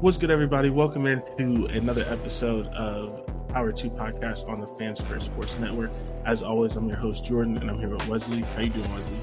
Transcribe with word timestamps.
What's 0.00 0.16
good, 0.16 0.30
everybody? 0.30 0.70
Welcome 0.70 1.08
into 1.08 1.66
another 1.66 2.04
episode 2.08 2.68
of 2.68 3.26
Power 3.48 3.72
2 3.72 3.90
Podcast 3.90 4.48
on 4.48 4.60
the 4.60 4.68
Fans 4.78 5.00
First 5.00 5.32
Sports 5.32 5.58
Network. 5.58 5.90
As 6.24 6.40
always, 6.40 6.76
I'm 6.76 6.88
your 6.88 6.98
host, 6.98 7.24
Jordan, 7.24 7.58
and 7.58 7.68
I'm 7.68 7.76
here 7.76 7.88
with 7.88 8.06
Wesley. 8.06 8.42
How 8.42 8.60
you 8.60 8.70
doing, 8.70 8.88
Wesley? 8.92 9.16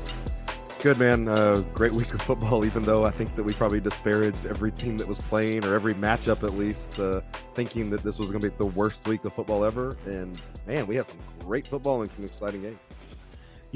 Good, 0.82 1.00
man. 1.00 1.30
Uh, 1.30 1.64
great 1.74 1.94
week 1.94 2.14
of 2.14 2.22
football, 2.22 2.66
even 2.66 2.84
though 2.84 3.06
I 3.06 3.12
think 3.12 3.36
that 3.36 3.44
we 3.44 3.54
probably 3.54 3.80
disparaged 3.80 4.48
every 4.48 4.70
team 4.70 4.98
that 4.98 5.08
was 5.08 5.20
playing, 5.20 5.64
or 5.64 5.76
every 5.76 5.94
matchup 5.94 6.44
at 6.44 6.56
least, 6.56 7.00
uh, 7.00 7.22
thinking 7.54 7.90
that 7.92 8.04
this 8.04 8.20
was 8.20 8.30
going 8.30 8.42
to 8.42 8.50
be 8.50 8.58
the 8.58 8.66
worst 8.66 9.08
week 9.08 9.24
of 9.24 9.32
football 9.32 9.64
ever. 9.64 9.96
And, 10.06 10.38
man, 10.68 10.88
we 10.88 10.98
had 10.98 11.08
some 11.08 11.20
great 11.40 11.68
football 11.68 12.02
and 12.02 12.12
some 12.12 12.26
exciting 12.26 12.64
games. 12.64 12.82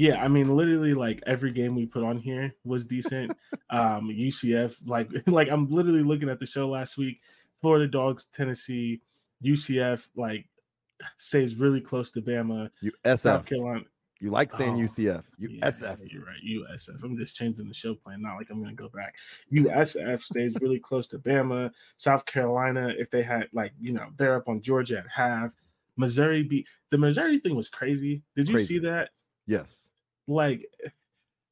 Yeah, 0.00 0.24
I 0.24 0.28
mean, 0.28 0.56
literally, 0.56 0.94
like 0.94 1.22
every 1.26 1.52
game 1.52 1.74
we 1.74 1.84
put 1.84 2.02
on 2.02 2.16
here 2.16 2.54
was 2.64 2.86
decent. 2.86 3.36
um, 3.68 4.08
UCF, 4.08 4.74
like, 4.86 5.10
like 5.26 5.50
I'm 5.50 5.68
literally 5.68 6.02
looking 6.02 6.30
at 6.30 6.40
the 6.40 6.46
show 6.46 6.70
last 6.70 6.96
week. 6.96 7.20
Florida 7.60 7.86
Dogs, 7.86 8.28
Tennessee, 8.34 9.02
UCF, 9.44 10.08
like 10.16 10.46
stays 11.18 11.56
really 11.56 11.82
close 11.82 12.10
to 12.12 12.22
Bama. 12.22 12.70
You 12.80 12.92
SF. 13.04 13.18
South 13.18 13.44
Carolina. 13.44 13.82
You 14.20 14.30
like 14.30 14.52
saying 14.52 14.72
Oh, 14.72 14.78
UCF. 14.78 15.22
Yeah, 15.38 15.48
USF. 15.68 15.98
You're 16.10 16.24
right. 16.24 16.40
USF. 16.48 17.04
I'm 17.04 17.18
just 17.18 17.36
changing 17.36 17.68
the 17.68 17.74
show 17.74 17.94
plan. 17.94 18.22
Not 18.22 18.36
like 18.36 18.46
I'm 18.50 18.62
going 18.62 18.74
to 18.74 18.82
go 18.82 18.88
back. 18.88 19.16
USF 19.52 20.22
stays 20.22 20.54
really 20.62 20.78
close 20.78 21.08
to 21.08 21.18
Bama. 21.18 21.72
South 21.98 22.24
Carolina, 22.24 22.94
if 22.98 23.10
they 23.10 23.22
had, 23.22 23.48
like, 23.52 23.74
you 23.78 23.92
know, 23.92 24.06
they're 24.16 24.36
up 24.36 24.48
on 24.48 24.62
Georgia 24.62 25.00
at 25.00 25.06
half. 25.14 25.50
Missouri 25.98 26.42
beat 26.42 26.66
the 26.90 26.96
Missouri 26.96 27.38
thing 27.38 27.54
was 27.54 27.68
crazy. 27.68 28.22
Did 28.34 28.48
you 28.48 28.54
Crazy. 28.54 28.74
see 28.74 28.78
that? 28.78 29.10
Yes. 29.46 29.89
Like, 30.30 30.64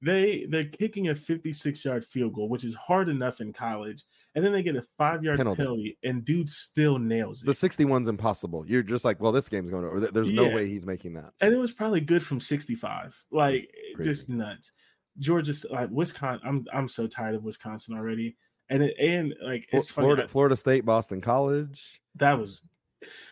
they 0.01 0.47
they're 0.49 0.65
kicking 0.69 1.09
a 1.09 1.15
56 1.15 1.85
yard 1.85 2.05
field 2.07 2.33
goal, 2.35 2.49
which 2.49 2.63
is 2.65 2.75
hard 2.77 3.09
enough 3.09 3.41
in 3.41 3.53
college, 3.53 4.05
and 4.37 4.45
then 4.45 4.53
they 4.53 4.63
get 4.63 4.77
a 4.77 4.85
five 4.97 5.25
yard 5.25 5.39
Penalty. 5.39 5.57
penalty. 5.57 5.99
and 6.05 6.25
dude 6.25 6.49
still 6.49 6.99
nails 7.01 7.43
it. 7.43 7.47
The 7.47 7.53
61's 7.53 8.07
impossible. 8.07 8.65
You're 8.69 8.85
just 8.85 9.05
like, 9.05 9.21
well, 9.21 9.33
this 9.33 9.49
game's 9.49 9.71
going 9.71 9.85
over. 9.85 9.99
There- 9.99 10.13
There's 10.13 10.31
no 10.31 10.47
Yeah. 10.49 10.55
way 10.55 10.69
he's 10.69 10.87
making 10.87 11.15
that. 11.15 11.33
and 11.41 11.53
it 11.53 11.59
was 11.59 11.73
probably 11.73 12.01
good 12.01 12.23
from 12.23 12.39
65 12.39 13.17
like 13.33 13.63
eh, 13.99 14.03
just 14.03 14.29
nuts 14.29 14.73
georgia 15.19 15.53
like 15.73 15.89
wisconsin 15.91 16.47
i'm 16.47 16.65
i'm 16.73 16.87
so 16.87 17.09
tired 17.09 17.35
of 17.35 17.43
wisconsin 17.43 17.93
already 17.97 18.37
and 18.71 18.85
it 18.85 18.95
and 19.01 19.35
like 19.43 19.67
it's 19.73 19.91
funny, 19.91 20.05
Florida, 20.07 20.29
Florida 20.29 20.57
State, 20.57 20.85
Boston 20.85 21.21
College. 21.21 22.01
that 22.15 22.39
was 22.39 22.63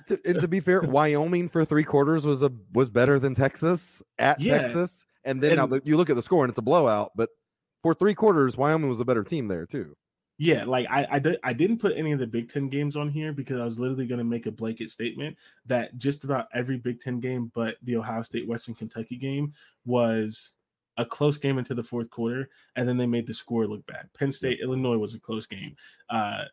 To, 0.08 0.18
and 0.24 0.40
to 0.40 0.48
be 0.48 0.58
fair, 0.58 0.80
Wyoming 0.82 1.48
for 1.48 1.64
three 1.64 1.84
quarters 1.84 2.26
was 2.26 2.42
a 2.42 2.50
was 2.72 2.90
better 2.90 3.20
than 3.20 3.34
Texas 3.34 4.02
at 4.18 4.40
Yeah. 4.40 4.58
Texas. 4.62 5.04
And 5.26 5.42
then 5.42 5.56
now 5.56 5.64
And- 5.64 5.72
the, 5.74 5.82
you 5.84 5.96
look 5.98 6.08
at 6.08 6.16
the 6.16 6.22
score 6.22 6.44
and 6.44 6.50
it's 6.50 6.58
a 6.58 6.62
blowout, 6.62 7.12
but 7.14 7.28
for 7.82 7.92
three 7.94 8.14
quarters, 8.14 8.56
Wyoming 8.56 8.88
was 8.88 9.00
a 9.00 9.04
better 9.04 9.22
team 9.24 9.48
there 9.48 9.66
too. 9.66 9.94
yeah 10.38 10.64
like 10.64 10.86
i 10.90 11.06
I, 11.12 11.18
did, 11.18 11.38
I 11.44 11.52
didn't 11.52 11.78
put 11.78 11.96
any 11.96 12.12
of 12.12 12.18
the 12.18 12.26
big 12.26 12.50
ten 12.50 12.68
games 12.68 12.94
on 12.96 13.08
here 13.08 13.32
because 13.32 13.58
i 13.58 13.64
was 13.64 13.78
literally 13.78 14.06
going 14.06 14.18
to 14.18 14.24
make 14.34 14.44
a 14.46 14.50
blanket 14.50 14.90
statement 14.90 15.34
that 15.64 15.96
just 15.96 16.24
about 16.24 16.46
every 16.52 16.76
big 16.76 17.00
ten 17.00 17.20
game 17.20 17.50
but 17.54 17.76
the 17.84 17.96
ohio 17.96 18.20
state 18.22 18.46
western 18.46 18.74
kentucky 18.74 19.16
game 19.16 19.52
was 19.86 20.56
a 20.98 21.06
close 21.06 21.38
game 21.38 21.56
into 21.58 21.74
the 21.74 21.82
fourth 21.82 22.10
quarter 22.10 22.48
and 22.76 22.86
then 22.88 22.96
they 22.98 23.06
made 23.06 23.26
the 23.26 23.32
score 23.34 23.66
look 23.66 23.84
bad. 23.86 24.08
Penn 24.18 24.32
state 24.32 24.60
illinois 24.62 24.98
was 24.98 25.14
a 25.14 25.20
close 25.20 25.46
game. 25.46 25.74
Uh 26.10 26.44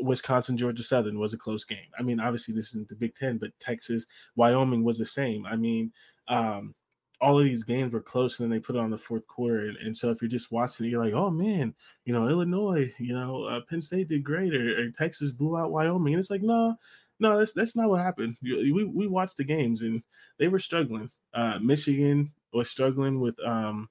wisconsin 0.00 0.56
georgia 0.56 0.82
southern 0.82 1.18
was 1.18 1.32
a 1.32 1.38
close 1.38 1.64
game. 1.64 1.88
I 1.98 2.02
mean 2.02 2.20
obviously 2.20 2.54
this 2.54 2.68
isn't 2.68 2.88
the 2.88 2.96
big 2.96 3.14
ten 3.16 3.38
but 3.38 3.50
texas 3.60 4.06
wyoming 4.36 4.84
was 4.84 4.98
the 4.98 5.04
same. 5.04 5.46
I 5.46 5.56
mean 5.56 5.92
um 6.28 6.74
all 7.22 7.38
of 7.38 7.44
these 7.44 7.62
games 7.64 7.92
were 7.92 8.02
close 8.02 8.38
and 8.40 8.44
then 8.50 8.56
they 8.58 8.60
put 8.62 8.76
it 8.76 8.80
on 8.80 8.90
the 8.90 8.98
fourth 8.98 9.26
quarter 9.28 9.68
and, 9.68 9.76
and 9.78 9.96
so 9.96 10.10
if 10.10 10.20
you're 10.20 10.28
just 10.28 10.52
watching 10.52 10.86
it 10.86 10.90
you're 10.90 11.04
like 11.04 11.14
oh 11.14 11.30
man 11.30 11.74
you 12.04 12.12
know 12.12 12.28
illinois 12.28 12.92
you 12.98 13.14
know 13.14 13.44
uh, 13.44 13.60
penn 13.70 13.80
state 13.80 14.08
did 14.08 14.24
great 14.24 14.54
or, 14.54 14.86
or 14.86 14.90
texas 14.90 15.32
blew 15.32 15.56
out 15.56 15.70
wyoming 15.70 16.14
and 16.14 16.20
it's 16.20 16.30
like 16.30 16.42
no 16.42 16.76
no 17.20 17.38
that's 17.38 17.52
that's 17.52 17.76
not 17.76 17.88
what 17.88 18.00
happened. 18.00 18.36
We, 18.42 18.84
we 18.84 19.06
watched 19.06 19.36
the 19.36 19.44
games 19.44 19.82
and 19.82 20.02
they 20.38 20.48
were 20.48 20.58
struggling. 20.58 21.10
Uh 21.32 21.58
michigan 21.60 22.32
was 22.52 22.68
struggling 22.70 23.20
with 23.20 23.38
um 23.46 23.88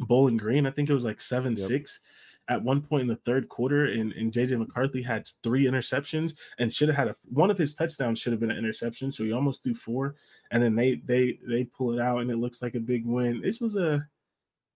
bowling 0.00 0.36
green 0.36 0.66
i 0.66 0.70
think 0.70 0.90
it 0.90 0.94
was 0.94 1.04
like 1.04 1.20
seven 1.20 1.56
Yep. 1.56 1.68
six 1.68 2.00
at 2.48 2.62
one 2.62 2.82
point 2.82 3.02
in 3.02 3.08
the 3.08 3.16
third 3.16 3.48
quarter 3.48 3.86
and, 3.86 4.12
and 4.12 4.32
jj 4.32 4.58
mccarthy 4.58 5.02
had 5.02 5.26
three 5.42 5.64
interceptions 5.64 6.34
and 6.58 6.72
should 6.74 6.88
have 6.88 6.96
had 6.96 7.08
a 7.08 7.16
one 7.30 7.50
of 7.50 7.56
his 7.58 7.74
touchdowns 7.74 8.18
should 8.18 8.32
have 8.32 8.40
been 8.40 8.50
an 8.50 8.58
interception 8.58 9.10
so 9.12 9.24
he 9.24 9.32
almost 9.32 9.62
threw 9.62 9.74
four 9.74 10.16
and 10.50 10.62
then 10.62 10.74
they 10.74 10.96
they 11.04 11.38
they 11.48 11.64
pull 11.64 11.92
it 11.92 12.00
out 12.00 12.18
and 12.18 12.30
it 12.30 12.36
looks 12.36 12.62
like 12.62 12.74
a 12.74 12.80
big 12.80 13.06
win 13.06 13.40
this 13.42 13.60
was 13.60 13.76
a 13.76 14.06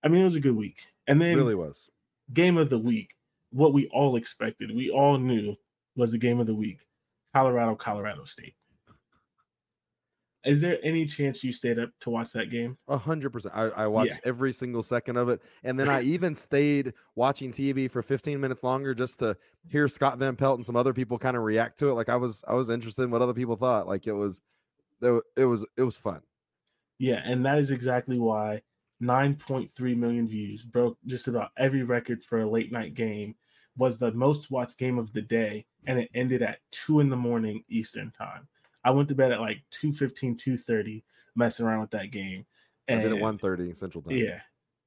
i 0.04 0.08
mean 0.08 0.20
it 0.20 0.24
was 0.24 0.34
a 0.34 0.40
good 0.40 0.56
week 0.56 0.86
and 1.06 1.20
then 1.20 1.36
really 1.36 1.54
was. 1.54 1.88
game 2.32 2.56
of 2.56 2.70
the 2.70 2.78
week 2.78 3.14
what 3.50 3.72
we 3.72 3.88
all 3.88 4.16
expected 4.16 4.74
we 4.74 4.90
all 4.90 5.18
knew 5.18 5.54
was 5.96 6.12
the 6.12 6.18
game 6.18 6.40
of 6.40 6.46
the 6.46 6.54
week 6.54 6.80
colorado 7.34 7.74
colorado 7.74 8.24
state 8.24 8.54
is 10.44 10.60
there 10.60 10.78
any 10.82 11.04
chance 11.04 11.42
you 11.42 11.52
stayed 11.52 11.78
up 11.78 11.90
to 12.00 12.10
watch 12.10 12.32
that 12.32 12.48
game 12.48 12.78
A 12.88 12.96
hundred 12.96 13.30
percent. 13.30 13.54
I, 13.56 13.64
I 13.64 13.86
watched 13.86 14.20
every 14.24 14.52
single 14.52 14.82
second 14.82 15.16
of 15.16 15.28
it, 15.28 15.42
and 15.64 15.78
then 15.78 15.88
I 15.88 16.02
even 16.14 16.34
stayed 16.34 16.94
watching 17.16 17.50
TV 17.50 17.90
for 17.90 18.02
15 18.02 18.40
minutes 18.40 18.62
longer 18.62 18.94
just 18.94 19.18
to 19.18 19.36
hear 19.68 19.88
Scott 19.88 20.16
Van 20.18 20.36
Pelt 20.36 20.56
and 20.56 20.64
some 20.64 20.76
other 20.76 20.94
people 20.94 21.18
kind 21.18 21.36
of 21.36 21.42
react 21.42 21.78
to 21.80 21.90
it. 21.90 21.94
Like 21.94 22.08
I 22.08 22.16
was, 22.16 22.44
I 22.46 22.54
was 22.54 22.70
interested 22.70 23.02
in 23.02 23.10
what 23.10 23.20
other 23.20 23.34
people 23.34 23.56
thought. 23.56 23.88
Like 23.88 24.06
it 24.06 24.12
was, 24.12 24.40
it 25.02 25.44
was, 25.44 25.66
it 25.76 25.82
was 25.82 25.96
fun. 25.96 26.20
Yeah, 26.98 27.22
and 27.24 27.44
that 27.46 27.58
is 27.58 27.70
exactly 27.70 28.18
why 28.18 28.62
9.3 29.02 29.96
million 29.96 30.26
views 30.26 30.62
broke 30.64 30.98
just 31.06 31.28
about 31.28 31.50
every 31.56 31.82
record 31.84 32.24
for 32.24 32.40
a 32.40 32.50
late 32.50 32.72
night 32.72 32.94
game, 32.94 33.34
was 33.76 33.98
the 33.98 34.10
most 34.12 34.50
watched 34.50 34.78
game 34.78 34.98
of 34.98 35.12
the 35.12 35.22
day, 35.22 35.64
and 35.86 35.98
it 35.98 36.10
ended 36.14 36.42
at 36.42 36.58
2 36.72 37.00
in 37.00 37.08
the 37.08 37.16
morning 37.16 37.62
Eastern 37.68 38.10
time. 38.10 38.48
I 38.84 38.90
went 38.90 39.08
to 39.08 39.14
bed 39.14 39.32
at 39.32 39.40
like 39.40 39.62
2.15, 39.70 40.36
2.30, 40.36 41.02
messing 41.36 41.66
around 41.66 41.82
with 41.82 41.90
that 41.90 42.10
game. 42.10 42.44
And 42.88 43.04
then 43.04 43.12
at 43.12 43.22
1:30 43.22 43.76
Central 43.76 44.02
Time. 44.02 44.16
Yeah, 44.16 44.40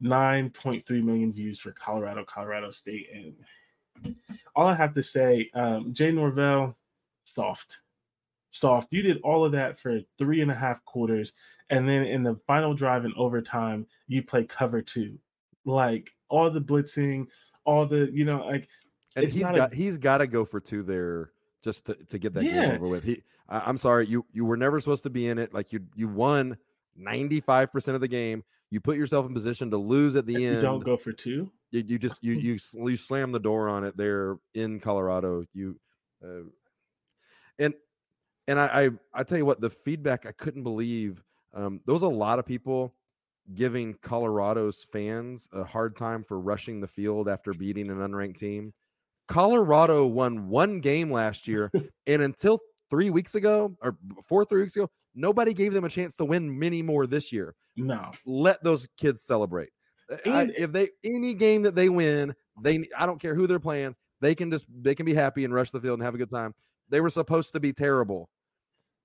9.3 0.03 1.03
million 1.03 1.31
views 1.31 1.59
for 1.59 1.71
Colorado, 1.71 2.25
Colorado 2.25 2.71
State. 2.71 3.07
And 3.13 4.15
all 4.55 4.67
I 4.67 4.73
have 4.73 4.93
to 4.95 5.03
say, 5.03 5.49
um, 5.53 5.93
Jay 5.93 6.11
Norvell, 6.11 6.75
soft. 7.23 7.79
Soft. 8.51 8.93
You 8.93 9.01
did 9.01 9.19
all 9.23 9.43
of 9.45 9.53
that 9.53 9.79
for 9.79 9.99
three 10.17 10.41
and 10.41 10.51
a 10.51 10.55
half 10.55 10.83
quarters. 10.85 11.33
And 11.69 11.87
then 11.87 12.03
in 12.03 12.21
the 12.21 12.35
final 12.47 12.73
drive 12.73 13.05
in 13.05 13.13
overtime, 13.17 13.87
you 14.07 14.21
play 14.23 14.43
cover 14.43 14.81
two. 14.81 15.17
Like 15.65 16.11
all 16.29 16.49
the 16.51 16.59
blitzing, 16.61 17.27
all 17.65 17.85
the, 17.85 18.09
you 18.11 18.25
know, 18.25 18.45
like 18.45 18.67
and 19.15 19.25
he's 19.25 19.41
not 19.41 19.55
a- 19.55 19.57
got 19.57 19.73
he's 19.73 19.97
got 19.97 20.17
to 20.19 20.27
go 20.27 20.43
for 20.45 20.59
two 20.59 20.83
there 20.83 21.31
just 21.63 21.85
to, 21.85 21.93
to 22.09 22.17
get 22.19 22.33
that 22.33 22.43
Yeah. 22.43 22.65
game 22.67 22.75
over 22.75 22.87
with. 22.87 23.03
He, 23.03 23.23
I, 23.47 23.59
I'm 23.65 23.77
sorry, 23.77 24.07
you 24.07 24.25
you 24.33 24.43
were 24.45 24.57
never 24.57 24.79
supposed 24.81 25.03
to 25.03 25.09
be 25.09 25.27
in 25.27 25.37
it. 25.37 25.53
Like 25.53 25.71
you 25.71 25.79
you 25.95 26.07
won 26.09 26.57
95 26.97 27.71
percent 27.71 27.95
of 27.95 28.01
the 28.01 28.07
game. 28.07 28.43
You 28.69 28.79
put 28.81 28.97
yourself 28.97 29.25
in 29.25 29.33
position 29.33 29.69
to 29.71 29.77
lose 29.77 30.15
at 30.15 30.25
the 30.25 30.35
if 30.35 30.41
end. 30.41 30.55
you 30.57 30.61
don't 30.61 30.83
go 30.83 30.97
for 30.97 31.11
two. 31.13 31.51
you, 31.71 31.83
you 31.87 31.99
just 31.99 32.21
you 32.23 32.33
you 32.33 32.57
you 32.85 32.97
slam 32.97 33.31
the 33.31 33.39
door 33.39 33.69
on 33.69 33.83
it 33.85 33.95
there 33.95 34.37
in 34.53 34.79
Colorado. 34.81 35.45
You 35.53 35.79
uh, 36.21 36.43
and 37.59 37.73
and 38.51 38.59
I, 38.59 38.65
I 38.65 38.89
I 39.13 39.23
tell 39.23 39.37
you 39.37 39.45
what, 39.45 39.61
the 39.61 39.69
feedback 39.69 40.25
I 40.25 40.33
couldn't 40.33 40.63
believe. 40.63 41.23
Um, 41.53 41.79
there 41.85 41.93
was 41.93 42.03
a 42.03 42.09
lot 42.09 42.37
of 42.37 42.45
people 42.45 42.93
giving 43.53 43.93
Colorado's 43.95 44.85
fans 44.91 45.47
a 45.53 45.63
hard 45.63 45.95
time 45.95 46.23
for 46.23 46.39
rushing 46.39 46.81
the 46.81 46.87
field 46.87 47.29
after 47.29 47.53
beating 47.53 47.89
an 47.89 47.97
unranked 47.99 48.37
team. 48.37 48.73
Colorado 49.27 50.05
won 50.05 50.49
one 50.49 50.81
game 50.81 51.09
last 51.11 51.47
year, 51.47 51.71
and 52.07 52.21
until 52.21 52.59
three 52.89 53.09
weeks 53.09 53.35
ago 53.35 53.77
or 53.81 53.97
four, 54.27 54.43
three 54.43 54.61
weeks 54.61 54.75
ago, 54.75 54.89
nobody 55.15 55.53
gave 55.53 55.73
them 55.73 55.85
a 55.85 55.89
chance 55.89 56.17
to 56.17 56.25
win 56.25 56.59
many 56.59 56.81
more 56.81 57.07
this 57.07 57.31
year. 57.31 57.55
No, 57.77 58.11
let 58.25 58.61
those 58.63 58.85
kids 58.97 59.21
celebrate. 59.21 59.69
I, 60.25 60.49
if 60.57 60.73
they 60.73 60.89
any 61.05 61.33
game 61.33 61.61
that 61.61 61.75
they 61.75 61.87
win, 61.87 62.35
they 62.61 62.83
I 62.97 63.05
don't 63.05 63.21
care 63.21 63.33
who 63.33 63.47
they're 63.47 63.59
playing, 63.59 63.95
they 64.19 64.35
can 64.35 64.51
just 64.51 64.65
they 64.69 64.93
can 64.93 65.05
be 65.05 65.13
happy 65.13 65.45
and 65.45 65.53
rush 65.53 65.71
the 65.71 65.79
field 65.79 65.99
and 65.99 66.03
have 66.03 66.15
a 66.15 66.17
good 66.17 66.29
time. 66.29 66.53
They 66.89 66.99
were 66.99 67.09
supposed 67.09 67.53
to 67.53 67.61
be 67.61 67.71
terrible, 67.71 68.29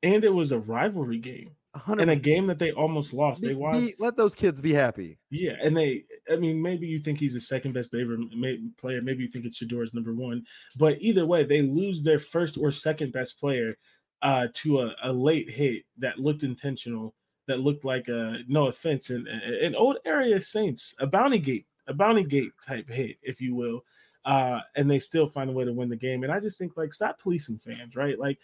and 0.02 0.24
it 0.24 0.32
was 0.32 0.52
a 0.52 0.58
rivalry 0.58 1.18
game. 1.18 1.50
100%. 1.76 2.00
in 2.00 2.08
a 2.08 2.16
game 2.16 2.46
that 2.46 2.58
they 2.58 2.72
almost 2.72 3.12
lost. 3.12 3.42
They 3.42 3.54
won. 3.54 3.80
Be, 3.80 3.94
let 3.98 4.16
those 4.16 4.34
kids 4.34 4.60
be 4.60 4.72
happy. 4.72 5.18
Yeah, 5.30 5.54
and 5.62 5.76
they. 5.76 6.04
I 6.30 6.36
mean, 6.36 6.60
maybe 6.60 6.86
you 6.86 6.98
think 6.98 7.18
he's 7.18 7.34
the 7.34 7.40
second 7.40 7.72
best 7.72 7.90
player. 7.90 9.02
Maybe 9.02 9.22
you 9.22 9.28
think 9.28 9.44
it's 9.44 9.56
Shedeur's 9.56 9.94
number 9.94 10.14
one. 10.14 10.44
But 10.76 11.00
either 11.00 11.26
way, 11.26 11.44
they 11.44 11.62
lose 11.62 12.02
their 12.02 12.18
first 12.18 12.58
or 12.58 12.70
second 12.70 13.12
best 13.12 13.38
player 13.38 13.76
uh, 14.22 14.48
to 14.54 14.80
a, 14.80 14.94
a 15.04 15.12
late 15.12 15.50
hit 15.50 15.84
that 15.98 16.18
looked 16.18 16.42
intentional. 16.42 17.14
That 17.46 17.60
looked 17.60 17.84
like 17.84 18.08
a 18.08 18.38
no 18.48 18.66
offense, 18.66 19.10
an, 19.10 19.28
an 19.28 19.76
old 19.76 19.98
area 20.04 20.40
Saints, 20.40 20.94
a 20.98 21.06
bounty 21.06 21.38
gate, 21.38 21.66
a 21.86 21.94
bounty 21.94 22.24
gate 22.24 22.50
type 22.66 22.90
hit, 22.90 23.18
if 23.22 23.40
you 23.40 23.54
will. 23.54 23.84
Uh, 24.24 24.58
and 24.74 24.90
they 24.90 24.98
still 24.98 25.28
find 25.28 25.48
a 25.48 25.52
way 25.52 25.64
to 25.64 25.72
win 25.72 25.88
the 25.88 25.94
game. 25.94 26.24
And 26.24 26.32
I 26.32 26.40
just 26.40 26.58
think 26.58 26.76
like 26.76 26.92
stop 26.92 27.20
policing 27.20 27.58
fans, 27.58 27.94
right? 27.94 28.18
Like 28.18 28.40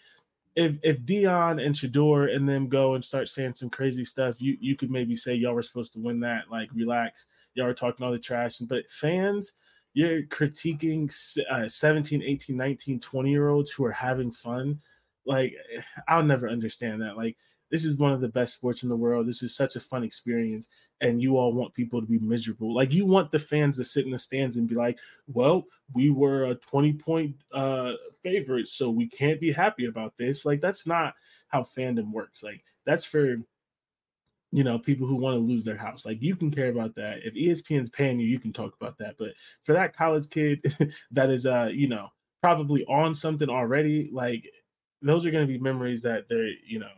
if 0.55 0.75
if 0.83 0.99
Deion 1.01 1.63
and 1.63 1.73
Shedeur 1.73 2.35
and 2.35 2.47
them 2.47 2.67
go 2.67 2.95
and 2.95 3.03
start 3.03 3.29
saying 3.29 3.55
some 3.55 3.69
crazy 3.69 4.05
stuff, 4.05 4.41
you 4.41 4.57
you 4.59 4.75
could 4.75 4.91
maybe 4.91 5.15
say 5.15 5.33
y'all 5.33 5.53
were 5.53 5.61
supposed 5.61 5.93
to 5.93 5.99
win 5.99 6.19
that. 6.21 6.45
Like 6.51 6.69
relax, 6.73 7.27
y'all 7.55 7.67
are 7.67 7.73
talking 7.73 8.05
all 8.05 8.11
the 8.11 8.19
trash. 8.19 8.57
But 8.59 8.89
fans, 8.89 9.53
you're 9.93 10.23
critiquing 10.23 11.11
uh, 11.49 11.67
17, 11.67 12.21
18, 12.21 12.55
19, 12.55 12.99
20 12.99 13.31
year 13.31 13.49
olds 13.49 13.71
who 13.71 13.85
are 13.85 13.91
having 13.91 14.31
fun. 14.31 14.79
Like 15.25 15.55
I'll 16.07 16.23
never 16.23 16.49
understand 16.49 17.01
that. 17.01 17.17
Like 17.17 17.37
this 17.73 17.85
is 17.85 17.97
one 17.97 18.13
of 18.13 18.21
the 18.21 18.27
best 18.27 18.53
sports 18.53 18.83
in 18.83 18.89
the 18.89 18.95
world. 18.95 19.25
This 19.25 19.41
is 19.41 19.55
such 19.55 19.75
a 19.75 19.79
fun 19.79 20.03
experience, 20.03 20.67
and 21.01 21.19
you 21.19 21.37
all 21.37 21.53
want 21.53 21.73
people 21.73 21.99
to 21.99 22.05
be 22.05 22.19
miserable. 22.19 22.71
Like 22.71 22.93
you 22.93 23.03
want 23.03 23.31
the 23.31 23.39
fans 23.39 23.77
to 23.77 23.83
sit 23.83 24.05
in 24.05 24.11
the 24.11 24.19
stands 24.19 24.57
and 24.57 24.67
be 24.67 24.75
like, 24.75 24.99
"Well, 25.25 25.65
we 25.91 26.11
were 26.11 26.45
a 26.45 26.55
twenty 26.55 26.93
point 26.93 27.35
uh, 27.51 27.93
favorite, 28.21 28.67
so 28.67 28.91
we 28.91 29.07
can't 29.07 29.41
be 29.41 29.51
happy 29.51 29.85
about 29.85 30.15
this." 30.17 30.45
Like 30.45 30.61
that's 30.61 30.85
not 30.85 31.15
how 31.47 31.63
fandom 31.63 32.11
works. 32.11 32.43
Like 32.43 32.63
that's 32.85 33.05
for 33.05 33.37
you 34.51 34.63
know 34.63 34.77
people 34.77 35.07
who 35.07 35.15
want 35.15 35.33
to 35.33 35.39
lose 35.39 35.65
their 35.65 35.75
house. 35.75 36.05
Like 36.05 36.21
you 36.21 36.35
can 36.35 36.51
care 36.51 36.69
about 36.69 36.93
that. 36.93 37.25
If 37.25 37.33
ESPN's 37.33 37.89
paying 37.89 38.19
you, 38.19 38.27
you 38.27 38.39
can 38.39 38.53
talk 38.53 38.75
about 38.79 38.99
that. 38.99 39.15
But 39.17 39.31
for 39.63 39.73
that 39.73 39.97
college 39.97 40.29
kid 40.29 40.61
that 41.11 41.31
is 41.31 41.47
uh 41.47 41.71
you 41.73 41.87
know 41.87 42.09
probably 42.39 42.85
on 42.85 43.15
something 43.15 43.49
already, 43.49 44.11
like 44.13 44.47
those 45.01 45.25
are 45.25 45.31
going 45.31 45.47
to 45.47 45.51
be 45.51 45.57
memories 45.57 46.03
that 46.03 46.29
they're 46.29 46.51
you 46.67 46.77
know 46.77 46.91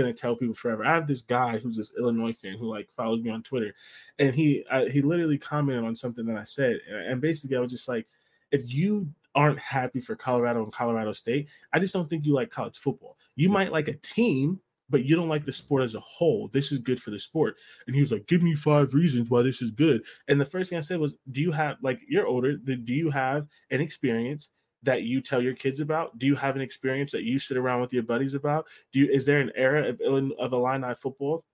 gonna 0.00 0.12
tell 0.12 0.36
people 0.36 0.54
forever. 0.54 0.84
I 0.84 0.94
have 0.94 1.06
this 1.06 1.22
guy 1.22 1.58
who's 1.58 1.76
this 1.76 1.92
Illinois 1.98 2.32
fan 2.32 2.56
who 2.58 2.66
like 2.66 2.90
follows 2.90 3.22
me 3.22 3.30
on 3.30 3.42
Twitter, 3.42 3.74
and 4.18 4.34
he 4.34 4.64
I, 4.70 4.88
he 4.88 5.02
literally 5.02 5.38
commented 5.38 5.84
on 5.84 5.96
something 5.96 6.26
that 6.26 6.36
I 6.36 6.44
said, 6.44 6.80
and 6.88 7.20
basically 7.20 7.56
I 7.56 7.60
was 7.60 7.72
just 7.72 7.88
like, 7.88 8.06
if 8.52 8.72
you 8.72 9.08
aren't 9.34 9.58
happy 9.58 10.00
for 10.00 10.16
Colorado 10.16 10.62
and 10.62 10.72
Colorado 10.72 11.12
State, 11.12 11.48
I 11.72 11.78
just 11.78 11.94
don't 11.94 12.08
think 12.10 12.24
you 12.24 12.34
like 12.34 12.50
college 12.50 12.78
football. 12.78 13.16
You 13.36 13.48
might 13.48 13.72
like 13.72 13.88
a 13.88 13.94
team, 13.94 14.60
but 14.88 15.04
you 15.04 15.14
don't 15.14 15.28
like 15.28 15.44
the 15.44 15.52
sport 15.52 15.84
as 15.84 15.94
a 15.94 16.00
whole. 16.00 16.48
This 16.48 16.72
is 16.72 16.78
good 16.80 17.00
for 17.00 17.10
the 17.10 17.18
sport. 17.18 17.56
And 17.86 17.94
he 17.94 18.02
was 18.02 18.12
like, 18.12 18.26
Give 18.26 18.42
me 18.42 18.54
five 18.54 18.92
reasons 18.92 19.30
why 19.30 19.42
this 19.42 19.62
is 19.62 19.70
good. 19.70 20.02
And 20.28 20.40
the 20.40 20.44
first 20.44 20.70
thing 20.70 20.78
I 20.78 20.82
said 20.82 21.00
was, 21.00 21.16
Do 21.30 21.40
you 21.40 21.52
have, 21.52 21.76
like, 21.80 22.00
you're 22.08 22.26
older, 22.26 22.56
do 22.56 22.94
you 22.94 23.10
have 23.10 23.46
an 23.70 23.80
experience 23.80 24.50
that 24.82 25.02
you 25.02 25.20
tell 25.20 25.42
your 25.42 25.54
kids 25.54 25.80
about? 25.80 26.18
Do 26.18 26.26
you 26.26 26.36
have 26.36 26.56
an 26.56 26.62
experience 26.62 27.12
that 27.12 27.24
you 27.24 27.38
sit 27.38 27.56
around 27.56 27.80
with 27.80 27.92
your 27.92 28.02
buddies 28.02 28.34
about? 28.34 28.66
Do 28.92 29.00
you 29.00 29.06
is 29.06 29.26
there 29.26 29.40
an 29.40 29.52
era 29.54 29.88
of 29.88 30.00
of 30.00 30.52
Illini 30.52 30.94
football 30.94 31.44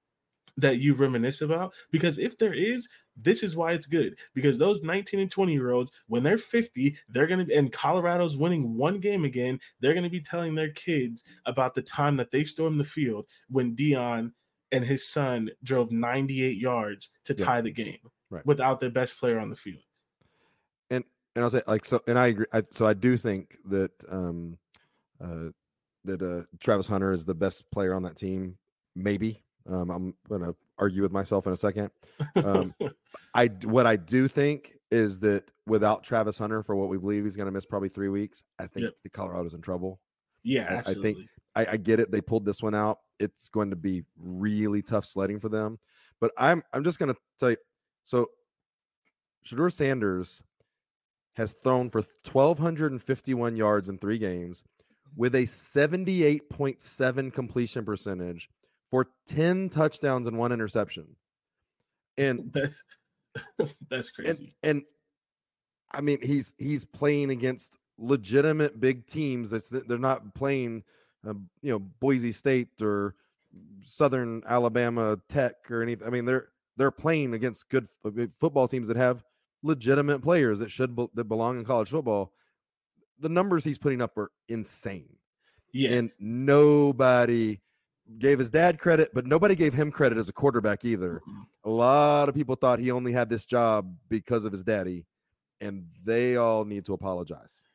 that 0.56 0.78
you 0.78 0.94
reminisce 0.94 1.40
about? 1.42 1.74
Because 1.90 2.18
if 2.18 2.38
there 2.38 2.54
is, 2.54 2.88
this 3.16 3.42
is 3.42 3.56
why 3.56 3.72
it's 3.72 3.86
good. 3.86 4.16
Because 4.34 4.58
those 4.58 4.82
19 4.82 5.20
and 5.20 5.30
20 5.30 5.52
year 5.52 5.72
olds, 5.72 5.90
when 6.06 6.22
they're 6.22 6.38
50, 6.38 6.96
they're 7.08 7.26
gonna 7.26 7.46
and 7.54 7.72
Colorado's 7.72 8.36
winning 8.36 8.76
one 8.76 9.00
game 9.00 9.24
again, 9.24 9.58
they're 9.80 9.94
gonna 9.94 10.10
be 10.10 10.20
telling 10.20 10.54
their 10.54 10.70
kids 10.70 11.24
about 11.46 11.74
the 11.74 11.82
time 11.82 12.16
that 12.16 12.30
they 12.30 12.44
stormed 12.44 12.80
the 12.80 12.84
field 12.84 13.26
when 13.48 13.76
Deion 13.76 14.32
and 14.72 14.84
his 14.84 15.06
son 15.06 15.50
drove 15.62 15.92
98 15.92 16.58
yards 16.58 17.10
to 17.24 17.34
yeah. 17.34 17.44
tie 17.44 17.60
the 17.60 17.70
game 17.70 17.98
right. 18.30 18.44
without 18.44 18.80
their 18.80 18.90
best 18.90 19.18
player 19.18 19.38
on 19.38 19.50
the 19.50 19.56
field 19.56 19.82
and 21.36 21.44
I'll 21.44 21.50
say 21.50 21.62
like 21.66 21.84
so, 21.84 22.00
and 22.08 22.18
I 22.18 22.28
agree. 22.28 22.46
I, 22.52 22.62
so 22.70 22.86
I 22.86 22.94
do 22.94 23.16
think 23.16 23.58
that 23.66 23.92
um, 24.10 24.58
uh, 25.22 25.50
that 26.04 26.22
uh, 26.22 26.44
Travis 26.58 26.88
Hunter 26.88 27.12
is 27.12 27.24
the 27.24 27.34
best 27.34 27.70
player 27.70 27.94
on 27.94 28.02
that 28.04 28.16
team. 28.16 28.56
Maybe 28.96 29.44
um, 29.68 29.90
I'm 29.90 30.14
gonna 30.28 30.54
argue 30.78 31.02
with 31.02 31.12
myself 31.12 31.46
in 31.46 31.52
a 31.52 31.56
second. 31.56 31.90
Um, 32.36 32.74
I 33.34 33.48
what 33.64 33.86
I 33.86 33.96
do 33.96 34.28
think 34.28 34.72
is 34.90 35.20
that 35.20 35.50
without 35.66 36.02
Travis 36.04 36.38
Hunter 36.38 36.62
for 36.62 36.74
what 36.74 36.88
we 36.88 36.96
believe 36.96 37.24
he's 37.24 37.36
going 37.36 37.46
to 37.46 37.52
miss 37.52 37.66
probably 37.66 37.88
three 37.88 38.08
weeks, 38.08 38.42
I 38.58 38.66
think 38.66 38.84
yep. 38.84 38.92
the 39.02 39.10
Colorado's 39.10 39.54
in 39.54 39.60
trouble. 39.60 40.00
Yeah, 40.44 40.82
I, 40.86 40.92
I 40.92 40.94
think 40.94 41.18
I, 41.56 41.66
I, 41.72 41.76
get 41.76 41.98
it. 41.98 42.12
They 42.12 42.20
pulled 42.20 42.44
this 42.44 42.62
one 42.62 42.74
out. 42.74 43.00
It's 43.18 43.48
going 43.48 43.70
to 43.70 43.76
be 43.76 44.04
really 44.16 44.80
tough 44.80 45.04
sledding 45.04 45.40
for 45.40 45.48
them. 45.48 45.80
But 46.20 46.30
I'm 46.38 46.62
I'm 46.72 46.84
just 46.84 46.98
going 46.98 47.12
to 47.12 47.20
tell 47.38 47.50
you. 47.50 47.56
So, 48.04 48.28
Shedeur 49.44 49.72
Sanders 49.72 50.42
has 51.36 51.54
thrown 51.62 51.90
for 51.90 52.00
1,251 52.00 53.56
yards 53.56 53.88
in 53.88 53.98
three 53.98 54.18
games 54.18 54.64
with 55.16 55.34
a 55.34 55.42
78.7 55.42 57.32
completion 57.32 57.84
percentage 57.84 58.48
for 58.90 59.08
10 59.26 59.68
touchdowns 59.68 60.26
and 60.26 60.38
one 60.38 60.52
interception. 60.52 61.16
And 62.16 62.52
that's, 63.58 63.74
that's 63.90 64.10
crazy. 64.10 64.54
And, 64.62 64.78
and 64.78 64.82
I 65.92 66.00
mean, 66.00 66.18
he's 66.22 66.52
he's 66.58 66.84
playing 66.84 67.30
against 67.30 67.78
legitimate 67.98 68.80
big 68.80 69.06
teams. 69.06 69.50
That's 69.50 69.68
they're 69.68 69.98
not 69.98 70.34
playing, 70.34 70.82
uh, 71.26 71.34
you 71.62 71.70
know, 71.70 71.78
Boise 71.78 72.32
State 72.32 72.82
or 72.82 73.14
Southern 73.82 74.42
Alabama 74.46 75.18
Tech 75.28 75.54
or 75.70 75.82
anything. 75.82 76.06
I 76.06 76.10
mean, 76.10 76.24
they're 76.24 76.48
they're 76.76 76.90
playing 76.90 77.34
against 77.34 77.70
good 77.70 77.86
football 78.38 78.68
teams 78.68 78.88
that 78.88 78.96
have 78.96 79.22
legitimate 79.66 80.22
players 80.22 80.58
that 80.60 80.70
should 80.70 80.96
be, 80.96 81.06
that 81.14 81.24
belong 81.24 81.58
in 81.58 81.64
college 81.64 81.90
football. 81.90 82.32
The 83.18 83.28
numbers 83.28 83.64
he's 83.64 83.78
putting 83.78 84.02
up 84.02 84.16
are 84.18 84.30
insane. 84.48 85.16
Yeah. 85.72 85.90
And 85.90 86.10
nobody 86.18 87.60
gave 88.18 88.38
his 88.38 88.50
dad 88.50 88.78
credit, 88.78 89.10
but 89.12 89.26
nobody 89.26 89.54
gave 89.54 89.74
him 89.74 89.90
credit 89.90 90.18
as 90.18 90.28
a 90.28 90.32
quarterback 90.32 90.84
either. 90.84 91.20
Mm-hmm. 91.28 91.42
A 91.64 91.70
lot 91.70 92.28
of 92.28 92.34
people 92.34 92.54
thought 92.54 92.78
he 92.78 92.90
only 92.90 93.12
had 93.12 93.28
this 93.28 93.44
job 93.44 93.94
because 94.08 94.44
of 94.44 94.52
his 94.52 94.62
daddy, 94.62 95.06
and 95.60 95.86
they 96.04 96.36
all 96.36 96.64
need 96.64 96.84
to 96.86 96.92
apologize. 96.92 97.68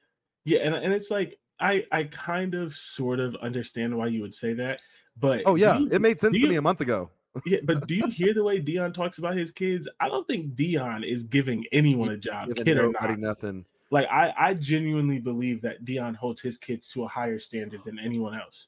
Yeah, 0.45 0.59
and, 0.59 0.73
and 0.73 0.93
it's 0.93 1.11
like 1.11 1.37
I 1.59 1.85
I 1.91 2.05
kind 2.05 2.55
of 2.55 2.73
sort 2.73 3.19
of 3.19 3.35
understand 3.35 3.95
why 3.95 4.07
you 4.07 4.21
would 4.21 4.33
say 4.33 4.53
that, 4.53 4.79
but 5.17 5.41
oh 5.45 5.55
yeah, 5.55 5.77
you, 5.77 5.89
it 5.91 6.01
made 6.01 6.19
sense 6.19 6.33
to 6.33 6.39
you, 6.39 6.47
me 6.47 6.55
a 6.55 6.61
month 6.61 6.81
ago 6.81 7.11
yeah, 7.45 7.59
but 7.63 7.87
do 7.87 7.95
you 7.95 8.07
hear 8.07 8.33
the 8.33 8.43
way 8.43 8.59
Deion 8.61 8.93
talks 8.93 9.17
about 9.17 9.35
his 9.35 9.51
kids? 9.51 9.87
I 9.99 10.09
don't 10.09 10.27
think 10.27 10.55
Deion 10.55 11.05
is 11.05 11.23
giving 11.23 11.65
anyone 11.71 12.09
a 12.09 12.17
job, 12.17 12.53
kid 12.55 12.77
or 12.77 12.91
not. 12.91 13.19
Nothing. 13.19 13.65
Like 13.89 14.07
I, 14.09 14.33
I 14.37 14.53
genuinely 14.53 15.19
believe 15.19 15.61
that 15.61 15.83
Deion 15.83 16.15
holds 16.15 16.41
his 16.41 16.57
kids 16.57 16.89
to 16.91 17.03
a 17.03 17.07
higher 17.07 17.39
standard 17.39 17.81
than 17.85 17.99
anyone 17.99 18.33
else 18.33 18.67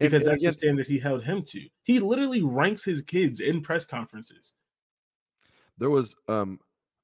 because 0.00 0.22
and, 0.22 0.22
and 0.22 0.32
that's 0.32 0.44
the 0.44 0.52
standard 0.52 0.86
he 0.86 0.98
held 0.98 1.22
him 1.22 1.42
to. 1.42 1.60
He 1.82 2.00
literally 2.00 2.42
ranks 2.42 2.82
his 2.82 3.02
kids 3.02 3.40
in 3.40 3.60
press 3.60 3.84
conferences. 3.84 4.52
There 5.78 5.90
was 5.90 6.14
um 6.28 6.58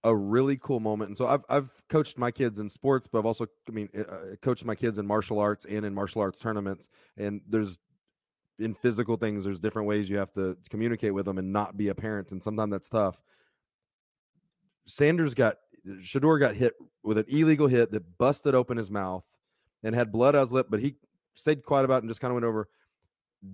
a 0.04 0.14
really 0.14 0.56
cool 0.56 0.80
moment, 0.80 1.10
and 1.10 1.18
so 1.18 1.26
I've 1.26 1.44
I've 1.48 1.70
coached 1.88 2.18
my 2.18 2.30
kids 2.30 2.58
in 2.58 2.68
sports, 2.68 3.06
but 3.06 3.18
I've 3.18 3.26
also 3.26 3.46
I 3.68 3.72
mean 3.72 3.88
uh, 3.96 4.36
coached 4.40 4.64
my 4.64 4.74
kids 4.74 4.98
in 4.98 5.06
martial 5.06 5.38
arts 5.38 5.64
and 5.66 5.84
in 5.84 5.94
martial 5.94 6.22
arts 6.22 6.40
tournaments. 6.40 6.88
And 7.16 7.40
there's 7.48 7.78
in 8.58 8.74
physical 8.74 9.16
things, 9.16 9.44
there's 9.44 9.60
different 9.60 9.88
ways 9.88 10.08
you 10.08 10.16
have 10.16 10.32
to 10.32 10.56
communicate 10.70 11.14
with 11.14 11.26
them 11.26 11.38
and 11.38 11.52
not 11.52 11.76
be 11.76 11.88
a 11.88 11.94
parent, 11.94 12.32
and 12.32 12.42
sometimes 12.42 12.70
that's 12.70 12.88
tough. 12.88 13.20
Sanders 14.86 15.34
got 15.34 15.56
Shedeur 16.00 16.40
got 16.40 16.54
hit 16.54 16.74
with 17.02 17.18
an 17.18 17.26
illegal 17.28 17.68
hit 17.68 17.92
that 17.92 18.18
busted 18.18 18.54
open 18.54 18.76
his 18.76 18.90
mouth 18.90 19.24
and 19.82 19.94
had 19.94 20.10
blood 20.10 20.34
on 20.34 20.40
his 20.40 20.52
lip, 20.52 20.66
but 20.68 20.80
he 20.80 20.96
stayed 21.34 21.62
quiet 21.62 21.84
about 21.84 21.98
it 21.98 22.02
and 22.02 22.10
just 22.10 22.20
kind 22.20 22.30
of 22.30 22.34
went 22.34 22.44
over. 22.44 22.68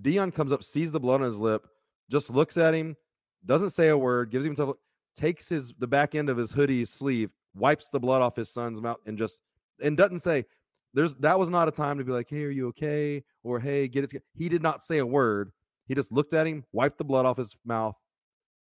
Deion 0.01 0.35
comes 0.35 0.53
up, 0.53 0.65
sees 0.65 0.93
the 0.93 1.01
blood 1.01 1.21
on 1.21 1.27
his 1.27 1.39
lip, 1.39 1.67
just 2.11 2.31
looks 2.31 2.57
at 2.57 2.75
him, 2.75 2.97
doesn't 3.45 3.71
say 3.71 3.89
a 3.89 3.99
word, 3.99 4.31
gives 4.31 4.45
himself 4.45 4.77
takes 5.15 5.49
his 5.49 5.75
the 5.79 5.87
back 5.87 6.15
end 6.15 6.31
of 6.31 6.37
his 6.37 6.53
hoodie 6.53 6.85
sleeve, 6.85 7.31
wipes 7.55 7.91
the 7.91 8.01
blood 8.01 8.23
off 8.23 8.37
his 8.37 8.49
son's 8.49 8.81
mouth, 8.81 8.99
and 9.07 9.19
just 9.19 9.43
and 9.83 9.97
doesn't 9.97 10.21
say, 10.21 10.47
there's 10.95 11.15
that 11.17 11.39
was 11.39 11.51
not 11.51 11.69
a 11.69 11.71
time 11.71 11.99
to 11.99 12.05
be 12.05 12.13
like, 12.13 12.29
"Hey, 12.29 12.45
are 12.45 12.51
you 12.51 12.69
okay?" 12.69 13.25
or 13.43 13.61
"Hey, 13.61 13.89
get 13.89 14.05
it." 14.05 14.11
Together. 14.11 14.25
He 14.35 14.49
did 14.49 14.63
not 14.63 14.83
say 14.83 14.99
a 14.99 15.07
word. 15.07 15.53
He 15.87 15.95
just 15.95 16.13
looked 16.13 16.33
at 16.33 16.47
him, 16.47 16.65
wiped 16.73 16.99
the 16.99 17.05
blood 17.05 17.27
off 17.27 17.37
his 17.37 17.57
mouth, 17.65 17.97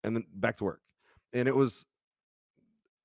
and 0.04 0.16
then 0.16 0.24
back 0.34 0.56
to 0.56 0.64
work. 0.64 0.80
And 1.32 1.48
it 1.48 1.54
was 1.54 1.86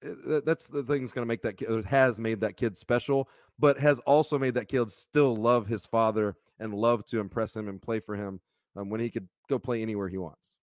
eh, 0.04 0.40
that's 0.46 0.68
the 0.68 0.84
thing 0.84 1.02
that's 1.02 1.14
going 1.14 1.26
to 1.26 1.28
make 1.28 1.42
that 1.44 1.58
kid 1.58 1.86
has 1.86 2.20
made 2.20 2.42
that 2.42 2.58
kid 2.58 2.78
special, 2.78 3.30
but 3.60 3.78
has 3.80 4.00
also 4.00 4.40
made 4.40 4.54
that 4.56 4.68
kid 4.68 4.90
still 4.90 5.36
love 5.36 5.68
his 5.68 5.86
father 5.86 6.36
and 6.60 6.74
love 6.74 7.06
to 7.06 7.20
impress 7.20 7.56
him 7.56 7.68
and 7.68 7.82
play 7.82 8.00
for 8.00 8.16
him 8.16 8.40
um, 8.76 8.90
when 8.90 9.02
he 9.02 9.10
could 9.10 9.28
go 9.50 9.60
play 9.60 9.82
anywhere 9.82 10.08
he 10.08 10.18
wants. 10.18 10.58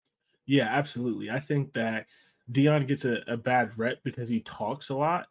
Yeah, 0.46 0.68
absolutely. 0.70 1.30
I 1.30 1.40
think 1.40 1.74
that 1.74 2.06
Deion 2.50 2.86
gets 2.86 3.04
a, 3.04 3.22
a 3.26 3.36
bad 3.36 3.72
rep 3.76 4.02
because 4.02 4.28
he 4.28 4.40
talks 4.40 4.88
a 4.88 4.94
lot, 4.94 5.26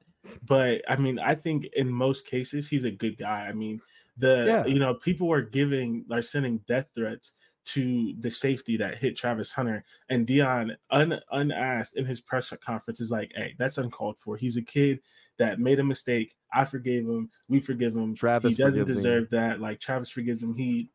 but 0.45 0.81
I 0.89 0.95
mean, 0.95 1.19
I 1.19 1.35
think 1.35 1.67
in 1.75 1.89
most 1.89 2.25
cases 2.25 2.67
he's 2.67 2.83
a 2.83 2.91
good 2.91 3.17
guy. 3.17 3.47
I 3.47 3.53
mean, 3.53 3.81
the 4.17 4.45
yeah. 4.47 4.65
you 4.65 4.79
know 4.79 4.95
people 4.95 5.31
are 5.31 5.41
giving 5.41 6.05
are 6.11 6.21
sending 6.21 6.59
death 6.67 6.87
threats 6.95 7.33
to 7.67 8.13
the 8.21 8.29
safety 8.31 8.77
that 8.77 8.97
hit 8.97 9.17
Travis 9.17 9.51
Hunter. 9.51 9.83
And 10.09 10.25
Deion 10.25 10.75
un, 10.89 11.19
unasked 11.31 11.97
in 11.97 12.05
his 12.05 12.21
press 12.21 12.53
conference, 12.61 13.01
is 13.01 13.11
like, 13.11 13.31
hey, 13.35 13.55
that's 13.57 13.77
uncalled 13.77 14.17
for. 14.17 14.37
He's 14.37 14.55
a 14.55 14.61
kid 14.61 14.99
that 15.37 15.59
made 15.59 15.79
a 15.79 15.83
mistake. 15.83 16.35
I 16.53 16.63
forgave 16.63 17.03
him. 17.03 17.29
We 17.49 17.59
forgive 17.59 17.95
him. 17.95 18.15
Travis 18.15 18.55
he 18.55 18.63
doesn't 18.63 18.85
deserve 18.85 19.23
him. 19.23 19.29
that. 19.31 19.59
Like 19.59 19.79
Travis 19.79 20.09
forgives 20.09 20.41
him. 20.41 20.55
He 20.55 20.89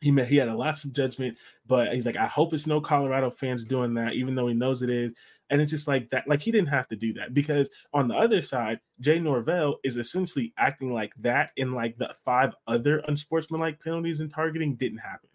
he 0.00 0.10
met, 0.10 0.28
he 0.28 0.36
had 0.36 0.48
a 0.48 0.54
lapse 0.54 0.84
of 0.84 0.92
judgment, 0.92 1.36
but 1.66 1.92
he's 1.94 2.06
like, 2.06 2.16
I 2.16 2.26
hope 2.26 2.52
it's 2.52 2.66
no 2.66 2.80
Colorado 2.80 3.30
fans 3.30 3.64
doing 3.64 3.94
that, 3.94 4.12
even 4.12 4.34
though 4.34 4.46
he 4.46 4.54
knows 4.54 4.82
it 4.82 4.90
is. 4.90 5.12
And 5.48 5.60
it's 5.60 5.70
just 5.70 5.86
like 5.86 6.10
that, 6.10 6.26
like 6.26 6.40
he 6.40 6.50
didn't 6.50 6.68
have 6.68 6.88
to 6.88 6.96
do 6.96 7.12
that 7.14 7.32
because 7.32 7.70
on 7.92 8.08
the 8.08 8.14
other 8.14 8.42
side, 8.42 8.80
Jay 9.00 9.20
Norvell 9.20 9.76
is 9.84 9.96
essentially 9.96 10.52
acting 10.58 10.92
like 10.92 11.12
that 11.20 11.50
in 11.56 11.72
like 11.72 11.96
the 11.98 12.12
five 12.24 12.54
other 12.66 12.98
unsportsmanlike 13.06 13.80
penalties 13.80 14.20
and 14.20 14.32
targeting 14.32 14.74
didn't 14.74 14.98
happen 14.98 15.28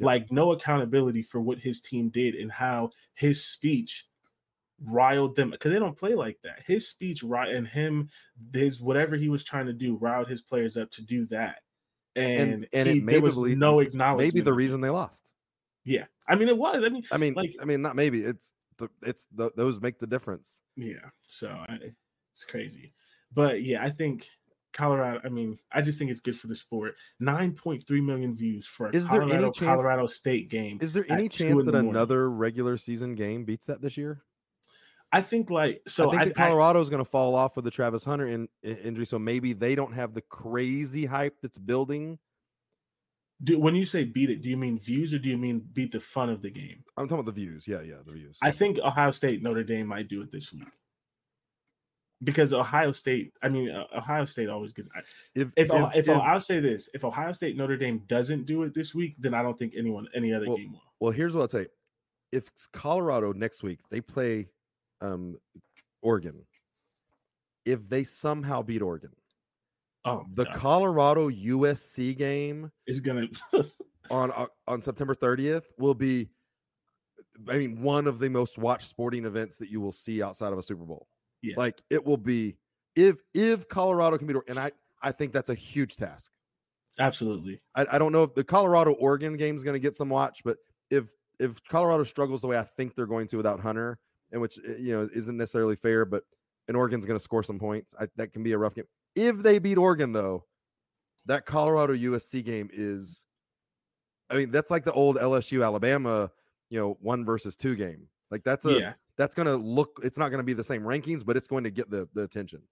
like 0.00 0.30
no 0.30 0.52
accountability 0.52 1.22
for 1.22 1.40
what 1.40 1.58
his 1.58 1.80
team 1.80 2.08
did 2.08 2.34
and 2.34 2.52
how 2.52 2.90
his 3.14 3.44
speech 3.44 4.06
riled 4.84 5.34
them 5.34 5.50
because 5.50 5.72
they 5.72 5.78
don't 5.78 5.98
play 5.98 6.14
like 6.14 6.38
that. 6.44 6.62
His 6.66 6.88
speech 6.88 7.22
right 7.22 7.52
and 7.54 7.66
him, 7.66 8.08
his 8.52 8.80
whatever 8.80 9.16
he 9.16 9.28
was 9.28 9.44
trying 9.44 9.66
to 9.66 9.72
do, 9.72 9.96
riled 9.96 10.28
his 10.28 10.42
players 10.42 10.76
up 10.76 10.90
to 10.92 11.02
do 11.02 11.26
that. 11.26 11.58
And 12.14 12.52
and, 12.52 12.68
and 12.72 12.88
he, 12.88 12.98
it 12.98 13.06
there 13.06 13.20
was 13.20 13.36
no 13.36 13.80
acknowledgement. 13.80 14.34
Maybe 14.34 14.40
the 14.40 14.52
reason 14.52 14.80
they 14.80 14.90
lost. 14.90 15.32
Yeah, 15.84 16.04
I 16.28 16.36
mean 16.36 16.48
it 16.48 16.58
was. 16.58 16.84
I 16.84 16.88
mean, 16.88 17.04
I 17.10 17.16
mean, 17.16 17.34
like, 17.34 17.56
I 17.60 17.64
mean, 17.64 17.82
not 17.82 17.96
maybe. 17.96 18.22
It's 18.22 18.52
the 18.78 18.88
it's 19.02 19.26
the, 19.34 19.50
those 19.56 19.80
make 19.80 19.98
the 19.98 20.06
difference. 20.06 20.60
Yeah, 20.76 21.10
so 21.20 21.48
I, 21.48 21.78
it's 22.32 22.44
crazy, 22.44 22.92
but 23.32 23.62
yeah, 23.62 23.82
I 23.82 23.90
think 23.90 24.28
Colorado. 24.72 25.20
I 25.24 25.28
mean, 25.28 25.58
I 25.72 25.82
just 25.82 25.98
think 25.98 26.10
it's 26.10 26.20
good 26.20 26.38
for 26.38 26.46
the 26.46 26.54
sport. 26.54 26.94
Nine 27.20 27.52
point 27.52 27.86
three 27.86 28.00
million 28.00 28.36
views 28.36 28.66
for 28.66 28.88
a 28.88 28.90
is 28.96 29.06
Colorado, 29.06 29.28
there 29.28 29.38
any 29.38 29.52
chance, 29.52 29.58
Colorado 29.58 30.06
State 30.06 30.48
game. 30.48 30.78
Is 30.80 30.92
there 30.92 31.06
any 31.08 31.28
chance 31.28 31.64
that 31.64 31.74
another 31.74 32.30
regular 32.30 32.76
season 32.76 33.14
game 33.14 33.44
beats 33.44 33.66
that 33.66 33.80
this 33.80 33.96
year? 33.96 34.22
I 35.10 35.22
think 35.22 35.50
like 35.50 35.82
so. 35.86 36.12
I 36.12 36.24
think 36.24 36.36
Colorado 36.36 36.80
is 36.80 36.90
going 36.90 37.02
to 37.02 37.10
fall 37.10 37.34
off 37.34 37.56
with 37.56 37.64
the 37.64 37.70
Travis 37.70 38.04
Hunter 38.04 38.28
in, 38.28 38.48
in, 38.62 38.76
injury, 38.76 39.06
so 39.06 39.18
maybe 39.18 39.52
they 39.54 39.74
don't 39.74 39.94
have 39.94 40.12
the 40.12 40.20
crazy 40.20 41.06
hype 41.06 41.36
that's 41.40 41.58
building. 41.58 42.18
Do 43.44 43.58
when 43.58 43.74
you 43.74 43.84
say 43.84 44.04
beat 44.04 44.30
it, 44.30 44.42
do 44.42 44.50
you 44.50 44.56
mean 44.56 44.78
views 44.78 45.14
or 45.14 45.18
do 45.18 45.28
you 45.28 45.38
mean 45.38 45.62
beat 45.72 45.92
the 45.92 46.00
fun 46.00 46.28
of 46.28 46.42
the 46.42 46.50
game? 46.50 46.82
I'm 46.96 47.06
talking 47.06 47.20
about 47.20 47.34
the 47.34 47.40
views. 47.40 47.68
Yeah, 47.68 47.82
yeah, 47.82 47.96
the 48.04 48.12
views. 48.12 48.36
I 48.42 48.50
think 48.50 48.78
Ohio 48.78 49.12
State 49.12 49.42
Notre 49.42 49.62
Dame 49.62 49.86
might 49.86 50.08
do 50.08 50.22
it 50.22 50.32
this 50.32 50.52
week 50.52 50.64
because 52.24 52.52
Ohio 52.52 52.92
State, 52.92 53.32
I 53.42 53.48
mean, 53.48 53.70
uh, 53.70 53.84
Ohio 53.96 54.24
State 54.24 54.48
always 54.48 54.72
gets. 54.72 54.88
If 55.34 55.48
if, 55.56 55.70
if, 55.70 55.70
if, 55.70 56.08
if 56.08 56.16
I'll 56.16 56.40
say 56.40 56.60
this, 56.60 56.88
if 56.94 57.04
Ohio 57.04 57.32
State 57.32 57.56
Notre 57.56 57.76
Dame 57.76 58.02
doesn't 58.08 58.46
do 58.46 58.64
it 58.64 58.74
this 58.74 58.94
week, 58.94 59.14
then 59.18 59.34
I 59.34 59.42
don't 59.42 59.58
think 59.58 59.74
anyone 59.76 60.06
any 60.14 60.32
other 60.32 60.48
well, 60.48 60.56
game 60.56 60.72
will. 60.72 60.82
Well, 61.00 61.12
here's 61.12 61.34
what 61.34 61.42
I'll 61.42 61.48
say: 61.48 61.66
if 62.32 62.50
Colorado 62.72 63.32
next 63.32 63.62
week 63.62 63.80
they 63.90 64.00
play 64.00 64.48
um, 65.00 65.36
Oregon, 66.02 66.44
if 67.64 67.88
they 67.88 68.04
somehow 68.04 68.62
beat 68.62 68.82
Oregon, 68.82 69.10
oh, 70.04 70.24
the 70.34 70.44
God. 70.44 70.54
Colorado 70.54 71.30
USC 71.30 72.16
game 72.16 72.70
is 72.86 73.00
gonna 73.00 73.26
on 74.10 74.32
uh, 74.32 74.46
on 74.66 74.82
September 74.82 75.14
30th 75.14 75.62
will 75.78 75.94
be. 75.94 76.28
I 77.48 77.56
mean, 77.56 77.82
one 77.82 78.08
of 78.08 78.18
the 78.18 78.28
most 78.28 78.58
watched 78.58 78.88
sporting 78.88 79.24
events 79.24 79.58
that 79.58 79.70
you 79.70 79.80
will 79.80 79.92
see 79.92 80.22
outside 80.22 80.52
of 80.52 80.58
a 80.58 80.62
Super 80.62 80.84
Bowl. 80.84 81.06
Yeah. 81.40 81.54
Like 81.56 81.80
it 81.88 82.04
will 82.04 82.16
be 82.16 82.56
if 82.96 83.16
if 83.32 83.68
Colorado 83.68 84.18
can 84.18 84.26
beat 84.26 84.36
and 84.48 84.58
I 84.58 84.72
I 85.02 85.12
think 85.12 85.32
that's 85.32 85.48
a 85.48 85.54
huge 85.54 85.96
task. 85.96 86.32
Absolutely. 86.98 87.60
I, 87.76 87.86
I 87.92 87.98
don't 87.98 88.12
know 88.12 88.24
if 88.24 88.34
the 88.34 88.42
Colorado 88.42 88.92
Oregon 88.92 89.36
game 89.36 89.54
is 89.54 89.62
going 89.62 89.74
to 89.74 89.80
get 89.80 89.94
some 89.94 90.08
watch, 90.08 90.40
but 90.44 90.56
if 90.90 91.12
if 91.38 91.62
Colorado 91.64 92.02
struggles 92.04 92.40
the 92.40 92.48
way 92.48 92.58
I 92.58 92.64
think 92.64 92.94
they're 92.94 93.06
going 93.06 93.28
to 93.28 93.36
without 93.36 93.60
Hunter, 93.60 93.98
and 94.32 94.40
which 94.40 94.58
eh, 94.66 94.74
you 94.78 94.96
know 94.96 95.08
isn't 95.14 95.36
necessarily 95.36 95.76
fair, 95.76 96.04
but 96.04 96.24
and 96.66 96.76
Oregon's 96.76 97.06
going 97.06 97.18
to 97.18 97.22
score 97.22 97.42
some 97.42 97.58
points, 97.58 97.94
I, 97.98 98.08
that 98.16 98.32
can 98.32 98.42
be 98.42 98.52
a 98.52 98.58
rough 98.58 98.74
game. 98.74 98.84
If 99.18 99.38
they 99.38 99.58
beat 99.58 99.78
Oregon, 99.78 100.12
though, 100.12 100.44
that 101.26 101.46
Colorado 101.46 101.94
USC 101.94 102.44
game 102.44 102.70
is, 102.72 103.24
I 104.30 104.36
mean, 104.36 104.50
that's 104.50 104.70
like 104.70 104.84
the 104.84 104.92
old 104.92 105.16
LSU 105.16 105.64
Alabama, 105.64 106.30
you 106.70 106.78
know, 106.78 106.96
one 107.00 107.24
versus 107.24 107.56
two 107.56 107.76
game. 107.76 108.08
Like 108.30 108.44
that's 108.44 108.64
a 108.64 108.78
yeah 108.78 108.92
that's 109.18 109.34
going 109.34 109.46
to 109.46 109.56
look 109.56 110.00
it's 110.02 110.16
not 110.16 110.30
going 110.30 110.38
to 110.38 110.44
be 110.44 110.54
the 110.54 110.64
same 110.64 110.82
rankings 110.82 111.26
but 111.26 111.36
it's 111.36 111.48
going 111.48 111.64
to 111.64 111.70
get 111.70 111.90
the, 111.90 112.08
the 112.14 112.22
attention 112.22 112.62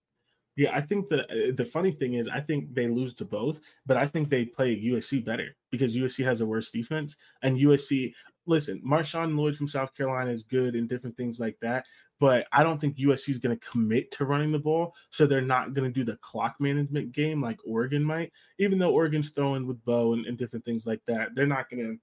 yeah 0.57 0.75
i 0.75 0.81
think 0.81 1.09
the 1.09 1.25
uh, 1.25 1.53
the 1.57 1.65
funny 1.65 1.91
thing 1.91 2.15
is 2.15 2.29
i 2.29 2.41
think 2.41 2.73
they 2.73 2.87
lose 2.89 3.13
to 3.13 3.25
both 3.27 3.61
but 3.85 3.99
i 3.99 4.07
think 4.07 4.31
they 4.31 4.45
play 4.45 4.81
usc 4.87 5.23
better 5.25 5.55
because 5.71 5.95
usc 5.97 6.25
has 6.25 6.41
a 6.41 6.47
worse 6.47 6.71
defense 6.71 7.17
and 7.43 7.59
usc 7.59 8.13
listen 8.47 8.81
marshawn 8.87 9.37
lloyd 9.37 9.57
from 9.57 9.69
south 9.69 9.95
carolina 9.95 10.31
is 10.31 10.45
good 10.45 10.75
and 10.77 10.89
different 10.89 11.17
things 11.17 11.39
like 11.39 11.59
that 11.61 11.85
but 12.21 12.47
i 12.53 12.63
don't 12.63 12.81
think 12.81 12.97
usc 12.99 13.29
is 13.29 13.39
going 13.39 13.57
to 13.57 13.67
commit 13.67 14.11
to 14.11 14.25
running 14.25 14.53
the 14.53 14.59
ball 14.59 14.95
so 15.11 15.27
they're 15.27 15.41
not 15.41 15.75
going 15.75 15.91
to 15.91 15.95
do 15.95 16.05
the 16.05 16.17
clock 16.17 16.57
management 16.59 17.13
game 17.13 17.41
like 17.41 17.59
oregon 17.67 18.03
might 18.03 18.33
even 18.59 18.79
though 18.79 18.93
oregon's 18.93 19.31
throwing 19.31 19.67
with 19.67 19.83
bo 19.85 20.13
and, 20.13 20.27
and 20.27 20.39
different 20.39 20.65
things 20.65 20.87
like 20.87 21.01
that 21.07 21.35
they're 21.35 21.47
not 21.47 21.69
going 21.71 21.83
to 21.83 21.99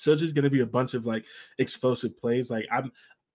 so 0.00 0.12
it's 0.12 0.22
just 0.22 0.34
going 0.34 0.44
to 0.44 0.50
be 0.50 0.60
a 0.60 0.66
bunch 0.66 0.94
of 0.94 1.04
like 1.04 1.26
explosive 1.58 2.18
plays. 2.18 2.50
Like 2.50 2.66
I'm, 2.72 2.90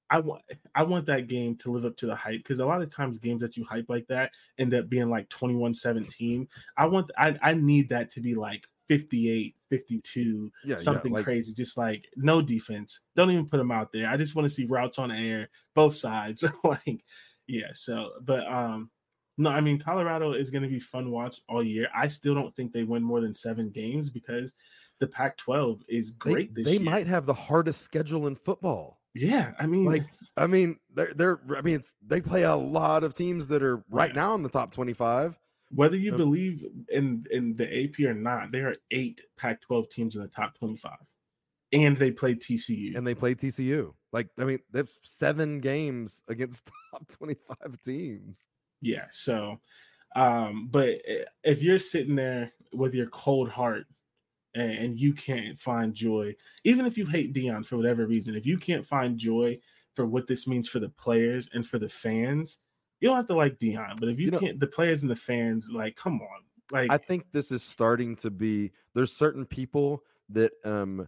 I 0.09 0.19
want 0.19 0.41
I 0.73 0.81
want 0.83 1.05
that 1.05 1.27
game 1.27 1.55
to 1.57 1.71
live 1.71 1.85
up 1.85 1.95
to 1.97 2.07
the 2.07 2.15
hype 2.15 2.39
because 2.39 2.59
a 2.59 2.65
lot 2.65 2.81
of 2.81 2.93
times 2.93 3.19
games 3.19 3.41
that 3.41 3.55
you 3.55 3.63
hype 3.63 3.85
like 3.87 4.07
that 4.07 4.31
end 4.57 4.73
up 4.73 4.89
being 4.89 5.09
like 5.09 5.29
21-17. 5.29 6.47
I 6.75 6.87
want 6.87 7.11
I, 7.17 7.37
I 7.41 7.53
need 7.53 7.89
that 7.89 8.11
to 8.11 8.21
be 8.21 8.33
like 8.33 8.63
58, 8.87 9.55
52, 9.69 10.51
yeah, 10.65 10.77
something 10.77 11.11
yeah, 11.11 11.15
like, 11.15 11.25
crazy. 11.25 11.53
Just 11.53 11.77
like 11.77 12.05
no 12.15 12.41
defense. 12.41 13.01
Don't 13.15 13.31
even 13.31 13.47
put 13.47 13.57
them 13.57 13.71
out 13.71 13.91
there. 13.91 14.09
I 14.09 14.17
just 14.17 14.35
want 14.35 14.47
to 14.47 14.53
see 14.53 14.65
routes 14.65 14.99
on 14.99 15.11
air, 15.11 15.49
both 15.73 15.95
sides. 15.95 16.43
like, 16.63 17.03
yeah. 17.47 17.71
So, 17.73 18.11
but 18.21 18.45
um, 18.47 18.89
no, 19.37 19.49
I 19.49 19.61
mean 19.61 19.79
Colorado 19.79 20.33
is 20.33 20.49
going 20.49 20.63
to 20.63 20.69
be 20.69 20.79
fun 20.79 21.11
watch 21.11 21.41
all 21.49 21.63
year. 21.63 21.87
I 21.95 22.07
still 22.07 22.35
don't 22.35 22.55
think 22.55 22.71
they 22.71 22.83
win 22.83 23.03
more 23.03 23.21
than 23.21 23.33
seven 23.33 23.69
games 23.69 24.09
because 24.09 24.53
the 24.99 25.07
Pac-12 25.07 25.81
is 25.89 26.11
great 26.11 26.55
they, 26.55 26.63
they 26.63 26.79
might 26.79 27.07
have 27.07 27.25
the 27.25 27.33
hardest 27.33 27.81
schedule 27.81 28.27
in 28.27 28.35
football. 28.35 29.01
Yeah, 29.13 29.53
I 29.57 29.65
mean, 29.65 29.85
like, 29.85 30.03
I 30.35 30.45
mean, 30.45 30.77
they're 30.93 31.13
they're. 31.15 31.39
I 31.55 31.61
mean, 31.61 31.75
it's 31.75 31.95
they 32.05 32.19
play 32.19 32.43
a 32.43 32.55
lot 32.55 33.05
of 33.05 33.13
teams 33.13 33.47
that 33.47 33.63
are 33.63 33.81
right 33.89 34.09
yeah. 34.09 34.21
now 34.21 34.35
in 34.35 34.43
the 34.43 34.49
top 34.49 34.73
twenty-five. 34.73 35.39
Whether 35.75 35.97
you 35.97 36.13
believe 36.13 36.65
in 36.89 37.25
in 37.31 37.55
the 37.55 37.83
AP 37.83 37.99
or 38.05 38.13
not, 38.13 38.51
there 38.51 38.69
are 38.69 38.77
eight 38.91 39.21
Pac-12 39.37 39.89
teams 39.89 40.15
in 40.15 40.21
the 40.21 40.27
top 40.27 40.57
twenty-five, 40.57 40.97
and 41.73 41.97
they 41.97 42.11
play 42.11 42.35
TCU. 42.35 42.95
And 42.95 43.05
they 43.05 43.15
play 43.15 43.35
TCU. 43.35 43.93
Like, 44.11 44.29
I 44.39 44.45
mean, 44.45 44.59
they've 44.71 44.91
seven 45.03 45.59
games 45.59 46.23
against 46.27 46.71
top 46.91 47.07
twenty-five 47.07 47.81
teams. 47.83 48.47
Yeah. 48.81 49.05
So, 49.11 49.59
um, 50.15 50.69
but 50.71 50.89
eh, 51.05 51.25
if 51.43 51.61
you're 51.61 51.79
sitting 51.79 52.15
there 52.15 52.53
with 52.73 52.93
your 52.93 53.07
cold 53.07 53.49
heart 53.49 53.85
and, 54.53 54.71
and 54.71 54.99
you 54.99 55.13
can't 55.13 55.59
find 55.59 55.93
joy, 55.93 56.35
even 56.63 56.85
if 56.85 56.97
you 56.97 57.05
hate 57.05 57.33
Deion 57.33 57.65
for 57.65 57.77
whatever 57.77 58.05
reason, 58.05 58.35
if 58.35 58.45
you 58.45 58.57
can't 58.57 58.85
find 58.85 59.17
joy 59.17 59.59
for 59.95 60.05
what 60.05 60.27
this 60.27 60.47
means 60.47 60.67
for 60.67 60.79
the 60.79 60.89
players 60.89 61.49
and 61.53 61.65
for 61.65 61.79
the 61.79 61.89
fans, 61.89 62.59
you 63.05 63.11
don't 63.11 63.17
have 63.17 63.27
to 63.27 63.35
like 63.35 63.59
Deion, 63.59 63.99
But 63.99 64.09
if 64.09 64.19
you, 64.19 64.25
you 64.31 64.39
can't, 64.39 64.59
the 64.59 64.67
players 64.67 65.03
and 65.03 65.11
the 65.11 65.15
fans, 65.15 65.69
like, 65.71 65.95
come 65.95 66.21
on. 66.21 66.41
Like, 66.71 66.91
I 66.91 66.97
think 66.97 67.25
this 67.31 67.51
is 67.51 67.61
starting 67.61 68.15
to 68.17 68.31
be. 68.31 68.71
There's 68.95 69.15
certain 69.15 69.45
people 69.45 70.03
that 70.29 70.51
um 70.63 71.07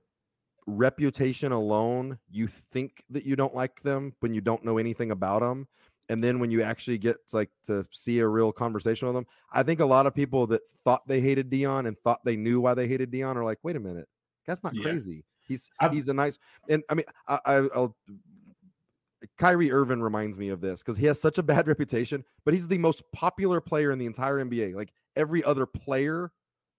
reputation 0.67 1.51
alone, 1.51 2.19
you 2.29 2.47
think 2.47 3.03
that 3.09 3.25
you 3.25 3.35
don't 3.35 3.55
like 3.55 3.81
them 3.81 4.13
when 4.19 4.33
you 4.33 4.41
don't 4.41 4.63
know 4.63 4.77
anything 4.77 5.11
about 5.11 5.39
them 5.39 5.67
and 6.09 6.23
then 6.23 6.39
when 6.39 6.51
you 6.51 6.61
actually 6.61 6.97
get 6.97 7.17
like 7.33 7.49
to 7.65 7.85
see 7.91 8.19
a 8.19 8.27
real 8.27 8.51
conversation 8.51 9.07
with 9.07 9.15
them, 9.15 9.27
I 9.51 9.63
think 9.63 9.79
a 9.79 9.85
lot 9.85 10.05
of 10.05 10.15
people 10.15 10.47
that 10.47 10.61
thought 10.83 11.07
they 11.07 11.19
hated 11.19 11.49
Deion 11.49 11.87
and 11.87 11.97
thought 11.99 12.23
they 12.23 12.35
knew 12.35 12.61
why 12.61 12.73
they 12.73 12.87
hated 12.87 13.11
Deion 13.11 13.35
are 13.35 13.43
like, 13.43 13.59
wait 13.63 13.75
a 13.75 13.79
minute, 13.79 14.07
that's 14.45 14.63
not 14.63 14.73
yeah. 14.75 14.83
crazy. 14.83 15.25
He's 15.47 15.69
I've, 15.79 15.93
he's 15.93 16.09
a 16.09 16.13
nice 16.13 16.37
and 16.67 16.83
I 16.89 16.93
mean 16.93 17.05
I, 17.27 17.39
I 17.45 17.59
will 17.61 17.95
Kyrie 19.37 19.71
Irving 19.71 20.01
reminds 20.01 20.37
me 20.37 20.49
of 20.49 20.61
this 20.61 20.81
because 20.81 20.97
he 20.97 21.05
has 21.05 21.21
such 21.21 21.37
a 21.37 21.43
bad 21.43 21.67
reputation, 21.67 22.23
but 22.45 22.53
he's 22.53 22.67
the 22.67 22.77
most 22.77 23.03
popular 23.11 23.61
player 23.61 23.91
in 23.91 23.99
the 23.99 24.05
entire 24.05 24.43
NBA. 24.43 24.75
Like 24.75 24.91
every 25.15 25.43
other 25.43 25.65
player 25.65 26.31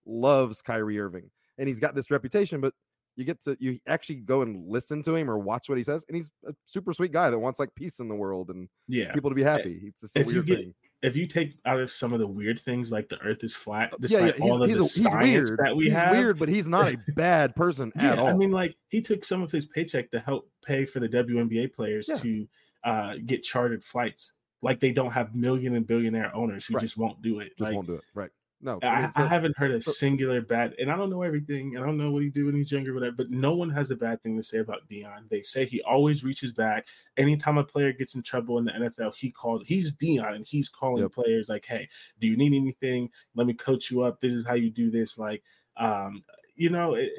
loves 0.05 0.61
Kyrie 0.61 0.99
Irving, 0.99 1.29
and 1.57 1.67
he's 1.67 1.79
got 1.79 1.95
this 1.95 2.11
reputation. 2.11 2.61
But 2.61 2.73
you 3.15 3.25
get 3.25 3.43
to 3.43 3.57
you 3.59 3.79
actually 3.87 4.17
go 4.17 4.41
and 4.41 4.67
listen 4.67 5.01
to 5.03 5.15
him 5.15 5.29
or 5.29 5.37
watch 5.37 5.69
what 5.69 5.77
he 5.77 5.83
says, 5.83 6.05
and 6.07 6.15
he's 6.15 6.31
a 6.47 6.53
super 6.65 6.93
sweet 6.93 7.11
guy 7.11 7.29
that 7.29 7.39
wants 7.39 7.59
like 7.59 7.73
peace 7.75 7.99
in 7.99 8.07
the 8.07 8.15
world 8.15 8.49
and 8.49 8.67
yeah, 8.87 9.13
people 9.13 9.29
to 9.29 9.35
be 9.35 9.43
eh, 9.43 9.49
happy. 9.49 9.81
It's 9.85 10.01
just 10.01 10.17
a 10.17 10.21
if 10.21 10.27
weird 10.27 10.45
get 10.45 10.59
thing. 10.59 10.73
If 11.01 11.15
you 11.15 11.27
take 11.27 11.57
out 11.65 11.79
of 11.79 11.91
some 11.91 12.11
of 12.13 12.19
the 12.19 12.27
weird 12.27 12.59
things 12.59 12.91
like 12.91 13.07
the 13.09 13.17
Earth 13.21 13.43
is 13.43 13.55
flat, 13.55 13.93
Uh, 13.93 13.97
Yeah, 14.01 14.19
yeah, 14.25 14.31
he's, 14.33 14.41
all 14.41 14.61
of 14.63 14.69
he's, 14.69 14.77
the 14.77 14.83
a, 14.83 14.85
he's 14.85 15.03
science 15.03 15.49
weird. 15.49 15.59
that 15.59 15.75
we 15.75 15.85
he's 15.85 15.93
have, 15.93 16.11
weird, 16.17 16.37
but 16.39 16.49
he's 16.49 16.67
not 16.67 16.93
a 16.93 16.97
bad 17.15 17.55
person 17.55 17.91
yeah, 17.95 18.11
at 18.13 18.19
all. 18.19 18.27
I 18.27 18.33
mean, 18.33 18.51
like 18.51 18.75
he 18.89 19.01
took 19.01 19.23
some 19.23 19.41
of 19.41 19.51
his 19.51 19.65
paycheck 19.67 20.11
to 20.11 20.19
help 20.19 20.49
pay 20.65 20.83
for 20.85 20.99
the 20.99 21.07
WNBA 21.07 21.73
players 21.73 22.07
Yeah. 22.09 22.15
to 22.15 22.47
uh, 22.83 23.13
get 23.25 23.43
chartered 23.43 23.83
flights. 23.83 24.33
Like 24.61 24.79
they 24.81 24.91
don't 24.91 25.11
have 25.11 25.35
million 25.35 25.75
and 25.75 25.87
billionaire 25.87 26.35
owners 26.35 26.65
who 26.65 26.73
Right. 26.75 26.81
just 26.81 26.97
won't 26.97 27.21
do 27.21 27.39
it. 27.39 27.49
just 27.57 27.61
like, 27.61 27.75
won't 27.75 27.87
do 27.87 27.95
it. 27.95 28.03
Right? 28.13 28.29
No, 28.61 28.77
I, 28.83 29.09
I 29.15 29.25
haven't 29.25 29.57
heard 29.57 29.71
a 29.71 29.79
so- 29.81 29.91
singular 29.91 30.41
bad, 30.41 30.75
and 30.79 30.91
I 30.91 30.97
don't 30.97 31.09
know 31.09 31.21
everything. 31.21 31.75
and 31.75 31.83
I 31.83 31.87
don't 31.87 31.97
know 31.97 32.11
what 32.11 32.23
he 32.23 32.29
do 32.29 32.45
when 32.47 32.55
he's 32.55 32.69
younger, 32.71 32.93
whatever. 32.93 33.15
But 33.15 33.29
no 33.31 33.55
one 33.55 33.69
has 33.69 33.89
a 33.89 33.95
bad 33.95 34.21
thing 34.21 34.35
to 34.35 34.43
say 34.43 34.57
about 34.57 34.81
Deion. 34.91 35.29
They 35.29 35.41
say 35.41 35.63
he 35.63 35.81
always 35.83 36.25
reaches 36.25 36.51
back. 36.51 36.85
Anytime 37.15 37.57
a 37.57 37.63
player 37.63 37.93
gets 37.93 38.15
in 38.15 38.21
trouble 38.21 38.57
in 38.57 38.65
the 38.65 38.71
NFL, 38.73 39.15
he 39.15 39.31
calls. 39.31 39.63
He's 39.65 39.95
Deion, 39.95 40.35
and 40.35 40.45
he's 40.45 40.67
calling 40.67 41.03
Yep. 41.03 41.13
players 41.13 41.47
like, 41.47 41.65
"Hey, 41.65 41.87
do 42.19 42.27
you 42.27 42.35
need 42.35 42.53
anything? 42.53 43.09
Let 43.33 43.47
me 43.47 43.53
coach 43.53 43.89
you 43.89 44.01
up. 44.01 44.19
This 44.19 44.33
is 44.33 44.45
how 44.45 44.55
you 44.55 44.69
do 44.71 44.91
this." 44.91 45.17
Like, 45.17 45.41
um, 45.77 46.21
you 46.55 46.69
know, 46.69 46.95
it, 46.95 47.11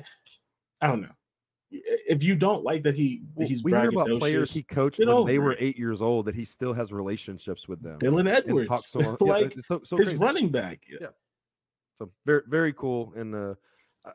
I 0.83 0.89
don't 0.89 1.01
know. 1.01 1.09
If 1.73 2.23
you 2.25 2.35
don't 2.35 2.65
like 2.65 2.83
that, 2.83 2.97
he 2.97 3.23
Well, 3.35 3.47
he's 3.49 3.63
we 3.63 3.71
hear 3.71 3.89
about 3.89 4.09
players 4.19 4.53
he 4.53 4.63
coached 4.63 4.99
when 4.99 5.25
they 5.25 5.39
were 5.39 5.55
eight 5.61 5.79
years 5.79 6.03
old 6.03 6.27
that 6.27 6.35
he 6.35 6.45
still 6.45 6.73
has 6.75 6.93
relationships 6.93 7.69
with 7.69 7.81
them. 7.81 7.99
Dylan 8.01 8.29
Edwards, 8.29 8.69
talks 8.69 8.91
them. 8.91 9.17
Yeah, 9.21 9.33
like 9.33 9.55
so, 9.67 9.81
so 9.85 9.97
his 9.97 10.09
crazy. 10.09 10.19
running 10.19 10.49
back. 10.51 10.81
Yeah. 11.01 11.07
So 12.01 12.11
very 12.25 12.43
very 12.47 12.73
cool. 12.73 13.13
And 13.15 13.35
uh, 13.35 13.55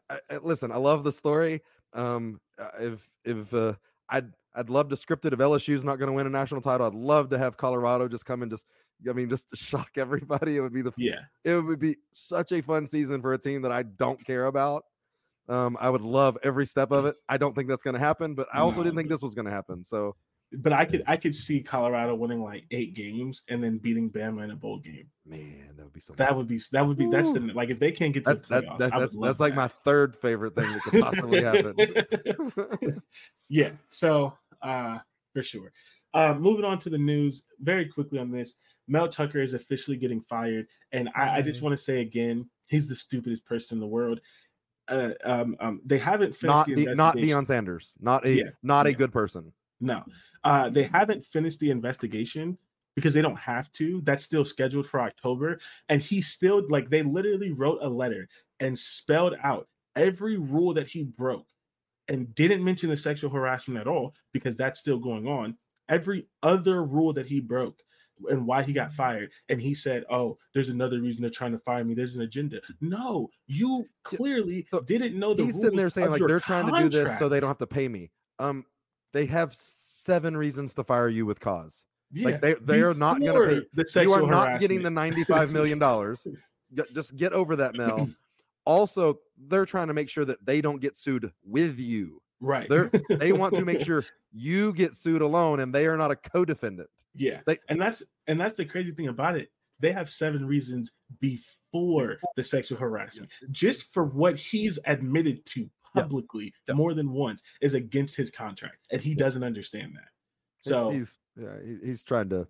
I, 0.09 0.19
I, 0.29 0.37
listen, 0.37 0.71
I 0.71 0.77
love 0.77 1.03
the 1.03 1.11
story. 1.11 1.61
Um, 1.93 2.41
uh, 2.57 2.69
if 2.79 3.09
if 3.23 3.53
uh, 3.53 3.73
I'd 4.09 4.31
I'd 4.55 4.69
love 4.69 4.89
to 4.89 4.95
script 4.97 5.25
it 5.25 5.33
if 5.33 5.39
LSU's 5.39 5.83
not 5.85 5.97
going 5.99 6.07
to 6.07 6.13
win 6.13 6.25
a 6.25 6.31
national 6.31 6.61
title. 6.61 6.87
I'd 6.87 6.95
love 6.95 7.29
to 7.29 7.37
have 7.37 7.57
Colorado 7.57 8.07
just 8.07 8.25
come 8.25 8.41
and 8.41 8.49
just 8.51 8.65
I 9.07 9.13
mean 9.13 9.29
just 9.29 9.49
to 9.49 9.55
shock 9.69 9.91
everybody. 9.97 10.57
It 10.57 10.61
would 10.61 10.73
be 10.73 10.81
the 10.81 10.93
Yeah, 10.97 11.19
it 11.43 11.63
would 11.63 11.79
be 11.79 11.97
such 12.11 12.51
a 12.51 12.61
fun 12.61 12.87
season 12.87 13.21
for 13.21 13.33
a 13.33 13.37
team 13.37 13.61
that 13.61 13.71
I 13.71 13.83
don't 13.83 14.23
care 14.25 14.45
about. 14.47 14.83
Um, 15.47 15.77
I 15.79 15.91
would 15.91 16.01
love 16.01 16.39
every 16.43 16.65
step 16.65 16.91
of 16.91 17.05
it. 17.05 17.15
I 17.29 17.37
don't 17.37 17.53
think 17.53 17.69
that's 17.69 17.83
going 17.83 17.93
to 17.93 17.99
happen, 17.99 18.33
but 18.33 18.47
I 18.51 18.61
also 18.61 18.81
No. 18.81 18.85
didn't 18.85 18.97
think 18.97 19.09
this 19.09 19.21
was 19.21 19.35
going 19.35 19.45
to 19.45 19.51
happen. 19.51 19.83
So 19.85 20.15
but 20.61 20.73
I 20.73 20.85
could 20.85 21.03
I 21.07 21.17
could 21.17 21.33
see 21.35 21.61
Colorado 21.61 22.15
winning 22.15 22.43
like 22.43 22.65
eight 22.71 22.93
games 22.93 23.43
and 23.49 23.63
then 23.63 23.77
beating 23.77 24.09
Bama 24.09 24.43
in 24.43 24.51
a 24.51 24.55
bowl 24.55 24.79
game. 24.79 25.07
man, 25.25 25.69
that 25.75 25.83
would 25.83 25.93
be 25.93 25.99
so. 25.99 26.13
That 26.13 26.35
would 26.35 26.47
be 26.47 26.59
that 26.71 26.85
would 26.87 26.97
be 26.97 27.07
that's 27.07 27.31
the 27.31 27.39
like 27.39 27.69
if 27.69 27.79
they 27.79 27.91
can't 27.91 28.13
get 28.13 28.25
to 28.25 28.31
that's 28.31 28.41
the 28.41 28.47
that, 28.55 28.65
playoffs, 28.65 28.77
that, 28.79 28.93
I 28.93 28.97
would 28.97 29.03
that's, 29.05 29.15
love 29.15 29.27
that's 29.29 29.39
like 29.39 29.55
my 29.55 29.67
third 29.67 30.15
favorite 30.15 30.55
thing 30.55 30.71
that 30.73 30.83
could 30.83 31.01
possibly 31.01 31.41
happen. 31.41 31.75
yeah. 33.49 33.71
So 33.91 34.33
uh 34.61 34.99
for 35.33 35.43
sure. 35.43 35.71
Uh 36.13 36.33
moving 36.33 36.65
on 36.65 36.79
to 36.79 36.89
the 36.89 36.97
news 36.97 37.45
very 37.59 37.87
quickly 37.87 38.19
on 38.19 38.31
this. 38.31 38.55
Mel 38.87 39.07
Tucker 39.07 39.41
is 39.41 39.53
officially 39.55 39.97
getting 39.97 40.21
fired, 40.21 40.67
and 40.91 41.09
I, 41.15 41.37
I 41.37 41.41
just 41.41 41.57
Mm-hmm. 41.57 41.65
want 41.65 41.77
to 41.77 41.83
say 41.83 42.01
again, 42.01 42.47
he's 42.67 42.87
the 42.87 42.95
stupidest 42.95 43.43
person 43.45 43.77
in 43.77 43.79
the 43.79 43.87
world. 43.87 44.21
Uh, 44.87 45.09
um, 45.23 45.55
um, 45.59 45.81
they 45.83 45.97
haven't 45.97 46.35
finished 46.35 46.43
not 46.43 46.65
the 46.67 46.85
the, 46.85 46.95
not. 46.95 47.15
Deion 47.15 47.47
Sanders, 47.47 47.95
not 47.99 48.23
a 48.25 48.31
Yeah, 48.31 48.43
not 48.61 48.85
a 48.85 48.91
yeah. 48.91 48.97
good 48.97 49.11
person. 49.11 49.51
No, 49.81 50.03
uh, 50.45 50.69
they 50.69 50.83
haven't 50.83 51.23
finished 51.23 51.59
the 51.59 51.71
investigation 51.71 52.57
because 52.95 53.13
they 53.13 53.21
don't 53.21 53.37
have 53.37 53.71
to. 53.73 53.99
That's 54.01 54.23
still 54.23 54.45
scheduled 54.45 54.87
for 54.87 55.01
October. 55.01 55.59
And 55.89 56.01
he 56.01 56.21
still, 56.21 56.63
like, 56.69 56.89
they 56.89 57.01
literally 57.01 57.51
wrote 57.51 57.79
a 57.81 57.89
letter 57.89 58.29
and 58.59 58.77
spelled 58.77 59.35
out 59.43 59.67
every 59.95 60.37
rule 60.37 60.73
that 60.75 60.87
he 60.87 61.03
broke 61.03 61.47
and 62.07 62.33
didn't 62.35 62.63
mention 62.63 62.89
the 62.89 62.97
sexual 62.97 63.31
harassment 63.31 63.79
at 63.79 63.87
all 63.87 64.13
because 64.31 64.55
that's 64.55 64.79
still 64.79 64.99
going 64.99 65.27
on. 65.27 65.57
Every 65.89 66.27
other 66.43 66.83
rule 66.83 67.11
that 67.13 67.25
he 67.25 67.39
broke 67.39 67.81
and 68.29 68.45
why 68.45 68.63
he 68.63 68.71
got 68.71 68.93
fired. 68.93 69.31
And 69.49 69.59
he 69.59 69.73
said, 69.73 70.03
Oh, 70.09 70.37
there's 70.53 70.69
another 70.69 70.99
reason 71.01 71.21
they're 71.21 71.31
trying 71.31 71.51
to 71.51 71.59
fire 71.59 71.83
me. 71.83 71.95
There's 71.95 72.15
an 72.15 72.21
agenda. 72.21 72.61
No, 72.81 73.29
you 73.47 73.85
clearly 74.03 74.67
So 74.69 74.81
didn't 74.81 75.17
know 75.17 75.33
the 75.33 75.45
He's 75.45 75.59
sitting 75.59 75.77
there 75.77 75.89
saying 75.89 76.11
like 76.11 76.21
they're 76.25 76.39
trying 76.39 76.71
to 76.71 76.81
do 76.81 76.89
this 76.89 77.17
so 77.19 77.29
they 77.29 77.39
don't 77.39 77.49
have 77.49 77.57
to 77.57 77.67
pay 77.67 77.87
me. 77.87 78.11
Um, 78.39 78.65
they 79.15 79.25
have 79.27 79.53
seven 79.53 80.35
reasons 80.35 80.73
to 80.73 80.83
fire 80.83 81.07
you 81.07 81.25
with 81.25 81.39
cause. 81.39 81.85
Yeah, 82.11 82.25
Like, 82.25 82.41
they- 82.41 82.53
they 82.55 82.81
are 82.81 82.93
not 82.93 83.13
gonna 83.19 83.31
before 83.31 83.47
pay- 83.47 83.67
the 83.73 84.03
You 84.03 84.11
are 84.13 84.21
not 84.27 84.59
getting 84.59 84.83
the 84.83 84.89
ninety-five 84.91 85.51
million 85.53 85.79
dollars. 85.79 86.27
Just 86.93 87.15
get 87.15 87.31
over 87.31 87.55
that, 87.55 87.75
Mel. 87.75 88.09
Also, 88.67 89.19
they're 89.37 89.67
trying 89.67 89.89
to 89.89 89.93
make 89.93 90.09
sure 90.09 90.25
that 90.25 90.43
they 90.43 90.59
don't 90.59 90.81
get 90.81 90.97
sued 90.97 91.31
with 91.45 91.79
you. 91.79 92.19
right. 92.41 92.67
They're 92.67 92.89
they 93.09 93.31
want 93.31 93.53
to 93.55 93.63
make 93.63 93.79
sure 93.81 94.03
you 94.33 94.73
get 94.73 94.95
sued 94.95 95.21
alone, 95.21 95.59
and 95.59 95.73
they 95.73 95.85
are 95.85 95.95
not 95.97 96.09
a 96.09 96.15
co-defendant. 96.15 96.89
Yeah, 97.13 97.41
They- 97.45 97.59
and 97.69 97.79
that's 97.79 98.01
and 98.27 98.39
that's 98.41 98.57
the 98.57 98.65
crazy 98.65 98.91
thing 98.91 99.07
about 99.07 99.37
it. 99.37 99.49
They 99.79 99.91
have 99.91 100.09
seven 100.09 100.45
reasons 100.47 100.91
before 101.21 102.17
the 102.35 102.43
sexual 102.43 102.79
harassment, 102.79 103.29
just 103.51 103.93
for 103.93 104.03
what 104.03 104.35
he's 104.35 104.79
admitted 104.85 105.45
to. 105.47 105.69
Publicly 105.95 106.53
Yeah. 106.67 106.75
more 106.75 106.93
than 106.93 107.11
once 107.11 107.43
is 107.61 107.73
against 107.73 108.15
his 108.15 108.31
contract, 108.31 108.87
and 108.91 109.01
he 109.01 109.15
doesn't 109.15 109.43
understand 109.43 109.95
that. 109.95 110.09
So 110.59 110.91
he's 110.91 111.17
yeah, 111.35 111.57
he's 111.83 112.03
trying 112.03 112.29
to. 112.29 112.47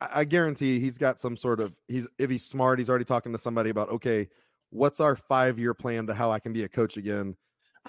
I 0.00 0.24
guarantee 0.24 0.78
he's 0.78 0.96
got 0.96 1.18
some 1.18 1.36
sort 1.36 1.60
of 1.60 1.76
he's 1.88 2.06
if 2.18 2.30
he's 2.30 2.44
smart, 2.44 2.78
he's 2.78 2.88
already 2.88 3.04
talking 3.04 3.32
to 3.32 3.38
somebody 3.38 3.70
about 3.70 3.88
okay, 3.90 4.28
what's 4.70 5.00
our 5.00 5.16
five 5.16 5.58
year 5.58 5.74
plan 5.74 6.06
to 6.06 6.14
how 6.14 6.30
I 6.30 6.38
can 6.38 6.52
be 6.52 6.64
a 6.64 6.68
coach 6.68 6.96
again 6.96 7.36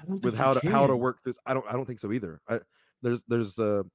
with 0.08 0.36
how 0.36 0.54
to 0.56 0.70
how 0.70 0.88
to 0.88 0.96
work 0.96 1.22
this. 1.24 1.38
I 1.46 1.54
don't 1.54 1.66
I 1.68 1.74
don't 1.74 1.86
think 1.86 2.00
so 2.00 2.12
either. 2.12 2.42
I, 2.48 2.60
there's 3.02 3.24
there's 3.28 3.60
a 3.60 3.86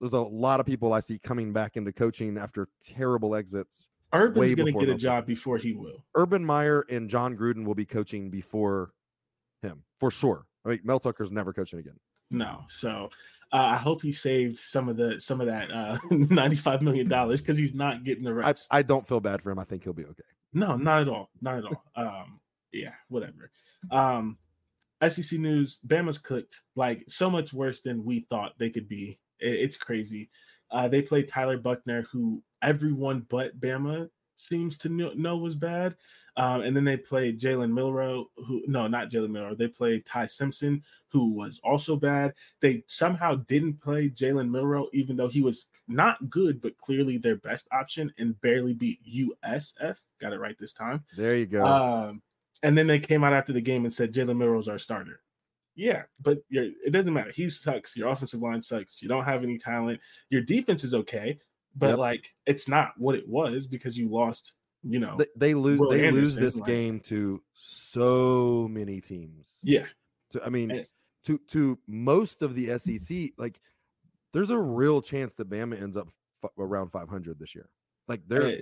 there's 0.00 0.12
a 0.12 0.20
lot 0.20 0.60
of 0.60 0.66
people 0.66 0.92
I 0.92 1.00
see 1.00 1.18
coming 1.18 1.52
back 1.52 1.76
into 1.76 1.92
coaching 1.92 2.36
after 2.36 2.68
terrible 2.82 3.34
exits. 3.34 3.88
Urban's 4.12 4.54
going 4.54 4.74
to 4.74 4.78
get 4.78 4.88
a 4.90 4.94
job 4.94 5.26
before 5.26 5.56
he 5.56 5.72
will. 5.72 6.04
Urban 6.14 6.44
Meyer 6.44 6.84
and 6.90 7.08
Jon 7.08 7.36
Gruden 7.36 7.64
will 7.64 7.74
be 7.74 7.86
coaching 7.86 8.28
before 8.28 8.92
him 9.62 9.84
for 9.98 10.10
sure. 10.10 10.46
I 10.64 10.70
mean, 10.70 10.80
Mel 10.84 11.00
Tucker's 11.00 11.32
never 11.32 11.52
coaching 11.52 11.78
again. 11.78 11.98
No, 12.30 12.60
so 12.68 13.10
uh, 13.52 13.56
I 13.56 13.76
hope 13.76 14.00
he 14.00 14.12
saved 14.12 14.58
some 14.58 14.88
of 14.88 14.96
the 14.96 15.20
some 15.20 15.40
of 15.40 15.46
that 15.46 15.70
uh, 15.70 15.98
ninety 16.10 16.56
five 16.56 16.82
million 16.82 17.08
dollars 17.08 17.40
because 17.40 17.58
he's 17.58 17.74
not 17.74 18.04
getting 18.04 18.24
the 18.24 18.30
I, 18.30 18.34
rest. 18.34 18.68
I 18.70 18.82
don't 18.82 19.06
feel 19.06 19.20
bad 19.20 19.42
for 19.42 19.50
him. 19.50 19.58
I 19.58 19.64
think 19.64 19.84
he'll 19.84 19.92
be 19.92 20.04
okay. 20.04 20.22
No, 20.52 20.76
not 20.76 21.02
at 21.02 21.08
all. 21.08 21.30
Not 21.40 21.58
at 21.58 21.64
all. 21.64 21.84
Um, 21.96 22.40
yeah, 22.72 22.94
whatever. 23.08 23.50
Um, 23.90 24.38
SEC 25.06 25.38
news: 25.38 25.78
Bama's 25.86 26.18
cooked. 26.18 26.62
Like 26.74 27.04
so 27.08 27.28
much 27.30 27.52
worse 27.52 27.80
than 27.80 28.04
we 28.04 28.20
thought 28.30 28.58
they 28.58 28.70
could 28.70 28.88
be. 28.88 29.18
I- 29.42 29.46
it's 29.46 29.76
crazy. 29.76 30.30
Uh, 30.70 30.88
they 30.88 31.02
played 31.02 31.28
Tyler 31.28 31.58
Buchner, 31.58 32.06
who 32.10 32.42
everyone 32.62 33.26
but 33.28 33.60
Bama 33.60 34.08
seems 34.42 34.78
to 34.78 34.88
know, 34.88 35.36
was 35.36 35.56
bad. 35.56 35.96
Um, 36.36 36.62
and 36.62 36.74
then 36.74 36.84
they 36.84 36.96
played 36.96 37.38
Jalen 37.38 37.72
Milroe, 37.72 38.30
who 38.36 38.62
no, 38.66 38.88
not 38.88 39.10
Jalen 39.10 39.30
Milroe. 39.30 39.54
They 39.54 39.68
played 39.68 40.06
Ty 40.06 40.26
Simpson, 40.26 40.82
who 41.08 41.30
was 41.34 41.60
also 41.62 41.94
bad. 41.94 42.32
They 42.60 42.84
somehow 42.86 43.36
didn't 43.48 43.82
play 43.82 44.08
Jalen 44.08 44.50
Milroe, 44.50 44.88
even 44.94 45.16
though 45.16 45.28
he 45.28 45.42
was 45.42 45.66
not 45.88 46.30
good, 46.30 46.62
but 46.62 46.76
clearly 46.78 47.18
their 47.18 47.36
best 47.36 47.68
option, 47.70 48.12
and 48.18 48.40
barely 48.40 48.72
beat 48.72 49.00
USF. 49.06 49.98
Got 50.20 50.32
it 50.32 50.40
right 50.40 50.56
this 50.58 50.72
time. 50.72 51.04
There 51.16 51.36
you 51.36 51.46
go. 51.46 51.66
Um, 51.66 52.22
and 52.62 52.78
then 52.78 52.86
they 52.86 52.98
came 52.98 53.24
out 53.24 53.34
after 53.34 53.52
the 53.52 53.60
game 53.60 53.84
and 53.84 53.92
said 53.92 54.14
Jalen 54.14 54.38
Milroe's 54.38 54.68
our 54.68 54.78
starter. 54.78 55.20
Yeah, 55.74 56.02
but 56.20 56.38
you're, 56.48 56.70
it 56.84 56.92
doesn't 56.92 57.12
matter. 57.12 57.30
He 57.30 57.48
sucks. 57.48 57.96
Your 57.96 58.08
offensive 58.08 58.42
line 58.42 58.62
sucks. 58.62 59.02
You 59.02 59.08
don't 59.08 59.24
have 59.24 59.42
any 59.42 59.58
talent. 59.58 60.00
Your 60.30 60.42
defense 60.42 60.84
is 60.84 60.94
okay, 60.94 61.38
but 61.76 61.90
Yep. 61.90 61.98
like 61.98 62.30
it's 62.46 62.68
not 62.68 62.92
what 62.98 63.14
it 63.14 63.28
was 63.28 63.66
because 63.66 63.96
you 63.98 64.08
lost. 64.08 64.52
You 64.84 64.98
know, 64.98 65.16
they, 65.16 65.26
they 65.36 65.54
lose 65.54 65.78
Will 65.78 65.90
they 65.90 66.10
lose 66.10 66.34
this 66.34 66.56
like- 66.58 66.66
game 66.66 66.98
to 67.00 67.40
so 67.54 68.66
many 68.68 69.00
teams. 69.00 69.60
yeah, 69.62 69.86
To, 70.30 70.44
I 70.44 70.48
mean, 70.48 70.70
And- 70.72 70.86
to 71.24 71.38
to 71.48 71.78
most 71.86 72.42
of 72.42 72.56
the 72.56 72.76
SEC, 72.78 73.32
like 73.38 73.60
there's 74.32 74.50
a 74.50 74.58
real 74.58 75.00
chance 75.00 75.36
that 75.36 75.48
Bama 75.48 75.80
ends 75.80 75.96
up 75.96 76.08
f- 76.42 76.50
around 76.58 76.90
500 76.90 77.38
this 77.38 77.54
year. 77.54 77.68
Like 78.08 78.22
they're 78.26 78.58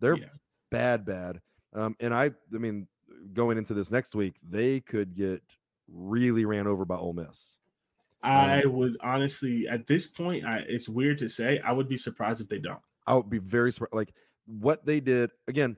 they're 0.00 0.16
yeah. 0.16 0.26
bad, 0.70 1.04
bad. 1.04 1.42
Um, 1.74 1.96
and 2.00 2.14
I, 2.14 2.26
I 2.54 2.58
mean, 2.58 2.88
going 3.34 3.58
into 3.58 3.74
this 3.74 3.90
next 3.90 4.14
week, 4.14 4.36
they 4.48 4.80
could 4.80 5.14
get 5.14 5.42
really 5.86 6.46
ran 6.46 6.66
over 6.66 6.86
by 6.86 6.96
Ole 6.96 7.12
Miss. 7.12 7.57
I 8.22 8.64
would 8.66 8.96
honestly, 9.02 9.68
at 9.68 9.86
this 9.86 10.06
point, 10.06 10.44
I, 10.44 10.64
it's 10.68 10.88
weird 10.88 11.18
to 11.18 11.28
say. 11.28 11.60
I 11.64 11.72
would 11.72 11.88
be 11.88 11.96
surprised 11.96 12.40
if 12.40 12.48
they 12.48 12.58
don't. 12.58 12.80
I 13.06 13.14
would 13.14 13.30
be 13.30 13.38
very 13.38 13.72
surprised. 13.72 13.94
Like 13.94 14.12
what 14.46 14.84
they 14.84 15.00
did 15.00 15.30
again. 15.46 15.76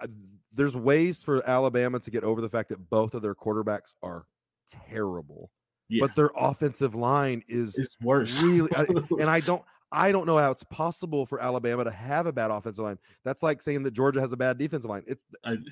I, 0.00 0.06
there's 0.52 0.76
ways 0.76 1.22
for 1.22 1.48
Alabama 1.48 2.00
to 2.00 2.10
get 2.10 2.24
over 2.24 2.40
the 2.40 2.48
fact 2.48 2.70
that 2.70 2.90
both 2.90 3.14
of 3.14 3.22
their 3.22 3.34
quarterbacks 3.34 3.92
are 4.02 4.26
terrible, 4.88 5.50
Yeah, 5.88 6.00
but 6.02 6.16
their 6.16 6.30
offensive 6.36 6.94
line 6.94 7.42
is 7.48 7.76
it's 7.78 7.96
worse. 8.00 8.42
really. 8.42 8.70
I, 8.76 8.86
and 9.20 9.30
I 9.30 9.40
don't. 9.40 9.62
I 9.92 10.12
don't 10.12 10.24
know 10.24 10.38
how 10.38 10.52
it's 10.52 10.62
possible 10.62 11.26
for 11.26 11.40
Alabama 11.40 11.82
to 11.82 11.90
have 11.90 12.26
a 12.26 12.32
bad 12.32 12.52
offensive 12.52 12.84
line. 12.84 12.98
That's 13.24 13.42
like 13.42 13.60
saying 13.60 13.82
that 13.82 13.90
Georgia 13.90 14.20
has 14.20 14.32
a 14.32 14.36
bad 14.36 14.56
defensive 14.56 14.88
line. 14.88 15.02
It's 15.06 15.24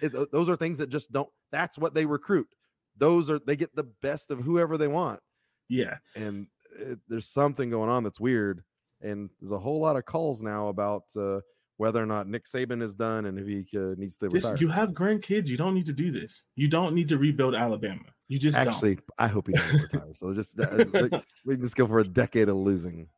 it, 0.02 0.32
those 0.32 0.48
are 0.48 0.56
things 0.56 0.78
that 0.78 0.90
just 0.90 1.12
don't. 1.12 1.28
That's 1.52 1.78
what 1.78 1.94
they 1.94 2.04
recruit. 2.04 2.48
Those 2.96 3.30
are 3.30 3.38
they 3.38 3.54
get 3.54 3.74
the 3.76 3.84
best 4.02 4.32
of 4.32 4.40
whoever 4.40 4.76
they 4.76 4.88
want. 4.88 5.20
Yeah, 5.68 5.96
and 6.14 6.46
it, 6.78 6.98
there's 7.08 7.28
something 7.28 7.70
going 7.70 7.90
on 7.90 8.04
that's 8.04 8.20
weird, 8.20 8.62
and 9.02 9.30
there's 9.40 9.52
a 9.52 9.58
whole 9.58 9.80
lot 9.80 9.96
of 9.96 10.04
calls 10.04 10.42
now 10.42 10.68
about 10.68 11.04
uh, 11.16 11.40
whether 11.78 12.02
or 12.02 12.06
not 12.06 12.28
Nick 12.28 12.44
Saban 12.44 12.82
is 12.82 12.94
done 12.94 13.26
and 13.26 13.38
if 13.38 13.46
he 13.46 13.78
uh, 13.78 13.94
needs 13.96 14.16
to 14.18 14.28
this, 14.28 14.44
retire. 14.44 14.58
You 14.58 14.68
have 14.68 14.90
grandkids. 14.90 15.48
You 15.48 15.56
don't 15.56 15.74
need 15.74 15.86
to 15.86 15.92
do 15.92 16.10
this. 16.10 16.44
You 16.56 16.68
don't 16.68 16.94
need 16.94 17.08
to 17.08 17.18
rebuild 17.18 17.54
Alabama. 17.54 18.02
You 18.26 18.38
just 18.38 18.56
actually. 18.56 18.96
Don't. 18.96 19.04
I 19.18 19.28
hope 19.28 19.46
he 19.46 19.54
doesn't 19.54 19.82
retire. 19.82 20.14
So 20.14 20.34
just 20.34 20.60
uh, 20.60 20.84
we 21.46 21.54
can 21.54 21.62
just 21.62 21.76
go 21.76 21.86
for 21.86 22.00
a 22.00 22.04
decade 22.04 22.48
of 22.48 22.56
losing. 22.56 23.08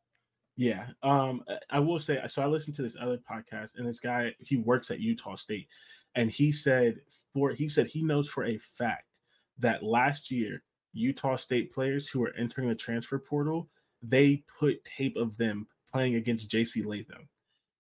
Yeah. 0.57 0.89
Um, 1.03 1.43
I 1.71 1.81
will 1.81 1.99
say 1.99 2.21
so 2.27 2.43
I 2.43 2.47
listened 2.47 2.77
to 2.77 2.83
this 2.83 2.97
other 3.01 3.19
podcast 3.19 3.77
and 3.77 3.89
this 3.89 3.99
guy 3.99 4.35
he 4.41 4.57
works 4.57 4.91
at 4.91 5.01
Utah 5.01 5.35
State 5.35 5.69
and 6.15 6.31
he 6.31 6.53
said 6.53 6.97
for 7.33 7.51
he 7.53 7.67
said 7.67 7.87
he 7.87 8.03
knows 8.03 8.29
for 8.29 8.45
a 8.45 8.59
fact 8.59 9.19
that 9.59 9.83
last 9.83 10.31
year 10.31 10.63
Utah 10.93 11.37
State 11.37 11.73
players 11.73 12.09
who 12.09 12.23
are 12.25 12.35
entering 12.37 12.69
the 12.69 12.75
transfer 12.75 13.19
portal, 13.19 13.69
they 14.03 14.43
put 14.59 14.85
tape 14.85 15.17
of 15.17 15.37
them 15.37 15.67
playing 15.93 16.15
against 16.17 16.51
JC 16.51 16.85
Latham. 16.85 17.29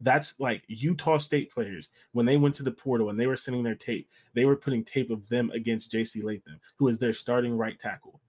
That's 0.00 0.38
like 0.40 0.62
Utah 0.66 1.18
State 1.18 1.52
players 1.52 1.88
when 2.12 2.24
they 2.24 2.36
went 2.36 2.54
to 2.56 2.62
the 2.62 2.70
portal 2.70 3.10
and 3.10 3.20
they 3.20 3.26
were 3.26 3.36
sending 3.36 3.62
their 3.62 3.74
tape, 3.74 4.08
they 4.34 4.46
were 4.46 4.56
putting 4.56 4.82
tape 4.82 5.10
of 5.10 5.28
them 5.28 5.50
against 5.50 5.92
JC 5.92 6.22
Latham, 6.22 6.58
who 6.76 6.88
is 6.88 6.98
their 6.98 7.12
starting 7.12 7.56
right 7.56 7.78
tackle. 7.78 8.20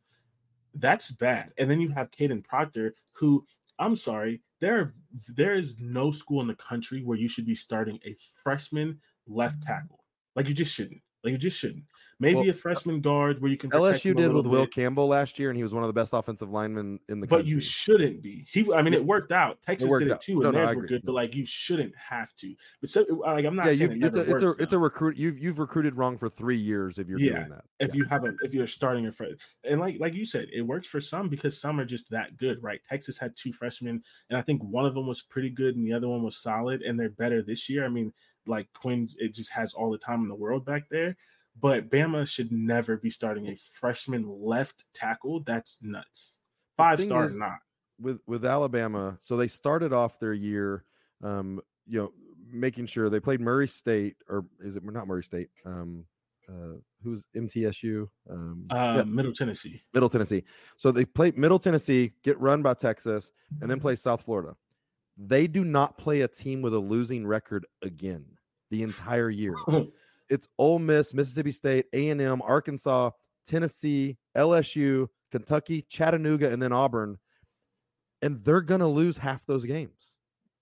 That's 0.76 1.12
bad. 1.12 1.52
And 1.58 1.70
then 1.70 1.80
you 1.80 1.90
have 1.90 2.12
Kadyn 2.12 2.44
Proctor, 2.44 2.96
who 3.14 3.46
I'm 3.80 3.96
sorry, 3.96 4.42
there 4.60 4.94
there 5.28 5.56
is 5.56 5.76
no 5.80 6.12
school 6.12 6.42
in 6.42 6.48
the 6.48 6.56
country 6.56 7.04
where 7.04 7.18
you 7.18 7.28
should 7.28 7.46
be 7.46 7.56
starting 7.56 8.00
a 8.06 8.16
freshman 8.44 9.00
left 9.28 9.56
mm-hmm. 9.56 9.74
tackle. 9.74 10.04
Like 10.36 10.48
you 10.48 10.54
just 10.54 10.74
shouldn't. 10.74 11.02
Like 11.24 11.32
you 11.32 11.38
just 11.38 11.58
shouldn't. 11.58 11.84
Maybe 12.22 12.36
well, 12.36 12.48
a 12.48 12.52
uh, 12.52 12.54
freshman 12.54 13.02
guard 13.02 13.42
where 13.42 13.50
you 13.50 13.58
can. 13.58 13.72
LSU 13.72 14.16
did 14.16 14.32
with 14.32 14.44
bit. 14.44 14.52
Will 14.52 14.68
Campbell 14.68 15.08
last 15.08 15.40
year, 15.40 15.50
and 15.50 15.58
he 15.58 15.64
was 15.64 15.74
one 15.74 15.82
of 15.82 15.88
the 15.88 15.94
best 15.94 16.14
offensive 16.14 16.52
linemen 16.52 17.00
in 17.10 17.20
the. 17.20 17.26
But 17.26 17.38
country. 17.38 17.50
you 17.50 17.60
shouldn't 17.60 18.22
be. 18.22 18.46
He, 18.48 18.72
I 18.72 18.84
mean, 18.84 18.94
it 18.94 19.04
worked 19.04 19.32
out. 19.32 19.60
Texas 19.64 19.88
it 19.88 19.90
worked 19.90 20.06
did 20.06 20.12
it 20.12 20.22
too, 20.22 20.38
out. 20.38 20.46
and 20.46 20.54
no, 20.54 20.60
theirs 20.60 20.76
no, 20.76 20.82
were 20.82 20.86
good. 20.86 21.02
But 21.04 21.16
like, 21.16 21.34
you 21.34 21.44
shouldn't 21.48 21.94
have 21.96 22.36
to. 22.36 22.54
But 22.80 22.92
so, 22.92 23.04
uh, 23.26 23.34
like, 23.34 23.46
I'm 23.46 23.56
not 23.56 23.66
yeah, 23.66 23.74
saying 23.74 23.92
it 23.94 24.06
it's 24.06 24.18
a 24.18 24.32
it's 24.32 24.44
a 24.44 24.50
it's 24.52 24.74
a 24.74 24.78
recruit. 24.78 25.18
You've 25.18 25.40
you've 25.40 25.58
recruited 25.58 25.96
wrong 25.96 26.16
for 26.16 26.30
three 26.30 26.58
years 26.58 27.00
if 27.00 27.08
you're 27.08 27.20
yeah, 27.20 27.38
doing 27.38 27.50
that. 27.50 27.64
If 27.80 27.90
yeah. 27.90 27.96
you 27.96 28.06
have 28.06 28.24
a 28.24 28.36
if 28.44 28.54
you're 28.54 28.68
starting 28.68 29.08
a 29.08 29.12
fresh 29.12 29.32
and 29.64 29.80
like 29.80 29.98
like 30.00 30.14
you 30.14 30.26
said, 30.26 30.48
it 30.54 30.62
works 30.62 30.88
for 30.88 31.02
some 31.02 31.28
because 31.28 31.60
some 31.60 31.80
are 31.80 31.86
just 31.86 32.08
that 32.12 32.38
good, 32.38 32.62
right? 32.62 32.82
Texas 32.88 33.18
had 33.18 33.36
two 33.36 33.52
freshmen, 33.52 34.04
and 34.30 34.38
I 34.38 34.44
think 34.44 34.64
one 34.64 34.86
of 34.86 34.94
them 34.94 35.08
was 35.08 35.24
pretty 35.24 35.50
good, 35.50 35.76
and 35.76 35.88
the 35.88 35.94
other 35.94 36.08
one 36.08 36.22
was 36.22 36.38
solid, 36.38 36.84
and 36.84 37.00
they're 37.00 37.10
better 37.10 37.42
this 37.42 37.68
year. 37.68 37.84
I 37.84 37.90
mean, 37.90 38.14
like 38.46 38.68
Quinn, 38.74 39.10
it 39.18 39.34
just 39.34 39.52
has 39.52 39.74
all 39.74 39.92
the 39.92 39.98
time 39.98 40.22
in 40.22 40.28
the 40.28 40.36
world 40.36 40.66
back 40.66 40.84
there. 40.90 41.18
But 41.60 41.90
Bama 41.90 42.28
should 42.28 42.52
never 42.52 42.98
be 42.98 43.10
starting 43.10 43.48
a 43.48 43.58
freshman 43.74 44.26
left 44.28 44.86
tackle. 44.94 45.42
That's 45.44 45.78
nuts. 45.82 46.38
Five 46.78 47.02
stars, 47.02 47.38
not. 47.38 47.60
With 48.00 48.20
with 48.26 48.46
Alabama, 48.46 49.18
so 49.20 49.38
they 49.38 49.48
started 49.48 49.94
off 49.94 50.20
their 50.20 50.34
year, 50.34 50.86
um, 51.24 51.62
you 51.86 52.00
know, 52.00 52.12
making 52.52 52.88
sure 52.88 53.10
they 53.10 53.20
played 53.20 53.42
Murray 53.42 53.68
State, 53.68 54.16
or 54.28 54.46
is 54.62 54.76
it 54.76 54.84
not 54.84 55.08
Murray 55.08 55.24
State? 55.24 55.50
Um, 55.66 56.06
uh, 56.50 56.78
who's 57.04 57.28
MTSU? 57.36 58.08
Um, 58.30 58.66
uh, 58.70 58.94
yeah. 58.98 59.04
Middle 59.04 59.34
Tennessee. 59.34 59.82
Middle 59.94 60.10
Tennessee. 60.10 60.44
So 60.78 60.92
they 60.92 61.06
play 61.06 61.32
Middle 61.36 61.60
Tennessee, 61.60 62.14
get 62.24 62.40
run 62.40 62.62
by 62.62 62.74
Texas, 62.74 63.32
and 63.62 63.70
then 63.70 63.80
play 63.80 63.96
South 63.96 64.22
Florida. 64.22 64.56
They 65.18 65.48
do 65.48 65.64
not 65.64 65.98
play 65.98 66.22
a 66.22 66.28
team 66.28 66.62
with 66.62 66.74
a 66.74 66.80
losing 66.80 67.28
record 67.28 67.66
again 67.82 68.26
the 68.70 68.84
entire 68.84 69.30
year. 69.30 69.56
it's 70.32 70.48
Ole 70.58 70.80
Miss, 70.80 71.14
Mississippi 71.14 71.52
State, 71.52 71.86
A&M, 71.94 72.42
Arkansas, 72.42 73.12
Tennessee, 73.46 74.18
LSU, 74.36 75.08
Kentucky, 75.30 75.86
Chattanooga, 75.90 76.50
and 76.52 76.62
then 76.62 76.72
Auburn. 76.72 77.18
And 78.22 78.44
they're 78.44 78.62
gonna 78.62 78.88
lose 78.88 79.18
half 79.18 79.46
those 79.46 79.66
games. 79.66 80.14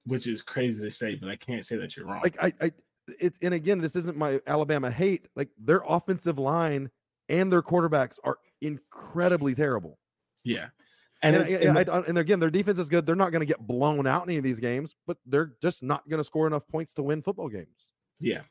Which 0.06 0.28
is 0.28 0.42
crazy 0.42 0.82
to 0.82 0.90
say, 0.90 1.16
but 1.16 1.30
I 1.30 1.36
can't 1.36 1.66
say 1.66 1.78
that 1.78 1.96
you're 1.96 2.08
wrong. 2.08 2.22
Like 2.24 2.42
I, 2.42 2.54
I 2.60 2.72
it's 3.20 3.38
and 3.42 3.54
again, 3.54 3.78
this 3.78 3.96
isn't 3.96 4.18
my 4.18 4.42
Alabama 4.48 4.90
hate. 4.90 5.28
Like 5.36 5.50
their 5.58 5.84
offensive 5.88 6.40
line 6.40 6.90
and 7.28 7.52
their 7.52 7.62
quarterbacks 7.62 8.18
are 8.24 8.38
incredibly 8.62 9.54
terrible. 9.54 10.00
Yeah. 10.44 10.68
And, 11.22 11.36
and, 11.36 11.50
and, 11.50 11.78
and, 11.78 12.06
and, 12.08 12.18
again, 12.18 12.40
their 12.40 12.50
defense 12.50 12.80
is 12.80 12.88
good. 12.88 13.06
They're 13.06 13.14
not 13.14 13.34
going 13.34 13.42
to 13.42 13.46
get 13.46 13.60
blown 13.60 14.08
out 14.08 14.24
in 14.24 14.30
any 14.30 14.38
of 14.38 14.44
these 14.46 14.62
games, 14.62 14.96
but 15.06 15.18
they're 15.26 15.52
just 15.62 15.84
not 15.84 16.08
going 16.08 16.20
to 16.20 16.24
score 16.24 16.48
enough 16.48 16.66
points 16.70 16.94
to 16.94 17.04
win 17.04 17.22
football 17.22 17.50
games. 17.50 17.92
Yeah 18.22 18.44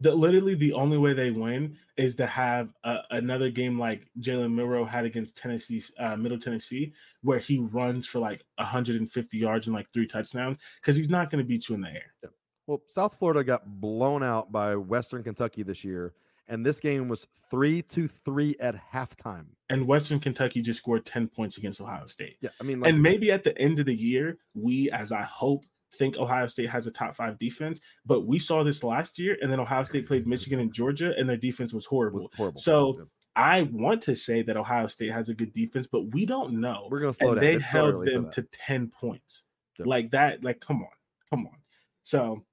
the 0.00 0.14
literally 0.14 0.54
the 0.54 0.72
only 0.72 0.98
way 0.98 1.14
they 1.14 1.30
win 1.30 1.76
is 1.96 2.14
to 2.16 2.26
have 2.26 2.68
a, 2.84 2.98
another 3.10 3.50
game 3.50 3.78
like 3.78 4.06
Jalen 4.20 4.52
Milroe 4.52 4.84
had 4.84 5.04
against 5.04 5.36
Tennessee, 5.36 5.82
uh, 5.98 6.16
Middle 6.16 6.38
Tennessee, 6.38 6.92
where 7.22 7.38
he 7.38 7.58
runs 7.58 8.06
for 8.06 8.18
like 8.18 8.44
150 8.56 9.38
yards 9.38 9.66
and 9.66 9.74
like 9.74 9.88
three 9.90 10.06
touchdowns 10.06 10.58
because 10.80 10.96
he's 10.96 11.08
not 11.08 11.30
going 11.30 11.42
to 11.42 11.48
beat 11.48 11.68
you 11.68 11.74
in 11.74 11.80
the 11.80 11.88
air. 11.88 12.14
Yeah. 12.22 12.30
Well, 12.66 12.82
South 12.88 13.16
Florida 13.18 13.44
got 13.44 13.80
blown 13.80 14.22
out 14.22 14.50
by 14.50 14.74
Western 14.74 15.22
Kentucky 15.22 15.62
this 15.62 15.84
year, 15.84 16.14
and 16.48 16.66
this 16.66 16.80
game 16.80 17.08
was 17.08 17.26
three 17.48 17.80
to 17.82 18.08
three 18.08 18.56
at 18.60 18.74
halftime. 18.92 19.46
And 19.70 19.86
Western 19.86 20.18
Kentucky 20.18 20.60
just 20.62 20.80
scored 20.80 21.06
10 21.06 21.28
points 21.28 21.58
against 21.58 21.80
Ohio 21.80 22.06
State. 22.06 22.36
Yeah, 22.40 22.50
I 22.60 22.64
mean, 22.64 22.80
like, 22.80 22.92
and 22.92 23.02
maybe 23.02 23.30
at 23.30 23.44
the 23.44 23.56
end 23.56 23.78
of 23.78 23.86
the 23.86 23.94
year, 23.94 24.38
we, 24.54 24.90
as 24.90 25.12
I 25.12 25.22
hope, 25.22 25.64
think 25.94 26.16
Ohio 26.16 26.46
State 26.46 26.68
has 26.68 26.86
a 26.86 26.90
top 26.90 27.14
five 27.14 27.38
defense, 27.38 27.80
but 28.04 28.26
we 28.26 28.38
saw 28.38 28.62
this 28.62 28.82
last 28.82 29.18
year, 29.18 29.36
and 29.40 29.50
then 29.50 29.60
Ohio 29.60 29.84
State 29.84 30.06
played 30.06 30.26
Michigan 30.26 30.60
and 30.60 30.72
Georgia, 30.72 31.14
and 31.16 31.28
their 31.28 31.36
defense 31.36 31.72
was 31.72 31.86
horrible. 31.86 32.22
Was 32.22 32.30
horrible. 32.36 32.60
So. 32.60 33.08
I 33.38 33.68
want 33.70 34.00
to 34.04 34.16
say 34.16 34.40
that 34.40 34.56
Ohio 34.56 34.86
State 34.86 35.12
has 35.12 35.28
a 35.28 35.34
good 35.34 35.52
defense, 35.52 35.86
but 35.86 36.10
we 36.14 36.24
don't 36.24 36.58
know. 36.58 36.88
We're 36.90 37.00
going 37.00 37.12
to 37.12 37.18
slow 37.18 37.32
and 37.32 37.40
down. 37.42 37.52
They 37.52 37.58
held 37.58 38.06
them 38.06 38.30
to 38.30 38.42
10 38.44 38.88
points. 38.88 39.44
Yep. 39.78 39.86
Like 39.86 40.10
that. 40.12 40.42
Like, 40.42 40.58
come 40.58 40.80
on. 40.80 40.88
Come 41.28 41.46
on. 41.46 41.58
So, 42.02 42.46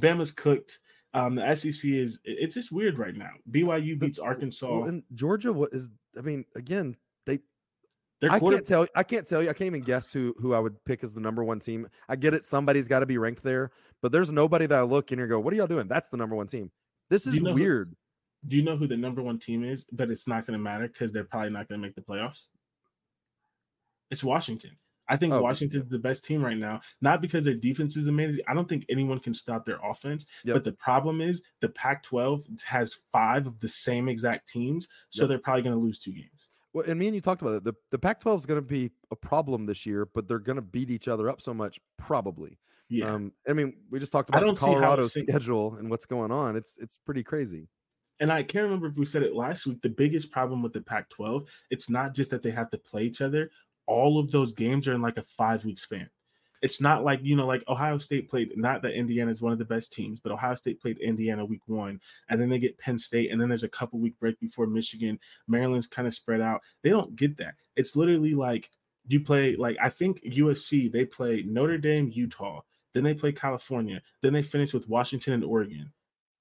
Bama's 0.00 0.32
cooked. 0.32 0.80
Um, 1.14 1.34
the 1.34 1.54
SEC 1.54 1.90
is 1.90 2.20
it's 2.24 2.54
just 2.54 2.72
weird 2.72 2.98
right 2.98 3.14
now. 3.14 3.30
BYU 3.50 3.98
beats 3.98 4.18
Arkansas. 4.18 4.78
Well, 4.78 4.88
and 4.88 5.02
Georgia 5.14 5.52
what 5.52 5.72
is 5.72 5.90
I 6.16 6.22
mean, 6.22 6.44
again, 6.56 6.96
I 8.30 8.38
can't 8.38 8.66
tell. 8.66 8.86
I 8.94 9.02
can't 9.02 9.26
tell 9.26 9.42
you. 9.42 9.50
I 9.50 9.52
can't 9.52 9.66
even 9.66 9.82
guess 9.82 10.12
who 10.12 10.34
who 10.38 10.54
I 10.54 10.58
would 10.58 10.82
pick 10.84 11.02
as 11.02 11.14
the 11.14 11.20
number 11.20 11.42
one 11.42 11.60
team. 11.60 11.88
I 12.08 12.16
get 12.16 12.34
it. 12.34 12.44
Somebody's 12.44 12.88
got 12.88 13.00
to 13.00 13.06
be 13.06 13.18
ranked 13.18 13.42
there, 13.42 13.70
but 14.00 14.12
there's 14.12 14.30
nobody 14.30 14.66
that 14.66 14.78
I 14.78 14.82
look 14.82 15.12
in 15.12 15.18
and 15.18 15.28
go, 15.28 15.40
"What 15.40 15.52
are 15.52 15.56
y'all 15.56 15.66
doing?" 15.66 15.88
That's 15.88 16.08
the 16.08 16.16
number 16.16 16.36
one 16.36 16.46
team. 16.46 16.70
This 17.10 17.26
is 17.26 17.34
you 17.34 17.42
know 17.42 17.54
weird. 17.54 17.88
Who, 18.42 18.48
do 18.48 18.56
you 18.56 18.62
know 18.62 18.76
who 18.76 18.86
the 18.86 18.96
number 18.96 19.22
one 19.22 19.38
team 19.38 19.64
is? 19.64 19.86
But 19.92 20.10
it's 20.10 20.28
not 20.28 20.46
going 20.46 20.58
to 20.58 20.62
matter 20.62 20.88
because 20.88 21.12
they're 21.12 21.24
probably 21.24 21.50
not 21.50 21.68
going 21.68 21.80
to 21.80 21.86
make 21.86 21.94
the 21.94 22.02
playoffs. 22.02 22.44
It's 24.10 24.22
Washington. 24.22 24.76
I 25.08 25.16
think 25.16 25.34
oh, 25.34 25.42
Washington's 25.42 25.90
the 25.90 25.98
best 25.98 26.24
team 26.24 26.44
right 26.44 26.56
now, 26.56 26.80
not 27.00 27.20
because 27.20 27.44
their 27.44 27.54
defense 27.54 27.96
is 27.96 28.06
amazing. 28.06 28.40
I 28.48 28.54
don't 28.54 28.68
think 28.68 28.86
anyone 28.88 29.18
can 29.18 29.34
stop 29.34 29.64
their 29.64 29.78
offense. 29.82 30.26
Yep. 30.44 30.54
But 30.54 30.64
the 30.64 30.72
problem 30.72 31.20
is 31.20 31.42
the 31.60 31.68
Pac 31.68 32.04
12 32.04 32.44
has 32.64 32.98
five 33.10 33.46
of 33.46 33.58
the 33.60 33.68
same 33.68 34.08
exact 34.08 34.48
teams. 34.48 34.88
So 35.10 35.24
yep. 35.24 35.28
they're 35.28 35.38
probably 35.38 35.62
going 35.62 35.74
to 35.74 35.82
lose 35.82 35.98
two 35.98 36.12
games. 36.12 36.41
Well, 36.72 36.84
and 36.86 36.98
me 36.98 37.06
and 37.06 37.14
you 37.14 37.20
talked 37.20 37.42
about 37.42 37.54
it. 37.54 37.64
The 37.64 37.74
the 37.90 37.98
Pac-12 37.98 38.38
is 38.38 38.46
going 38.46 38.60
to 38.60 38.66
be 38.66 38.90
a 39.10 39.16
problem 39.16 39.66
this 39.66 39.84
year, 39.84 40.06
but 40.06 40.26
they're 40.26 40.38
going 40.38 40.56
to 40.56 40.62
beat 40.62 40.90
each 40.90 41.08
other 41.08 41.28
up 41.28 41.40
so 41.42 41.52
much, 41.52 41.80
probably. 41.98 42.58
Yeah. 42.88 43.12
Um, 43.12 43.32
I 43.48 43.52
mean, 43.52 43.74
we 43.90 43.98
just 43.98 44.12
talked 44.12 44.28
about 44.28 44.56
Colorado's 44.56 45.14
schedule 45.14 45.76
and 45.78 45.90
what's 45.90 46.06
going 46.06 46.30
on. 46.30 46.56
It's 46.56 46.76
it's 46.78 46.98
pretty 47.04 47.22
crazy. 47.22 47.68
And 48.20 48.30
I 48.30 48.42
can't 48.42 48.64
remember 48.64 48.86
if 48.86 48.96
we 48.96 49.04
said 49.04 49.22
it 49.22 49.34
last 49.34 49.66
week. 49.66 49.82
The 49.82 49.88
biggest 49.88 50.30
problem 50.30 50.62
with 50.62 50.72
the 50.72 50.80
Pac-12, 50.80 51.48
it's 51.70 51.90
not 51.90 52.14
just 52.14 52.30
that 52.30 52.42
they 52.42 52.52
have 52.52 52.70
to 52.70 52.78
play 52.78 53.02
each 53.02 53.20
other. 53.20 53.50
All 53.86 54.18
of 54.18 54.30
those 54.30 54.52
games 54.52 54.86
are 54.86 54.94
in 54.94 55.00
like 55.00 55.16
a 55.16 55.24
five-week 55.36 55.78
span 55.78 56.08
it's 56.62 56.80
not 56.80 57.04
like 57.04 57.20
you 57.22 57.36
know 57.36 57.46
like 57.46 57.62
ohio 57.68 57.98
state 57.98 58.30
played 58.30 58.56
not 58.56 58.82
that 58.82 58.94
indiana 58.94 59.30
is 59.30 59.42
one 59.42 59.52
of 59.52 59.58
the 59.58 59.64
best 59.64 59.92
teams 59.92 60.20
but 60.20 60.32
ohio 60.32 60.54
state 60.54 60.80
played 60.80 60.98
indiana 60.98 61.44
week 61.44 61.60
one 61.66 62.00
and 62.28 62.40
then 62.40 62.48
they 62.48 62.58
get 62.58 62.78
penn 62.78 62.98
state 62.98 63.30
and 63.30 63.40
then 63.40 63.48
there's 63.48 63.64
a 63.64 63.68
couple 63.68 63.98
week 63.98 64.18
break 64.18 64.38
before 64.40 64.66
michigan. 64.66 65.18
Maryland's 65.48 65.86
kind 65.86 66.08
of 66.08 66.14
spread 66.14 66.40
out. 66.40 66.62
They 66.82 66.90
don't 66.90 67.14
get 67.16 67.36
that. 67.38 67.54
It's 67.76 67.96
literally 67.96 68.34
like 68.34 68.70
you 69.08 69.20
play 69.20 69.56
like 69.56 69.76
i 69.82 69.88
think 69.88 70.22
usc 70.22 70.92
they 70.92 71.04
play 71.04 71.42
notre 71.46 71.78
dame 71.78 72.10
utah 72.12 72.60
then 72.94 73.02
they 73.02 73.14
play 73.14 73.32
california 73.32 74.00
then 74.20 74.32
they 74.32 74.42
finish 74.42 74.72
with 74.72 74.88
washington 74.88 75.32
and 75.32 75.44
oregon 75.44 75.92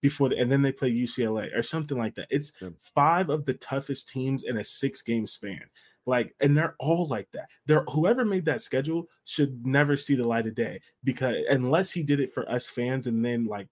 before 0.01 0.29
the, 0.29 0.37
and 0.37 0.51
then 0.51 0.61
they 0.61 0.71
play 0.71 0.91
ucla 0.91 1.55
or 1.57 1.63
something 1.63 1.97
like 1.97 2.15
that 2.15 2.27
it's 2.29 2.53
yeah. 2.61 2.69
five 2.95 3.29
of 3.29 3.45
the 3.45 3.53
toughest 3.55 4.09
teams 4.09 4.43
in 4.43 4.57
a 4.57 4.63
six 4.63 5.01
game 5.01 5.27
span 5.27 5.61
like, 6.05 6.33
and 6.39 6.57
they're 6.57 6.75
all 6.79 7.07
like 7.07 7.29
that. 7.31 7.49
They're 7.67 7.83
whoever 7.89 8.25
made 8.25 8.45
that 8.45 8.61
schedule 8.61 9.07
should 9.25 9.65
never 9.65 9.95
see 9.95 10.15
the 10.15 10.27
light 10.27 10.47
of 10.47 10.55
day 10.55 10.81
because 11.03 11.35
unless 11.49 11.91
he 11.91 12.03
did 12.03 12.19
it 12.19 12.33
for 12.33 12.49
us 12.49 12.65
fans 12.65 13.07
and 13.07 13.23
then 13.23 13.45
like 13.45 13.67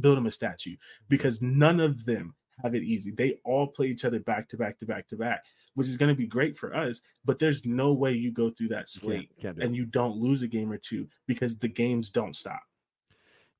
build 0.00 0.18
him 0.18 0.26
a 0.26 0.30
statue, 0.30 0.76
because 1.08 1.40
none 1.40 1.80
of 1.80 2.04
them 2.04 2.34
have 2.62 2.74
it 2.74 2.82
easy. 2.82 3.10
They 3.10 3.38
all 3.44 3.66
play 3.66 3.86
each 3.86 4.04
other 4.04 4.20
back 4.20 4.48
to 4.50 4.56
back 4.56 4.78
to 4.78 4.86
back 4.86 5.08
to 5.08 5.16
back, 5.16 5.44
which 5.74 5.88
is 5.88 5.96
going 5.96 6.10
to 6.10 6.14
be 6.14 6.26
great 6.26 6.56
for 6.56 6.76
us. 6.76 7.00
But 7.24 7.38
there's 7.38 7.64
no 7.64 7.92
way 7.92 8.12
you 8.12 8.30
go 8.30 8.50
through 8.50 8.68
that 8.68 8.88
slate 8.88 9.30
can't, 9.40 9.56
can't 9.56 9.62
and 9.62 9.76
you 9.76 9.86
don't 9.86 10.16
lose 10.16 10.42
a 10.42 10.48
game 10.48 10.70
or 10.70 10.78
two 10.78 11.08
because 11.26 11.58
the 11.58 11.68
games 11.68 12.10
don't 12.10 12.36
stop. 12.36 12.62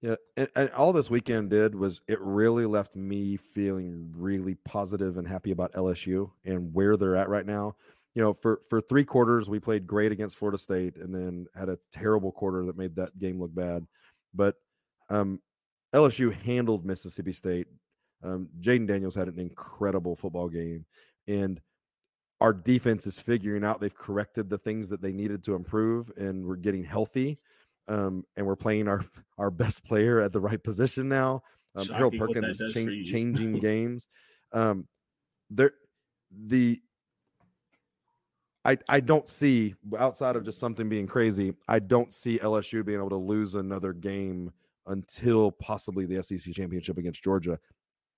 Yeah, 0.04 0.16
and, 0.36 0.48
and, 0.54 0.70
all 0.72 0.92
this 0.92 1.08
weekend 1.08 1.48
did 1.48 1.74
was 1.74 2.02
it 2.08 2.20
really 2.20 2.66
left 2.66 2.94
me 2.94 3.38
feeling 3.38 4.12
really 4.14 4.54
positive 4.56 5.16
and 5.16 5.26
happy 5.26 5.50
about 5.50 5.72
LSU 5.72 6.30
and 6.44 6.74
where 6.74 6.98
they're 6.98 7.16
at 7.16 7.30
right 7.30 7.46
now. 7.46 7.74
you 8.14 8.22
know, 8.22 8.34
for 8.34 8.60
for 8.68 8.82
three 8.82 9.04
quarters 9.04 9.48
we 9.48 9.58
played 9.58 9.86
great 9.86 10.12
against 10.12 10.36
Florida 10.36 10.58
State, 10.58 10.96
and 10.96 11.14
then 11.14 11.46
had 11.54 11.70
a 11.70 11.78
terrible 11.90 12.32
quarter 12.32 12.66
that 12.66 12.76
made 12.76 12.94
that 12.96 13.18
game 13.18 13.40
look 13.40 13.54
bad. 13.54 13.86
But 14.34 14.56
um, 15.08 15.40
LSU 15.94 16.34
handled 16.34 16.84
Mississippi 16.84 17.32
State. 17.32 17.68
Um, 18.22 18.50
Jayden 18.60 18.86
Daniels 18.86 19.14
had 19.14 19.28
an 19.28 19.38
incredible 19.38 20.16
football 20.16 20.50
game, 20.50 20.84
and 21.28 21.62
our 22.42 22.52
defense 22.52 23.06
is 23.06 23.18
figuring 23.18 23.64
out 23.64 23.80
they've 23.80 23.96
corrected 23.96 24.50
the 24.50 24.58
things 24.58 24.90
that 24.90 25.00
they 25.00 25.14
needed 25.14 25.42
to 25.44 25.54
improve, 25.54 26.12
and 26.18 26.44
we're 26.44 26.56
getting 26.56 26.84
healthy. 26.84 27.38
Um, 27.86 28.24
and 28.36 28.46
we're 28.46 28.56
playing 28.56 28.88
our 28.88 29.04
our 29.38 29.50
best 29.50 29.84
player 29.84 30.20
at 30.20 30.32
the 30.32 30.40
right 30.40 30.62
position 30.62 31.08
now. 31.08 31.42
Um, 31.76 31.88
Harold 31.88 32.16
Perkins 32.18 32.60
is 32.60 32.72
cha- 32.72 33.10
changing 33.10 33.52
games. 33.60 34.08
Um, 34.52 34.86
there, 35.50 35.72
the 36.30 36.80
I 38.64 38.78
I 38.88 39.00
don't 39.00 39.28
see 39.28 39.74
outside 39.98 40.36
of 40.36 40.44
just 40.44 40.58
something 40.58 40.88
being 40.88 41.06
crazy. 41.06 41.54
I 41.68 41.80
don't 41.80 42.12
see 42.12 42.38
LSU 42.38 42.84
being 42.84 42.98
able 42.98 43.10
to 43.10 43.16
lose 43.16 43.54
another 43.54 43.92
game 43.92 44.52
until 44.86 45.50
possibly 45.50 46.06
the 46.06 46.22
SEC 46.22 46.54
championship 46.54 46.98
against 46.98 47.22
Georgia. 47.22 47.58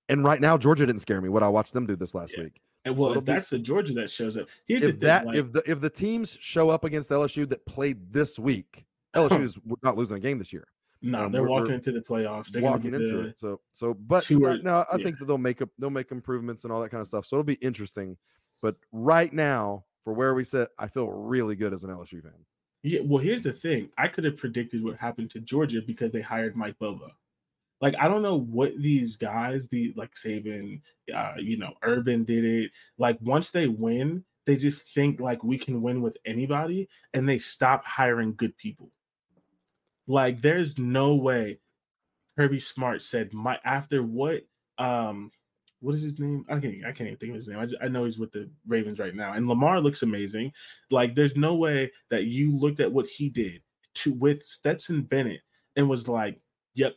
And 0.09 0.23
right 0.23 0.39
now, 0.39 0.57
Georgia 0.57 0.85
didn't 0.85 1.01
scare 1.01 1.19
me. 1.21 1.29
What 1.29 1.43
I 1.43 1.49
watched 1.49 1.73
them 1.73 1.85
do 1.85 1.95
this 1.95 2.13
last 2.13 2.33
yeah. 2.37 2.45
week. 2.45 2.61
And 2.85 2.95
well, 2.95 3.13
so 3.13 3.19
if 3.19 3.25
that's 3.25 3.49
be, 3.49 3.57
the 3.57 3.63
Georgia 3.63 3.93
that 3.93 4.09
shows 4.09 4.37
up, 4.37 4.47
here's 4.65 4.83
if 4.83 4.91
thing, 4.91 4.99
that 5.01 5.25
like, 5.25 5.35
if 5.35 5.51
the 5.51 5.63
if 5.69 5.81
the 5.81 5.89
teams 5.89 6.37
show 6.39 6.69
up 6.69 6.85
against 6.85 7.09
LSU 7.09 7.47
that 7.49 7.65
played 7.65 8.13
this 8.13 8.39
week, 8.39 8.85
LSU 9.15 9.41
is 9.43 9.57
not 9.83 9.97
losing 9.97 10.17
a 10.17 10.19
game 10.19 10.39
this 10.39 10.53
year. 10.53 10.67
No, 11.01 11.25
um, 11.25 11.31
they're 11.31 11.43
walking 11.43 11.75
into 11.75 11.91
the 11.91 11.99
playoffs. 11.99 12.47
They're 12.47 12.61
walking 12.61 12.93
into 12.93 13.07
the, 13.07 13.27
it. 13.29 13.39
So 13.39 13.59
so, 13.71 13.93
but 13.93 14.29
or, 14.31 14.57
no, 14.57 14.83
I 14.91 14.97
yeah. 14.97 15.03
think 15.03 15.19
that 15.19 15.25
they'll 15.25 15.37
make 15.37 15.61
up 15.61 15.69
they'll 15.77 15.89
make 15.89 16.11
improvements 16.11 16.63
and 16.63 16.73
all 16.73 16.81
that 16.81 16.89
kind 16.89 17.01
of 17.01 17.07
stuff. 17.07 17.25
So 17.25 17.35
it'll 17.35 17.43
be 17.43 17.53
interesting. 17.55 18.17
But 18.61 18.75
right 18.91 19.31
now, 19.31 19.85
for 20.03 20.13
where 20.13 20.33
we 20.33 20.43
sit, 20.43 20.69
I 20.79 20.87
feel 20.87 21.07
really 21.07 21.55
good 21.55 21.73
as 21.73 21.83
an 21.83 21.91
LSU 21.91 22.23
fan. 22.23 22.33
Yeah, 22.83 23.01
well, 23.03 23.21
here's 23.21 23.43
the 23.43 23.53
thing. 23.53 23.89
I 23.97 24.07
could 24.07 24.23
have 24.23 24.37
predicted 24.37 24.83
what 24.83 24.97
happened 24.97 25.29
to 25.31 25.39
Georgia 25.39 25.81
because 25.85 26.11
they 26.11 26.21
hired 26.21 26.55
Mike 26.55 26.79
Bobo. 26.79 27.11
Like, 27.81 27.95
I 27.99 28.07
don't 28.07 28.23
know 28.23 28.39
what 28.39 28.71
these 28.79 29.17
guys, 29.17 29.67
the 29.67 29.93
like 29.95 30.13
Saban, 30.15 30.81
uh, 31.13 31.33
you 31.37 31.57
know, 31.57 31.73
Urban 31.83 32.23
did 32.23 32.43
it. 32.43 32.71
Like, 32.97 33.17
once 33.21 33.51
they 33.51 33.67
win, 33.67 34.23
they 34.45 34.55
just 34.55 34.81
think 34.93 35.19
like 35.19 35.43
we 35.43 35.57
can 35.57 35.81
win 35.81 36.01
with 36.01 36.17
anybody, 36.25 36.87
and 37.13 37.27
they 37.27 37.37
stop 37.37 37.85
hiring 37.85 38.33
good 38.35 38.57
people. 38.57 38.91
Like, 40.07 40.41
there's 40.41 40.77
no 40.77 41.15
way 41.15 41.59
Kirby 42.37 42.59
Smart 42.59 43.01
said 43.01 43.33
my 43.33 43.59
after 43.65 44.03
what 44.03 44.43
um 44.77 45.31
what 45.79 45.95
is 45.95 46.01
his 46.01 46.19
name? 46.19 46.45
I 46.49 46.59
can't 46.59 46.85
I 46.85 46.91
can't 46.91 47.07
even 47.07 47.17
think 47.17 47.31
of 47.31 47.35
his 47.35 47.47
name. 47.47 47.59
I, 47.59 47.65
just, 47.65 47.81
I 47.81 47.87
know 47.87 48.05
he's 48.05 48.19
with 48.19 48.31
the 48.31 48.49
Ravens 48.67 48.99
right 48.99 49.15
now, 49.15 49.33
and 49.33 49.47
Lamar 49.47 49.79
looks 49.79 50.03
amazing. 50.03 50.51
Like 50.89 51.15
there's 51.15 51.35
no 51.35 51.55
way 51.55 51.91
that 52.09 52.25
you 52.25 52.55
looked 52.55 52.79
at 52.79 52.91
what 52.91 53.05
he 53.07 53.29
did 53.29 53.61
to 53.95 54.13
with 54.13 54.43
Stetson 54.43 55.03
Bennett 55.03 55.41
and 55.75 55.87
was 55.89 56.07
like, 56.07 56.39
"Yep, 56.75 56.95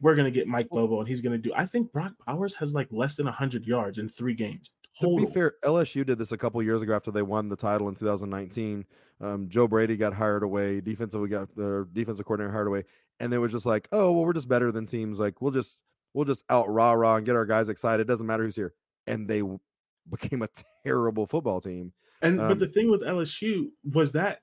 we're 0.00 0.14
gonna 0.16 0.30
get 0.30 0.48
Mike 0.48 0.68
Bobo, 0.70 1.00
and 1.00 1.08
he's 1.08 1.20
gonna 1.20 1.38
do." 1.38 1.52
I 1.54 1.66
think 1.66 1.92
Brock 1.92 2.14
Bowers 2.26 2.54
has 2.56 2.74
like 2.74 2.88
less 2.90 3.14
than 3.16 3.26
hundred 3.26 3.66
yards 3.66 3.98
in 3.98 4.08
three 4.08 4.34
games. 4.34 4.70
Total. 5.00 5.18
To 5.18 5.26
be 5.26 5.32
fair, 5.32 5.54
LSU 5.64 6.06
did 6.06 6.18
this 6.18 6.32
a 6.32 6.38
couple 6.38 6.62
years 6.62 6.82
ago 6.82 6.94
after 6.94 7.10
they 7.10 7.22
won 7.22 7.48
the 7.48 7.56
title 7.56 7.88
in 7.88 7.94
2019. 7.94 8.84
Um, 9.20 9.48
Joe 9.48 9.66
Brady 9.66 9.96
got 9.96 10.14
hired 10.14 10.42
away, 10.42 10.80
defensive 10.80 11.20
we 11.20 11.28
got 11.28 11.54
the 11.56 11.80
uh, 11.80 11.84
defensive 11.92 12.26
coordinator 12.26 12.52
hired 12.52 12.66
away, 12.66 12.84
and 13.20 13.32
they 13.32 13.38
were 13.38 13.48
just 13.48 13.66
like, 13.66 13.88
"Oh, 13.92 14.12
well, 14.12 14.24
we're 14.24 14.32
just 14.32 14.48
better 14.48 14.70
than 14.70 14.86
teams. 14.86 15.18
Like 15.18 15.40
we'll 15.40 15.52
just." 15.52 15.82
we'll 16.14 16.24
just 16.24 16.44
out 16.48 16.70
rah 16.70 16.92
rah 16.92 17.16
and 17.16 17.26
get 17.26 17.36
our 17.36 17.44
guys 17.44 17.68
excited. 17.68 18.00
It 18.02 18.08
doesn't 18.08 18.26
matter 18.26 18.44
who's 18.44 18.56
here. 18.56 18.72
And 19.06 19.28
they 19.28 19.42
became 20.10 20.42
a 20.42 20.48
terrible 20.86 21.26
football 21.26 21.60
team. 21.60 21.92
And 22.22 22.40
um, 22.40 22.48
but 22.48 22.58
the 22.58 22.68
thing 22.68 22.90
with 22.90 23.02
LSU 23.02 23.66
was 23.92 24.12
that 24.12 24.40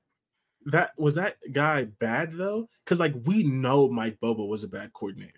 that 0.66 0.92
was 0.98 1.16
that 1.16 1.38
guy 1.52 1.86
bad 1.86 2.34
though? 2.34 2.70
Because 2.86 3.00
like 3.00 3.16
we 3.26 3.44
know 3.44 3.90
Mike 3.90 4.20
Bobo 4.20 4.46
was 4.46 4.64
a 4.64 4.68
bad 4.68 4.94
coordinator. 4.94 5.34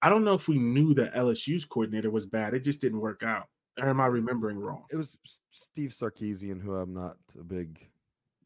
I 0.00 0.08
don't 0.08 0.24
know 0.24 0.34
if 0.34 0.48
we 0.48 0.58
knew 0.58 0.94
that 0.94 1.14
LSU's 1.14 1.64
coordinator 1.64 2.10
was 2.10 2.26
bad. 2.26 2.54
It 2.54 2.64
just 2.64 2.80
didn't 2.80 2.98
work 2.98 3.22
out. 3.22 3.46
Or 3.80 3.88
am 3.88 4.00
I 4.00 4.06
remembering 4.06 4.58
wrong? 4.58 4.84
It 4.92 4.96
was 4.96 5.16
Steve 5.50 5.90
Sarkisian, 5.90 6.60
who 6.60 6.74
I'm 6.74 6.92
not 6.92 7.16
a 7.38 7.44
big. 7.44 7.78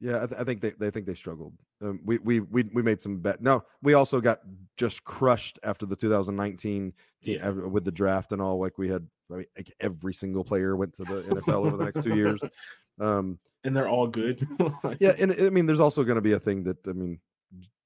Yeah, 0.01 0.23
I, 0.23 0.27
th- 0.27 0.41
I 0.41 0.45
think 0.45 0.61
they, 0.61 0.71
they 0.79 0.91
think 0.91 1.07
they 1.07 1.15
struggled. 1.15 1.55
Um, 1.83 2.01
we, 2.05 2.19
we 2.19 2.41
we 2.41 2.63
we 2.73 2.83
made 2.83 3.01
some 3.01 3.19
bet. 3.19 3.43
No, 3.43 3.65
we 3.83 3.95
also 3.95 4.21
got 4.21 4.41
just 4.77 5.05
crushed 5.05 5.59
after 5.63 5.85
the 5.85 5.97
2019 5.97 6.59
team, 6.59 6.93
yeah. 7.23 7.49
with 7.49 7.85
the 7.85 7.93
draft 7.93 8.33
and 8.33 8.41
all. 8.41 8.59
Like 8.59 8.79
we 8.79 8.89
had, 8.89 9.07
I 9.31 9.35
mean, 9.35 9.47
like 9.57 9.73
every 9.81 10.15
single 10.15 10.45
player 10.45 10.77
went 10.77 10.95
to 10.95 11.05
the 11.05 11.23
NFL 11.23 11.67
over 11.67 11.77
the 11.77 11.85
next 11.85 12.03
two 12.03 12.15
years. 12.15 12.43
Um, 12.99 13.39
and 13.63 13.77
they're 13.77 13.91
all 13.91 14.07
good. 14.07 14.49
yeah, 15.01 15.15
and 15.19 15.31
I 15.39 15.51
mean, 15.51 15.67
there's 15.67 15.81
also 15.81 16.03
going 16.03 16.15
to 16.15 16.23
be 16.23 16.33
a 16.33 16.41
thing 16.41 16.65
that 16.65 16.79
I 16.89 16.93
mean, 16.93 17.21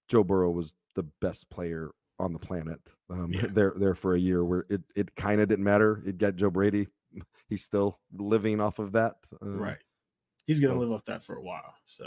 Joe 0.08 0.22
Burrow 0.22 0.52
was 0.52 0.76
the 0.94 1.02
best 1.20 1.50
player 1.50 1.90
on 2.20 2.32
the 2.32 2.38
planet. 2.38 2.78
Um, 3.08 3.32
yeah. 3.32 3.46
there 3.50 3.74
there 3.76 3.94
for 3.96 4.14
a 4.14 4.18
year 4.20 4.44
where 4.44 4.66
it 4.68 4.82
it 4.94 5.16
kind 5.16 5.40
of 5.40 5.48
didn't 5.48 5.64
matter. 5.64 6.00
It 6.06 6.18
got 6.18 6.36
Joe 6.36 6.50
Brady. 6.50 6.86
He's 7.50 7.64
still 7.64 7.98
living 8.16 8.60
off 8.60 8.78
of 8.78 8.92
that. 8.92 9.16
Um, 9.42 9.58
right. 9.58 9.76
He's 10.46 10.60
gonna 10.60 10.78
live 10.78 10.90
off 10.90 11.04
that 11.04 11.22
for 11.22 11.36
a 11.36 11.42
while. 11.42 11.74
So 11.86 12.06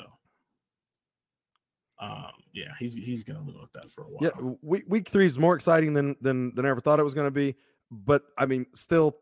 um, 2.00 2.32
yeah, 2.54 2.74
he's 2.80 2.94
he's 2.94 3.24
gonna 3.24 3.42
live 3.42 3.56
with 3.62 3.72
that 3.74 3.90
for 3.92 4.04
a 4.04 4.08
while. 4.08 4.20
Yeah, 4.22 4.54
week 4.62 4.86
week 4.88 5.10
three 5.10 5.26
is 5.26 5.38
more 5.38 5.56
exciting 5.56 5.94
than 5.94 6.16
than 6.22 6.54
than 6.56 6.66
I 6.66 6.70
ever 6.70 6.82
thought 6.82 7.00
it 7.00 7.04
was 7.04 7.14
gonna 7.14 7.32
be. 7.32 7.56
But 7.92 8.24
I 8.38 8.46
mean, 8.46 8.66
still, 8.76 9.18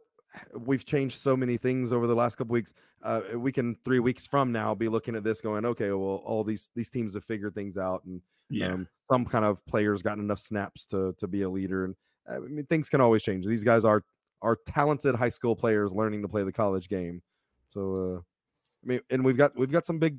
we've 0.58 0.86
changed 0.86 1.18
so 1.18 1.36
many 1.36 1.58
things 1.58 1.92
over 1.92 2.08
the 2.08 2.16
last 2.16 2.36
couple 2.36 2.54
weeks. 2.54 2.74
Uh, 3.04 3.22
we 3.36 3.52
can 3.52 3.76
three 3.84 4.00
weeks 4.00 4.26
from 4.26 4.52
now 4.52 4.74
be 4.74 4.88
looking 4.88 5.16
at 5.16 5.24
this, 5.24 5.42
going, 5.42 5.66
okay, 5.66 5.90
well, 5.90 6.22
all 6.26 6.44
these 6.44 6.70
these 6.76 6.90
teams 6.90 7.14
have 7.14 7.26
figured 7.26 7.54
things 7.54 7.78
out, 7.78 8.04
and 8.06 8.22
yeah, 8.50 8.74
um, 8.74 8.88
some 9.12 9.26
kind 9.26 9.46
of 9.46 9.64
players 9.66 10.02
gotten 10.02 10.24
enough 10.24 10.40
snaps 10.40 10.86
to 10.88 11.14
to 11.20 11.28
be 11.28 11.42
a 11.42 11.50
leader, 11.50 11.86
and 11.86 11.96
I 12.28 12.40
mean, 12.40 12.66
things 12.66 12.90
can 12.90 13.02
always 13.02 13.24
change. 13.24 13.46
These 13.46 13.64
guys 13.64 13.86
are 13.86 14.04
are 14.42 14.58
talented 14.66 15.16
high 15.16 15.30
school 15.30 15.56
players 15.56 15.94
learning 15.94 16.22
to 16.22 16.28
play 16.28 16.44
the 16.44 16.52
college 16.52 16.90
game. 16.90 17.22
So, 17.70 18.16
uh, 18.16 18.20
I 18.84 18.88
mean, 18.88 19.00
and 19.10 19.24
we've 19.24 19.38
got 19.38 19.58
we've 19.58 19.72
got 19.72 19.86
some 19.86 20.00
big 20.00 20.18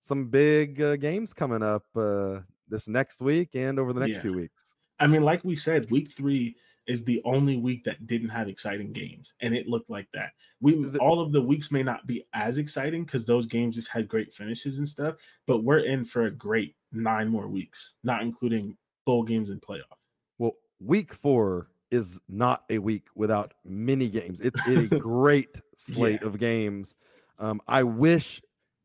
some 0.00 0.28
big 0.28 0.80
uh, 0.80 0.96
games 0.96 1.32
coming 1.32 1.62
up 1.62 1.84
uh, 1.96 2.40
this 2.68 2.88
next 2.88 3.20
week 3.20 3.50
and 3.54 3.78
over 3.78 3.92
the 3.92 4.00
next 4.00 4.16
yeah. 4.16 4.22
few 4.22 4.32
weeks. 4.32 4.74
I 4.98 5.06
mean, 5.06 5.22
like 5.22 5.44
we 5.44 5.56
said, 5.56 5.90
week 5.90 6.10
three 6.10 6.56
is 6.86 7.04
the 7.04 7.20
only 7.24 7.56
week 7.56 7.82
that 7.84 8.06
didn't 8.06 8.28
have 8.28 8.48
exciting 8.48 8.92
games, 8.92 9.32
and 9.40 9.54
it 9.54 9.66
looked 9.66 9.90
like 9.90 10.06
that. 10.14 10.30
We 10.60 10.74
it, 10.74 10.96
all 10.96 11.20
of 11.20 11.32
the 11.32 11.42
weeks 11.42 11.72
may 11.72 11.82
not 11.82 12.06
be 12.06 12.24
as 12.32 12.58
exciting 12.58 13.04
because 13.04 13.24
those 13.24 13.46
games 13.46 13.74
just 13.74 13.88
had 13.88 14.08
great 14.08 14.32
finishes 14.32 14.78
and 14.78 14.88
stuff, 14.88 15.16
but 15.46 15.64
we're 15.64 15.80
in 15.80 16.04
for 16.04 16.26
a 16.26 16.30
great 16.30 16.76
nine 16.92 17.28
more 17.28 17.48
weeks, 17.48 17.94
not 18.04 18.22
including 18.22 18.76
bowl 19.04 19.24
games 19.24 19.50
and 19.50 19.60
playoff. 19.60 19.98
Well, 20.38 20.52
week 20.80 21.12
four 21.12 21.68
is 21.96 22.20
not 22.28 22.64
a 22.70 22.78
week 22.78 23.06
without 23.14 23.54
mini 23.64 24.08
games. 24.08 24.40
It's 24.40 24.60
a 24.68 24.86
great 24.98 25.60
slate 25.76 26.20
yeah. 26.22 26.28
of 26.28 26.38
games. 26.38 26.94
Um, 27.38 27.60
I 27.66 27.82
wish 27.82 28.40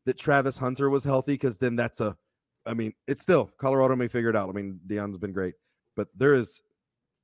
that 0.06 0.18
Travis 0.18 0.58
Hunter 0.58 0.90
was 0.90 1.04
healthy 1.04 1.34
because 1.34 1.58
then 1.58 1.76
that's 1.76 2.00
a, 2.00 2.16
I 2.66 2.74
mean, 2.74 2.92
it's 3.06 3.22
still 3.22 3.50
Colorado 3.58 3.94
may 3.96 4.08
figure 4.08 4.30
it 4.30 4.36
out. 4.36 4.48
I 4.48 4.52
mean, 4.52 4.80
Deion's 4.86 5.18
been 5.18 5.32
great, 5.32 5.54
but 5.94 6.08
there 6.16 6.34
is 6.34 6.62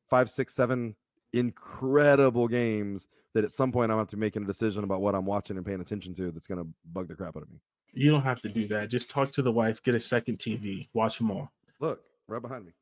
five, 0.08 0.30
six, 0.30 0.54
seven 0.54 0.94
incredible 1.32 2.48
games 2.48 3.08
that 3.34 3.44
at 3.44 3.52
some 3.52 3.72
point 3.72 3.90
I'm 3.90 3.98
have 3.98 4.08
to 4.08 4.16
making 4.16 4.44
a 4.44 4.46
decision 4.46 4.84
about 4.84 5.00
what 5.00 5.14
I'm 5.14 5.26
watching 5.26 5.56
and 5.56 5.66
paying 5.66 5.80
attention 5.80 6.14
to. 6.14 6.30
That's 6.30 6.46
going 6.46 6.62
to 6.62 6.68
bug 6.92 7.08
the 7.08 7.14
crap 7.14 7.36
out 7.36 7.42
of 7.42 7.50
me. 7.50 7.58
You 7.92 8.10
don't 8.10 8.22
have 8.22 8.40
to 8.42 8.48
do 8.48 8.68
that. 8.68 8.90
Just 8.90 9.10
talk 9.10 9.32
to 9.32 9.42
the 9.42 9.52
wife, 9.52 9.82
get 9.82 9.94
a 9.94 9.98
second 9.98 10.38
TV, 10.38 10.88
watch 10.92 11.18
them 11.18 11.30
all. 11.30 11.50
Look, 11.80 12.00
right 12.26 12.42
behind 12.42 12.66
me. 12.66 12.72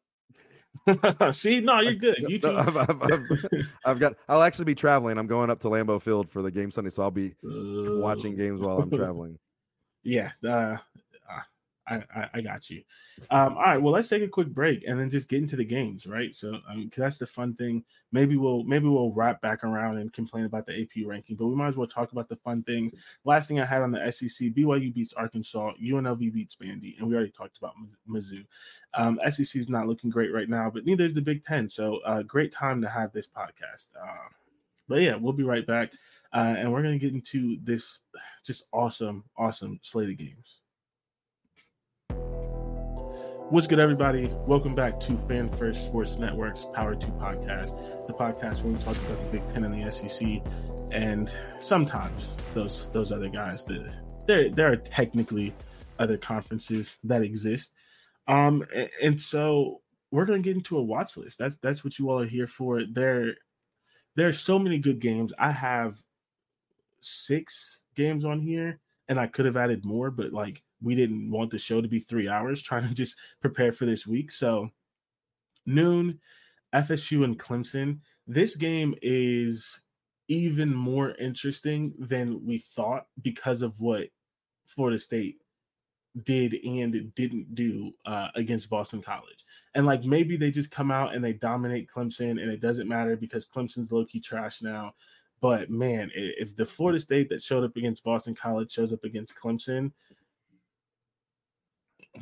See, 1.33 1.61
no, 1.61 1.81
you're 1.81 1.95
good. 1.95 2.25
You 2.29 2.39
no, 2.43 2.57
I've, 2.57 2.77
I've, 2.77 3.03
I've, 3.03 3.77
I've, 3.85 3.99
got. 3.99 4.15
I'll 4.29 4.43
actually 4.43 4.67
be 4.67 4.75
traveling. 4.75 5.19
I'm 5.19 5.27
going 5.27 5.51
up 5.51 5.61
to 5.61 5.69
Lambeau 5.69 6.01
Field 6.01 6.31
for 6.31 6.43
the 6.43 6.51
game 6.51 6.71
Sunday, 6.71 6.91
so 6.91 7.03
I'll 7.03 7.11
be 7.11 7.35
uh, 7.45 7.99
watching 7.99 8.37
games 8.37 8.61
while 8.61 8.79
I'm 8.79 8.91
traveling 8.91 9.39
yeah, 10.07 10.31
uh, 10.45 10.49
uh, 10.49 10.77
I, 11.89 12.29
I, 12.35 12.41
got 12.41 12.69
you. 12.69 12.83
Um, 13.31 13.57
all 13.57 13.63
right, 13.63 13.81
well, 13.81 13.93
let's 13.93 14.09
take 14.09 14.23
a 14.23 14.29
quick 14.29 14.49
break 14.49 14.85
and 14.87 14.99
then 14.99 15.09
just 15.09 15.29
get 15.29 15.41
into 15.41 15.57
the 15.57 15.65
games, 15.65 16.07
right? 16.07 16.35
So, 16.35 16.59
mean, 16.75 16.91
that's 16.97 17.19
the 17.19 17.27
fun 17.27 17.55
thing. 17.55 17.85
Maybe 18.13 18.37
we'll 18.37 18.65
maybe 18.65 18.89
we'll 18.89 19.13
wrap 19.13 19.41
back 19.41 19.63
around 19.63 19.99
and 19.99 20.13
complain 20.13 20.47
about 20.47 20.67
the 20.67 20.81
AP 20.81 21.07
ranking, 21.07 21.37
but 21.37 21.47
we 21.47 21.55
might 21.55 21.69
as 21.69 21.77
well 21.77 21.87
talk 21.87 22.13
about 22.13 22.29
the 22.29 22.37
fun 22.37 22.63
things. 22.65 22.93
Last 23.25 23.49
thing 23.49 23.61
I 23.61 23.65
had 23.65 23.83
on 23.83 23.93
the 23.93 24.11
SEC: 24.11 24.49
BYU 24.49 24.93
beats 24.93 25.13
Arkansas, 25.13 25.73
UNLV 25.83 26.33
beats 26.33 26.57
Vandy, 26.57 26.99
and 26.99 27.09
we 27.09 27.15
already 27.15 27.31
talked 27.31 27.59
about 27.59 27.75
Mizzou. 28.09 28.45
Um, 28.95 29.21
SEC 29.29 29.57
is 29.57 29.69
not 29.69 29.87
looking 29.87 30.11
great 30.11 30.33
right 30.33 30.49
now, 30.49 30.71
but 30.71 30.85
neither 30.87 31.05
is 31.05 31.13
the 31.13 31.23
Big 31.23 31.45
Ten. 31.45 31.69
So, 31.69 31.99
uh, 31.99 32.23
great 32.23 32.53
time 32.53 32.83
to 32.83 32.89
have 32.89 33.13
this 33.13 33.29
podcast. 33.29 33.89
Uh, 34.01 34.29
but 34.89 35.03
yeah, 35.03 35.17
we'll 35.17 35.33
be 35.33 35.45
right 35.45 35.67
back. 35.67 35.93
Uh, 36.33 36.55
and 36.59 36.73
we're 36.73 36.83
to 36.83 36.99
get 36.99 37.15
into 37.15 37.59
this 37.63 38.01
just 38.45 38.67
awesome, 38.73 39.25
awesome 39.37 39.79
slate 39.83 40.11
of 40.11 40.17
games. 40.17 40.61
What's 43.49 43.69
good, 43.69 43.79
everybody? 43.79 44.27
Welcome 44.45 44.75
back 44.75 44.99
to 44.99 45.17
Fan 45.29 45.49
First 45.49 45.85
Sports 45.85 46.19
Network's 46.19 46.67
Power 46.75 46.97
2 46.97 47.07
podcast, 47.13 48.07
the 48.09 48.13
podcast 48.13 48.65
where 48.65 48.73
we 48.73 48.79
talk 48.83 48.97
about 48.97 49.25
the 49.25 49.39
Big 49.39 49.53
Ten 49.53 49.63
and 49.63 49.81
the 49.81 49.93
SEC, 49.93 50.43
and 50.91 51.33
sometimes 51.61 52.35
those 52.55 52.89
those 52.89 53.13
other 53.13 53.29
guys, 53.29 53.65
the 53.65 53.95
there 54.27 54.51
there 54.51 54.73
are 54.73 54.77
technically 54.77 55.55
other 56.01 56.17
conferences 56.17 56.97
that 57.05 57.23
exist. 57.23 57.73
Um, 58.27 58.67
and, 58.75 58.91
and 59.01 59.21
so 59.21 59.81
we're 60.11 60.25
gonna 60.25 60.41
get 60.41 60.57
into 60.57 60.79
a 60.79 60.83
watch 60.83 61.17
list. 61.17 61.39
That's 61.39 61.57
that's 61.59 61.85
what 61.85 62.01
you 62.01 62.11
all 62.11 62.23
are 62.23 62.27
here 62.27 62.49
for. 62.49 62.83
There, 62.85 63.37
there 64.17 64.27
are 64.27 64.33
so 64.33 64.59
many 64.59 64.79
good 64.79 64.99
games. 64.99 65.33
I 65.39 65.53
have 65.53 66.03
six 67.01 67.85
games 67.95 68.25
on 68.25 68.41
here, 68.41 68.81
and 69.09 69.21
I 69.21 69.29
could 69.29 69.47
have 69.47 69.57
added 69.57 69.85
more, 69.85 70.11
but 70.11 70.33
like 70.33 70.65
we 70.83 70.95
didn't 70.95 71.31
want 71.31 71.51
the 71.51 71.59
show 71.59 71.81
to 71.81 71.89
be 71.89 71.99
three 71.99 72.29
hours, 72.29 72.63
trying 72.63 72.89
to 72.89 72.95
just 72.95 73.17
prepare 73.41 73.73
for 73.73 73.87
this 73.87 74.07
week. 74.07 74.31
So 74.33 74.71
noon, 75.65 76.21
FSU 76.75 77.25
and 77.25 77.39
Clemson. 77.39 78.01
This 78.27 78.57
game 78.57 78.95
is 79.03 79.83
even 80.29 80.75
more 80.75 81.15
interesting 81.17 81.95
than 81.99 82.45
we 82.45 82.59
thought 82.59 83.07
because 83.23 83.63
of 83.63 83.79
what 83.81 84.09
Florida 84.67 84.99
State 84.99 85.39
did 86.25 86.55
and 86.65 87.15
didn't 87.15 87.55
do 87.55 87.93
uh, 88.07 88.29
against 88.35 88.71
Boston 88.71 89.03
College. 89.03 89.45
And 89.75 89.87
like 89.87 90.05
maybe 90.05 90.37
they 90.37 90.51
just 90.51 90.71
come 90.71 90.91
out 90.91 91.15
and 91.15 91.23
they 91.23 91.35
dominate 91.35 91.91
Clemson 91.91 92.43
and 92.43 92.51
it 92.51 92.61
doesn't 92.61 92.89
matter 92.89 93.17
because 93.17 93.47
Clemson's 93.47 93.93
low 93.93 94.05
key 94.05 94.21
trash 94.21 94.63
now. 94.63 94.95
But 95.41 95.71
man, 95.71 96.11
if 96.15 96.57
the 96.57 96.65
Florida 96.65 96.99
State 96.99 97.29
that 97.29 97.43
showed 97.43 97.65
up 97.65 97.77
against 97.77 98.03
Boston 98.03 98.35
College 98.35 98.73
shows 98.73 98.93
up 98.93 99.05
against 99.05 99.37
Clemson, 99.37 99.93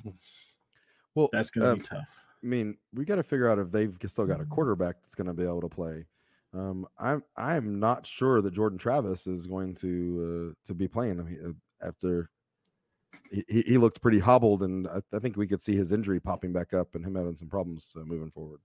well, 1.15 1.29
that's 1.33 1.51
going 1.51 1.65
to 1.65 1.73
um, 1.73 1.79
be 1.79 1.85
tough. 1.85 2.17
I 2.43 2.47
mean, 2.47 2.77
we 2.93 3.05
got 3.05 3.17
to 3.17 3.23
figure 3.23 3.49
out 3.49 3.59
if 3.59 3.71
they've 3.71 3.97
still 4.07 4.27
got 4.27 4.41
a 4.41 4.45
quarterback 4.45 4.97
that's 5.03 5.15
going 5.15 5.27
to 5.27 5.33
be 5.33 5.45
able 5.45 5.63
to 5.63 5.69
play. 5.69 6.05
Um, 6.53 6.87
I'm 6.99 7.23
I'm 7.37 7.81
not 7.81 8.07
sure 8.07 8.41
that 8.41 8.55
Jordan 8.55 8.79
Travis 8.79 9.27
is 9.27 9.47
going 9.47 9.75
to 9.77 10.53
uh, 10.53 10.67
to 10.67 10.75
be 10.75 10.87
playing 10.87 11.17
them 11.17 11.57
uh, 11.83 11.87
after 11.87 12.31
he, 13.31 13.65
he 13.67 13.79
looked 13.79 14.01
pretty 14.01 14.19
hobbled, 14.19 14.63
and 14.63 14.87
I, 14.87 15.01
I, 15.13 15.19
think 15.19 15.37
we 15.37 15.49
could 15.49 15.61
see 15.61 15.75
his 15.75 15.91
injury 15.91 16.21
popping 16.21 16.53
back 16.53 16.73
up 16.73 16.95
and 16.95 17.05
him 17.05 17.17
having 17.17 17.37
some 17.37 17.49
problems 17.49 17.97
uh, 17.97 18.05
moving 18.05 18.31
forward. 18.31 18.61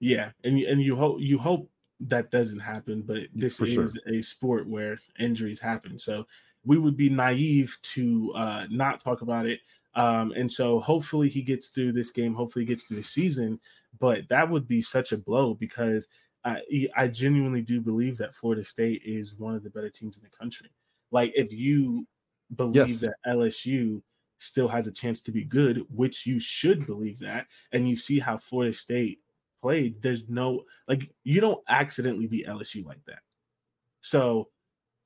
Yeah, 0.00 0.30
and 0.44 0.58
and 0.60 0.80
you 0.80 0.96
hope 0.96 1.20
you 1.20 1.38
hope 1.38 1.70
that 2.00 2.30
doesn't 2.30 2.60
happen, 2.60 3.02
but 3.02 3.22
this 3.34 3.56
For 3.56 3.66
is 3.66 3.72
sure. 3.74 4.14
a 4.14 4.20
sport 4.22 4.68
where 4.68 4.98
injuries 5.18 5.60
happen. 5.60 5.98
So 5.98 6.26
we 6.64 6.78
would 6.78 6.96
be 6.96 7.08
naive 7.08 7.76
to 7.94 8.32
uh, 8.34 8.66
not 8.70 9.02
talk 9.02 9.22
about 9.22 9.46
it. 9.46 9.60
Um, 9.96 10.32
and 10.32 10.50
so 10.50 10.78
hopefully 10.78 11.28
he 11.28 11.42
gets 11.42 11.68
through 11.68 11.92
this 11.92 12.10
game. 12.10 12.34
Hopefully 12.34 12.64
he 12.64 12.68
gets 12.68 12.84
through 12.84 12.98
the 12.98 13.02
season. 13.02 13.58
But 13.98 14.28
that 14.28 14.48
would 14.48 14.68
be 14.68 14.80
such 14.80 15.12
a 15.12 15.18
blow 15.18 15.54
because 15.54 16.06
I, 16.44 16.60
I 16.96 17.08
genuinely 17.08 17.62
do 17.62 17.80
believe 17.80 18.18
that 18.18 18.34
Florida 18.34 18.62
State 18.62 19.02
is 19.04 19.34
one 19.36 19.54
of 19.54 19.64
the 19.64 19.70
better 19.70 19.90
teams 19.90 20.16
in 20.16 20.22
the 20.22 20.36
country. 20.38 20.70
Like 21.10 21.32
if 21.34 21.52
you 21.52 22.06
believe 22.54 22.88
yes. 22.88 23.00
that 23.00 23.14
LSU 23.26 24.02
still 24.38 24.68
has 24.68 24.86
a 24.86 24.92
chance 24.92 25.20
to 25.22 25.32
be 25.32 25.44
good, 25.44 25.84
which 25.90 26.26
you 26.26 26.38
should 26.38 26.86
believe 26.86 27.18
that, 27.20 27.46
and 27.72 27.88
you 27.88 27.96
see 27.96 28.18
how 28.18 28.38
Florida 28.38 28.72
State 28.72 29.20
played, 29.60 30.00
there's 30.02 30.28
no 30.28 30.62
like 30.88 31.10
you 31.24 31.40
don't 31.40 31.62
accidentally 31.68 32.26
beat 32.26 32.46
LSU 32.46 32.84
like 32.84 33.04
that. 33.06 33.20
So 34.00 34.48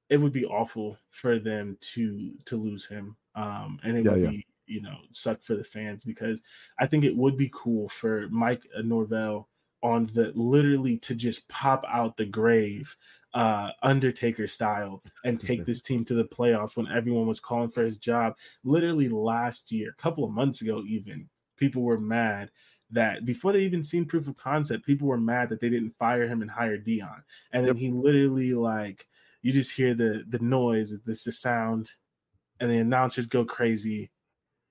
it 0.08 0.18
would 0.18 0.32
be 0.32 0.44
awful 0.44 0.98
for 1.08 1.38
them 1.38 1.78
to 1.92 2.32
to 2.46 2.56
lose 2.56 2.86
him. 2.86 3.16
Um 3.34 3.78
and 3.82 3.96
it 3.96 4.04
yeah, 4.04 4.10
would 4.10 4.20
yeah. 4.22 4.30
be, 4.30 4.46
you 4.70 4.80
know, 4.80 4.96
suck 5.12 5.42
for 5.42 5.54
the 5.54 5.64
fans 5.64 6.04
because 6.04 6.42
I 6.78 6.86
think 6.86 7.04
it 7.04 7.16
would 7.16 7.36
be 7.36 7.50
cool 7.52 7.88
for 7.88 8.28
Mike 8.30 8.62
Norvell 8.82 9.48
on 9.82 10.06
the 10.14 10.32
literally 10.34 10.98
to 10.98 11.14
just 11.14 11.48
pop 11.48 11.84
out 11.88 12.16
the 12.16 12.26
grave 12.26 12.94
uh, 13.34 13.70
Undertaker 13.82 14.46
style 14.46 15.02
and 15.24 15.40
take 15.40 15.64
this 15.64 15.80
team 15.80 16.04
to 16.04 16.14
the 16.14 16.24
playoffs 16.24 16.76
when 16.76 16.88
everyone 16.88 17.26
was 17.26 17.40
calling 17.40 17.70
for 17.70 17.82
his 17.82 17.98
job. 17.98 18.34
Literally 18.64 19.08
last 19.08 19.72
year, 19.72 19.90
a 19.90 20.02
couple 20.02 20.24
of 20.24 20.32
months 20.32 20.60
ago, 20.62 20.82
even 20.86 21.28
people 21.56 21.82
were 21.82 22.00
mad 22.00 22.50
that 22.90 23.24
before 23.24 23.52
they 23.52 23.60
even 23.60 23.84
seen 23.84 24.04
proof 24.04 24.26
of 24.26 24.36
concept, 24.36 24.84
people 24.84 25.06
were 25.06 25.20
mad 25.20 25.48
that 25.48 25.60
they 25.60 25.70
didn't 25.70 25.96
fire 25.98 26.26
him 26.26 26.42
and 26.42 26.50
hire 26.50 26.76
Deion 26.76 27.22
And 27.52 27.64
then 27.64 27.74
yep. 27.74 27.76
he 27.76 27.90
literally 27.90 28.52
like 28.52 29.06
you 29.42 29.52
just 29.52 29.72
hear 29.72 29.94
the 29.94 30.24
the 30.28 30.40
noise, 30.40 30.92
this 31.06 31.24
the 31.24 31.32
sound, 31.32 31.90
and 32.58 32.70
the 32.70 32.78
announcers 32.78 33.26
go 33.26 33.44
crazy, 33.44 34.10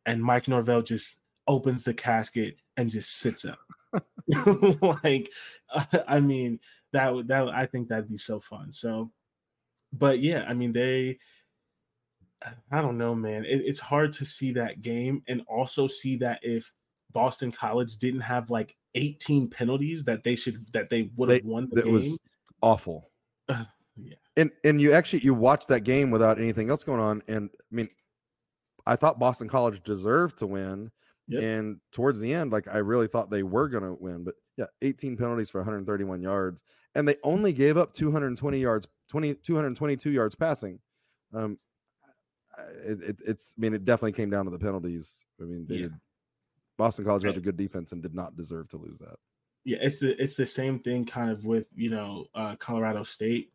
and 0.10 0.24
Mike 0.24 0.48
Norvell 0.48 0.82
just 0.82 1.20
opens 1.48 1.84
the 1.84 1.94
casket 1.94 2.58
and 2.78 2.90
just 2.90 3.18
sits 3.18 3.46
up. 3.46 3.60
like, 5.04 5.30
I 6.08 6.20
mean, 6.20 6.60
that 6.94 7.14
would 7.14 7.28
that 7.28 7.48
I 7.50 7.68
think 7.68 7.88
that'd 7.88 8.10
be 8.10 8.18
so 8.18 8.40
fun. 8.40 8.74
So, 8.74 9.12
but 9.94 10.20
yeah, 10.20 10.46
I 10.48 10.54
mean 10.54 10.74
they. 10.74 11.20
I 12.72 12.82
don't 12.82 12.98
know, 12.98 13.14
man. 13.14 13.44
It, 13.44 13.64
it's 13.66 13.80
hard 13.80 14.14
to 14.14 14.26
see 14.26 14.54
that 14.54 14.82
game 14.82 15.22
and 15.28 15.42
also 15.48 15.88
see 15.88 16.16
that 16.18 16.40
if 16.42 16.72
Boston 17.12 17.52
College 17.52 17.98
didn't 17.98 18.22
have 18.22 18.50
like 18.50 18.78
18 18.96 19.50
penalties 19.50 20.06
that 20.06 20.24
they 20.24 20.36
should 20.36 20.66
that 20.72 20.90
they 20.90 21.10
would 21.18 21.30
have 21.30 21.44
won 21.44 21.68
the 21.72 21.84
game. 21.84 21.94
was 21.94 22.18
awful. 22.62 23.12
Uh, 23.50 23.66
yeah. 23.98 24.16
And 24.38 24.52
and 24.64 24.82
you 24.82 24.94
actually 24.94 25.24
you 25.24 25.34
watch 25.34 25.68
that 25.68 25.82
game 25.82 26.12
without 26.12 26.40
anything 26.40 26.70
else 26.70 26.84
going 26.84 27.02
on 27.02 27.22
and 27.28 27.50
I 27.54 27.76
mean 27.76 27.90
I 28.90 28.96
thought 28.96 29.20
Boston 29.20 29.48
College 29.48 29.84
deserved 29.84 30.40
to 30.40 30.48
win 30.48 30.92
Yep. 31.30 31.44
And 31.44 31.80
towards 31.92 32.20
the 32.20 32.34
end, 32.34 32.52
like 32.52 32.68
I 32.68 32.80
really 32.80 33.08
thought 33.08 33.30
they 33.30 33.44
were 33.44 33.70
going 33.70 33.84
to 33.84 33.94
win, 33.94 34.24
but 34.24 34.34
yeah, 34.58 34.66
18 34.82 35.16
penalties 35.16 35.50
for 35.50 35.60
131 35.60 36.22
yards, 36.22 36.64
and 36.96 37.08
they 37.08 37.18
only 37.24 37.54
gave 37.54 37.78
up 37.78 37.94
220 37.94 38.60
yards, 38.60 38.88
20 39.10 39.36
222 39.36 40.10
yards 40.10 40.34
passing. 40.34 40.80
Um, 41.32 41.60
it, 42.84 43.00
it, 43.02 43.20
it's 43.26 43.54
I 43.58 43.62
mean 43.62 43.76
it 43.76 43.86
definitely 43.86 44.14
came 44.14 44.32
down 44.32 44.46
to 44.46 44.52
the 44.52 44.58
penalties. 44.58 45.24
I 45.40 45.44
mean 45.44 45.68
they 45.70 45.76
yeah. 45.76 45.82
did, 45.84 45.94
Boston 46.78 47.06
College 47.06 47.24
had 47.24 47.38
a 47.38 47.42
good 47.42 47.58
defense 47.58 47.92
and 47.92 48.02
did 48.02 48.16
not 48.16 48.36
deserve 48.36 48.68
to 48.70 48.78
lose 48.78 48.98
that. 48.98 49.18
Yeah, 49.66 49.78
it's 49.82 50.00
the 50.00 50.20
it's 50.22 50.36
the 50.36 50.48
same 50.48 50.80
thing 50.80 51.06
kind 51.06 51.30
of 51.30 51.46
with 51.46 51.68
you 51.76 51.92
know 51.92 52.26
uh, 52.34 52.56
Colorado 52.56 53.04
State. 53.04 53.52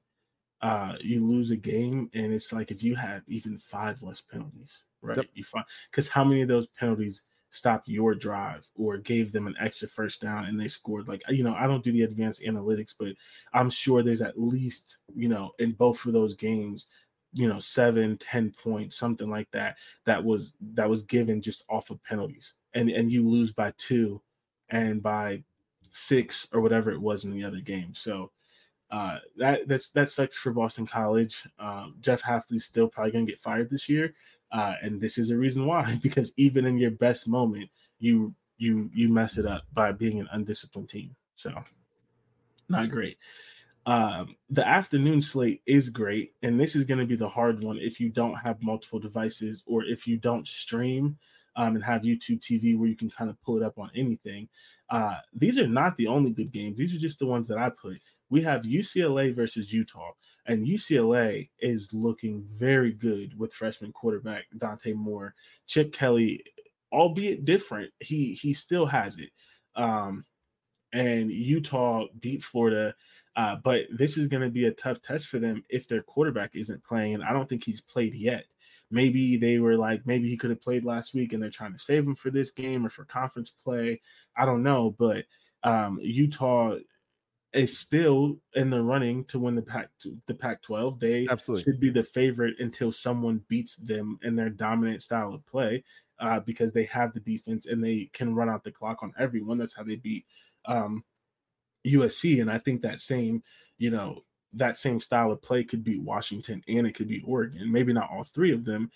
Uh, 0.64 0.96
you 1.02 1.22
lose 1.22 1.50
a 1.50 1.56
game, 1.56 2.08
and 2.14 2.32
it's 2.32 2.50
like 2.50 2.70
if 2.70 2.82
you 2.82 2.96
had 2.96 3.22
even 3.28 3.58
five 3.58 4.02
less 4.02 4.22
penalties, 4.22 4.82
right? 5.02 5.18
Yep. 5.18 5.26
You 5.34 5.44
find 5.44 5.64
because 5.90 6.08
how 6.08 6.24
many 6.24 6.40
of 6.40 6.48
those 6.48 6.68
penalties 6.68 7.22
stopped 7.50 7.86
your 7.86 8.14
drive 8.14 8.66
or 8.74 8.96
gave 8.96 9.30
them 9.30 9.46
an 9.46 9.54
extra 9.60 9.86
first 9.86 10.22
down 10.22 10.46
and 10.46 10.58
they 10.58 10.66
scored 10.66 11.06
like 11.06 11.22
you 11.28 11.44
know 11.44 11.54
i 11.54 11.68
don't 11.68 11.84
do 11.84 11.92
the 11.92 12.02
advanced 12.02 12.42
analytics 12.42 12.92
but 12.98 13.12
i'm 13.52 13.70
sure 13.70 14.02
there's 14.02 14.22
at 14.22 14.40
least 14.40 14.98
you 15.14 15.28
know 15.28 15.52
in 15.60 15.70
both 15.70 16.04
of 16.04 16.12
those 16.12 16.34
games 16.34 16.88
you 17.32 17.46
know 17.46 17.60
seven 17.60 18.18
ten 18.18 18.50
points 18.50 18.96
something 18.96 19.30
like 19.30 19.48
that 19.52 19.76
that 20.04 20.22
was 20.22 20.52
that 20.72 20.90
was 20.90 21.04
given 21.04 21.40
just 21.40 21.62
off 21.70 21.90
of 21.90 22.02
penalties 22.02 22.54
and 22.74 22.90
and 22.90 23.12
you 23.12 23.24
lose 23.24 23.52
by 23.52 23.72
two 23.78 24.20
and 24.70 25.00
by 25.00 25.40
six 25.92 26.48
or 26.52 26.60
whatever 26.60 26.90
it 26.90 27.00
was 27.00 27.24
in 27.24 27.30
the 27.30 27.44
other 27.44 27.60
game 27.60 27.94
so 27.94 28.32
uh, 28.94 29.18
that 29.36 29.66
that's 29.66 29.88
that 29.88 30.08
sucks 30.08 30.38
for 30.38 30.52
Boston 30.52 30.86
College. 30.86 31.42
Um, 31.58 31.96
Jeff 32.00 32.22
Hafley's 32.22 32.64
still 32.64 32.86
probably 32.86 33.10
gonna 33.10 33.24
get 33.26 33.40
fired 33.40 33.68
this 33.68 33.88
year, 33.88 34.14
uh, 34.52 34.74
and 34.82 35.00
this 35.00 35.18
is 35.18 35.30
a 35.30 35.36
reason 35.36 35.66
why, 35.66 35.98
because 36.02 36.32
even 36.36 36.64
in 36.64 36.78
your 36.78 36.92
best 36.92 37.26
moment, 37.26 37.68
you 37.98 38.32
you 38.56 38.88
you 38.94 39.08
mess 39.08 39.36
it 39.36 39.46
up 39.46 39.64
by 39.72 39.90
being 39.90 40.20
an 40.20 40.28
undisciplined 40.30 40.88
team. 40.88 41.16
So 41.34 41.52
not 42.68 42.88
great. 42.88 43.18
Um, 43.84 44.36
the 44.48 44.66
afternoon 44.66 45.20
slate 45.20 45.62
is 45.66 45.88
great, 45.88 46.34
and 46.44 46.58
this 46.58 46.76
is 46.76 46.84
going 46.84 47.00
to 47.00 47.04
be 47.04 47.16
the 47.16 47.28
hard 47.28 47.64
one 47.64 47.78
if 47.78 47.98
you 47.98 48.10
don't 48.10 48.36
have 48.36 48.62
multiple 48.62 49.00
devices 49.00 49.64
or 49.66 49.84
if 49.84 50.06
you 50.06 50.18
don't 50.18 50.46
stream 50.46 51.18
um, 51.56 51.74
and 51.74 51.84
have 51.84 52.02
YouTube 52.02 52.38
TV 52.40 52.78
where 52.78 52.88
you 52.88 52.96
can 52.96 53.10
kind 53.10 53.28
of 53.28 53.42
pull 53.42 53.56
it 53.56 53.64
up 53.64 53.76
on 53.76 53.90
anything. 53.96 54.48
Uh, 54.88 55.16
these 55.32 55.58
are 55.58 55.66
not 55.66 55.96
the 55.96 56.06
only 56.06 56.30
good 56.30 56.52
games. 56.52 56.78
These 56.78 56.94
are 56.94 56.98
just 56.98 57.18
the 57.18 57.26
ones 57.26 57.48
that 57.48 57.58
I 57.58 57.70
put. 57.70 57.98
We 58.30 58.42
have 58.42 58.62
UCLA 58.62 59.34
versus 59.34 59.72
Utah. 59.72 60.12
And 60.46 60.66
UCLA 60.66 61.48
is 61.60 61.90
looking 61.92 62.44
very 62.50 62.92
good 62.92 63.38
with 63.38 63.54
freshman 63.54 63.92
quarterback 63.92 64.44
Dante 64.58 64.92
Moore. 64.92 65.34
Chip 65.66 65.92
Kelly, 65.92 66.44
albeit 66.92 67.44
different, 67.44 67.92
he 68.00 68.34
he 68.34 68.52
still 68.52 68.86
has 68.86 69.16
it. 69.16 69.30
Um, 69.74 70.24
and 70.92 71.30
Utah 71.30 72.06
beat 72.20 72.42
Florida. 72.42 72.94
Uh, 73.36 73.56
but 73.64 73.82
this 73.90 74.16
is 74.16 74.28
going 74.28 74.42
to 74.42 74.50
be 74.50 74.66
a 74.66 74.72
tough 74.72 75.02
test 75.02 75.26
for 75.26 75.38
them 75.38 75.64
if 75.68 75.88
their 75.88 76.02
quarterback 76.02 76.54
isn't 76.54 76.84
playing. 76.84 77.14
And 77.14 77.24
I 77.24 77.32
don't 77.32 77.48
think 77.48 77.64
he's 77.64 77.80
played 77.80 78.14
yet. 78.14 78.44
Maybe 78.90 79.36
they 79.36 79.58
were 79.58 79.76
like, 79.76 80.06
maybe 80.06 80.28
he 80.28 80.36
could 80.36 80.50
have 80.50 80.60
played 80.60 80.84
last 80.84 81.14
week 81.14 81.32
and 81.32 81.42
they're 81.42 81.50
trying 81.50 81.72
to 81.72 81.78
save 81.78 82.04
him 82.04 82.14
for 82.14 82.30
this 82.30 82.50
game 82.50 82.86
or 82.86 82.90
for 82.90 83.04
conference 83.04 83.50
play. 83.50 84.00
I 84.36 84.44
don't 84.44 84.62
know. 84.62 84.94
But 84.96 85.24
um, 85.64 85.98
Utah 86.00 86.76
is 87.54 87.78
still 87.78 88.36
in 88.54 88.68
the 88.68 88.82
running 88.82 89.24
to 89.26 89.38
win 89.38 89.54
the 89.54 89.62
Pac 89.62 89.88
the 90.26 90.34
Pac-12. 90.34 90.98
They 90.98 91.26
Absolutely. 91.30 91.64
should 91.64 91.80
be 91.80 91.90
the 91.90 92.02
favorite 92.02 92.56
until 92.58 92.90
someone 92.90 93.42
beats 93.48 93.76
them 93.76 94.18
in 94.22 94.34
their 94.34 94.50
dominant 94.50 95.02
style 95.02 95.32
of 95.32 95.46
play, 95.46 95.84
uh, 96.18 96.40
because 96.40 96.72
they 96.72 96.84
have 96.84 97.14
the 97.14 97.20
defense 97.20 97.66
and 97.66 97.82
they 97.82 98.10
can 98.12 98.34
run 98.34 98.50
out 98.50 98.64
the 98.64 98.72
clock 98.72 99.02
on 99.02 99.12
everyone. 99.18 99.58
That's 99.58 99.76
how 99.76 99.84
they 99.84 99.96
beat 99.96 100.26
um, 100.66 101.04
USC, 101.86 102.40
and 102.40 102.50
I 102.50 102.58
think 102.58 102.82
that 102.82 103.00
same, 103.00 103.42
you 103.78 103.90
know, 103.90 104.24
that 104.56 104.76
same 104.76 105.00
style 105.00 105.32
of 105.32 105.42
play 105.42 105.64
could 105.64 105.84
beat 105.84 106.02
Washington 106.02 106.62
and 106.68 106.86
it 106.86 106.94
could 106.94 107.08
beat 107.08 107.24
Oregon. 107.26 107.70
Maybe 107.70 107.92
not 107.92 108.10
all 108.10 108.22
three 108.22 108.52
of 108.52 108.64
them, 108.64 108.90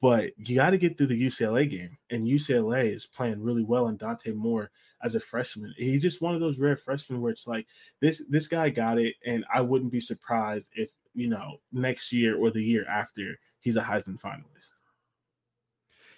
but 0.00 0.32
you 0.36 0.56
got 0.56 0.70
to 0.70 0.78
get 0.78 0.98
through 0.98 1.06
the 1.08 1.26
UCLA 1.26 1.70
game. 1.70 1.96
And 2.10 2.26
UCLA 2.26 2.92
is 2.92 3.06
playing 3.06 3.40
really 3.40 3.62
well. 3.62 3.86
And 3.86 3.98
Dante 3.98 4.32
Moore 4.32 4.70
as 5.04 5.14
a 5.14 5.20
freshman, 5.20 5.74
he's 5.76 6.02
just 6.02 6.22
one 6.22 6.34
of 6.34 6.40
those 6.40 6.58
rare 6.58 6.76
freshmen 6.76 7.20
where 7.20 7.30
it's 7.30 7.46
like 7.46 7.66
this 8.00 8.24
this 8.28 8.48
guy 8.48 8.70
got 8.70 8.98
it, 8.98 9.14
and 9.24 9.44
I 9.52 9.60
wouldn't 9.60 9.92
be 9.92 10.00
surprised 10.00 10.70
if 10.74 10.90
you 11.14 11.28
know 11.28 11.58
next 11.72 12.12
year 12.12 12.36
or 12.36 12.50
the 12.50 12.62
year 12.62 12.86
after 12.88 13.38
he's 13.60 13.76
a 13.76 13.82
Heisman 13.82 14.20
finalist. 14.20 14.72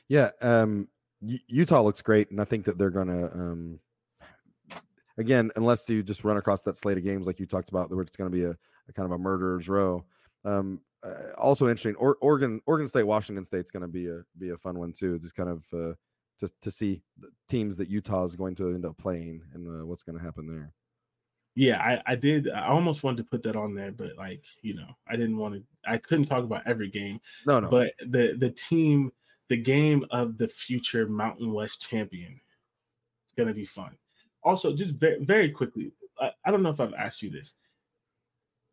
Yeah, 0.09 0.31
um, 0.41 0.89
Utah 1.21 1.83
looks 1.83 2.01
great, 2.01 2.31
and 2.31 2.41
I 2.41 2.45
think 2.45 2.65
that 2.65 2.79
they're 2.79 2.91
gonna. 2.91 3.27
Um, 3.27 3.81
again, 5.19 5.51
unless 5.57 5.89
you 5.89 6.03
just 6.03 6.25
run 6.25 6.37
across 6.37 6.63
that 6.63 6.77
slate 6.77 6.99
of 6.99 7.05
games 7.05 7.27
like 7.27 7.41
you 7.41 7.47
talked 7.47 7.71
about, 7.71 7.91
where 7.91 8.03
it's 8.03 8.17
going 8.17 8.31
to 8.31 8.37
be 8.37 8.45
a, 8.45 8.51
a, 8.51 8.93
kind 8.95 9.07
of 9.07 9.13
a 9.13 9.19
murderer's 9.19 9.69
row. 9.69 10.05
Um, 10.45 10.81
uh, 11.03 11.33
also 11.39 11.69
interesting. 11.69 11.95
Or, 11.97 12.17
Oregon, 12.21 12.61
Oregon 12.67 12.89
State, 12.89 13.05
Washington 13.05 13.45
State's 13.45 13.71
going 13.71 13.83
to 13.83 13.89
be 13.89 14.09
a 14.09 14.23
be 14.39 14.51
a 14.51 14.57
fun 14.57 14.79
one 14.79 14.93
too. 14.93 15.19
Just 15.19 15.35
kind 15.35 15.49
of 15.49 15.65
uh, 15.73 15.95
to 16.39 16.51
to 16.63 16.71
see 16.71 17.03
the 17.19 17.29
teams 17.49 17.77
that 17.77 17.89
Utah 17.89 18.25
is 18.25 18.37
going 18.37 18.55
to 18.57 18.69
end 18.69 18.85
up 18.85 18.97
playing 18.99 19.43
and 19.55 19.67
uh, 19.69 19.87
what's 19.87 20.03
going 20.03 20.19
to 20.19 20.25
happen 20.25 20.47
there. 20.47 20.73
Yeah, 21.55 21.81
I, 21.81 22.13
I 22.13 22.15
did. 22.17 22.51
I 22.51 22.67
almost 22.67 23.03
wanted 23.03 23.17
to 23.19 23.25
put 23.25 23.43
that 23.45 23.57
on 23.57 23.75
there, 23.75 23.91
but 23.91 24.17
like 24.19 24.45
you 24.61 24.75
know, 24.75 24.89
I 25.09 25.17
didn't 25.17 25.39
want 25.39 25.55
to. 25.55 25.63
I 25.91 25.97
couldn't 25.97 26.27
talk 26.27 26.45
about 26.45 26.67
every 26.67 26.91
game. 26.91 27.19
No, 27.47 27.61
no. 27.61 27.71
But 27.71 27.93
the 28.01 28.37
the 28.39 28.51
team, 28.51 29.11
the 29.49 29.57
game 29.57 30.05
of 30.11 30.37
the 30.37 30.49
future 30.49 31.09
Mountain 31.09 31.53
West 31.53 31.89
champion, 31.89 32.39
it's 33.25 33.35
going 33.35 33.49
to 33.49 33.55
be 33.55 33.65
fun. 33.65 33.97
Also, 34.43 34.75
just 34.75 34.97
very 34.97 35.25
very 35.25 35.51
quickly, 35.51 35.93
I, 36.21 36.31
I 36.45 36.51
don't 36.51 36.63
know 36.63 36.69
if 36.71 36.81
I've 36.81 36.93
asked 36.93 37.23
you 37.23 37.31
this. 37.31 37.55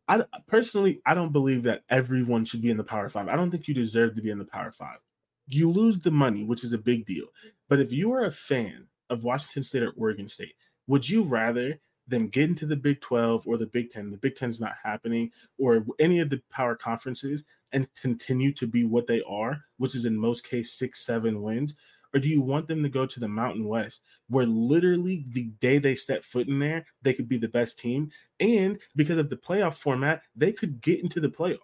I 0.09 0.25
personally, 0.47 1.01
I 1.05 1.13
don't 1.13 1.31
believe 1.31 1.63
that 1.63 1.83
everyone 1.89 2.43
should 2.43 2.61
be 2.61 2.69
in 2.69 2.75
the 2.75 2.83
Power 2.83 3.07
Five. 3.07 3.29
I 3.29 3.37
don't 3.37 3.49
think 3.49 3.69
you 3.69 3.73
deserve 3.73 4.15
to 4.15 4.21
be 4.21 4.29
in 4.29 4.39
the 4.39 4.43
Power 4.43 4.73
Five. 4.73 4.99
You 5.47 5.69
lose 5.69 5.99
the 5.99 6.11
money, 6.11 6.43
which 6.43 6.63
is 6.63 6.73
a 6.73 6.77
big 6.77 7.05
deal. 7.05 7.25
But 7.69 7.79
if 7.79 7.91
you 7.91 8.11
are 8.13 8.25
a 8.25 8.31
fan 8.31 8.87
of 9.09 9.23
Washington 9.23 9.63
State 9.63 9.83
or 9.83 9.93
Oregon 9.97 10.27
State, 10.27 10.55
would 10.87 11.07
you 11.07 11.23
rather 11.23 11.79
them 12.07 12.27
get 12.27 12.49
into 12.49 12.65
the 12.65 12.75
Big 12.75 13.01
12 13.01 13.47
or 13.47 13.57
the 13.57 13.65
Big 13.65 13.89
10? 13.89 14.11
The 14.11 14.17
Big 14.17 14.35
10 14.35 14.49
is 14.49 14.59
not 14.59 14.75
happening, 14.81 15.31
or 15.57 15.85
any 15.99 16.19
of 16.19 16.29
the 16.29 16.41
power 16.49 16.75
conferences 16.75 17.43
and 17.71 17.87
continue 17.99 18.53
to 18.53 18.67
be 18.67 18.83
what 18.83 19.07
they 19.07 19.21
are, 19.23 19.59
which 19.77 19.95
is 19.95 20.05
in 20.05 20.15
most 20.15 20.47
case 20.47 20.73
six, 20.73 21.05
seven 21.05 21.41
wins? 21.41 21.75
Or 22.13 22.19
do 22.19 22.29
you 22.29 22.41
want 22.41 22.67
them 22.67 22.83
to 22.83 22.89
go 22.89 23.07
to 23.07 23.19
the 23.19 23.27
Mountain 23.27 23.67
West, 23.67 24.03
where 24.29 24.45
literally 24.45 25.25
the 25.29 25.45
day 25.59 25.79
they 25.79 25.95
step 25.95 26.23
foot 26.23 26.47
in 26.47 26.59
there, 26.59 26.85
they 27.01 27.13
could 27.13 27.27
be 27.27 27.37
the 27.37 27.47
best 27.47 27.79
team? 27.79 28.11
And 28.39 28.79
because 28.95 29.17
of 29.17 29.29
the 29.29 29.35
playoff 29.35 29.73
format, 29.75 30.21
they 30.35 30.51
could 30.51 30.79
get 30.79 31.01
into 31.01 31.19
the 31.19 31.29
playoff. 31.29 31.57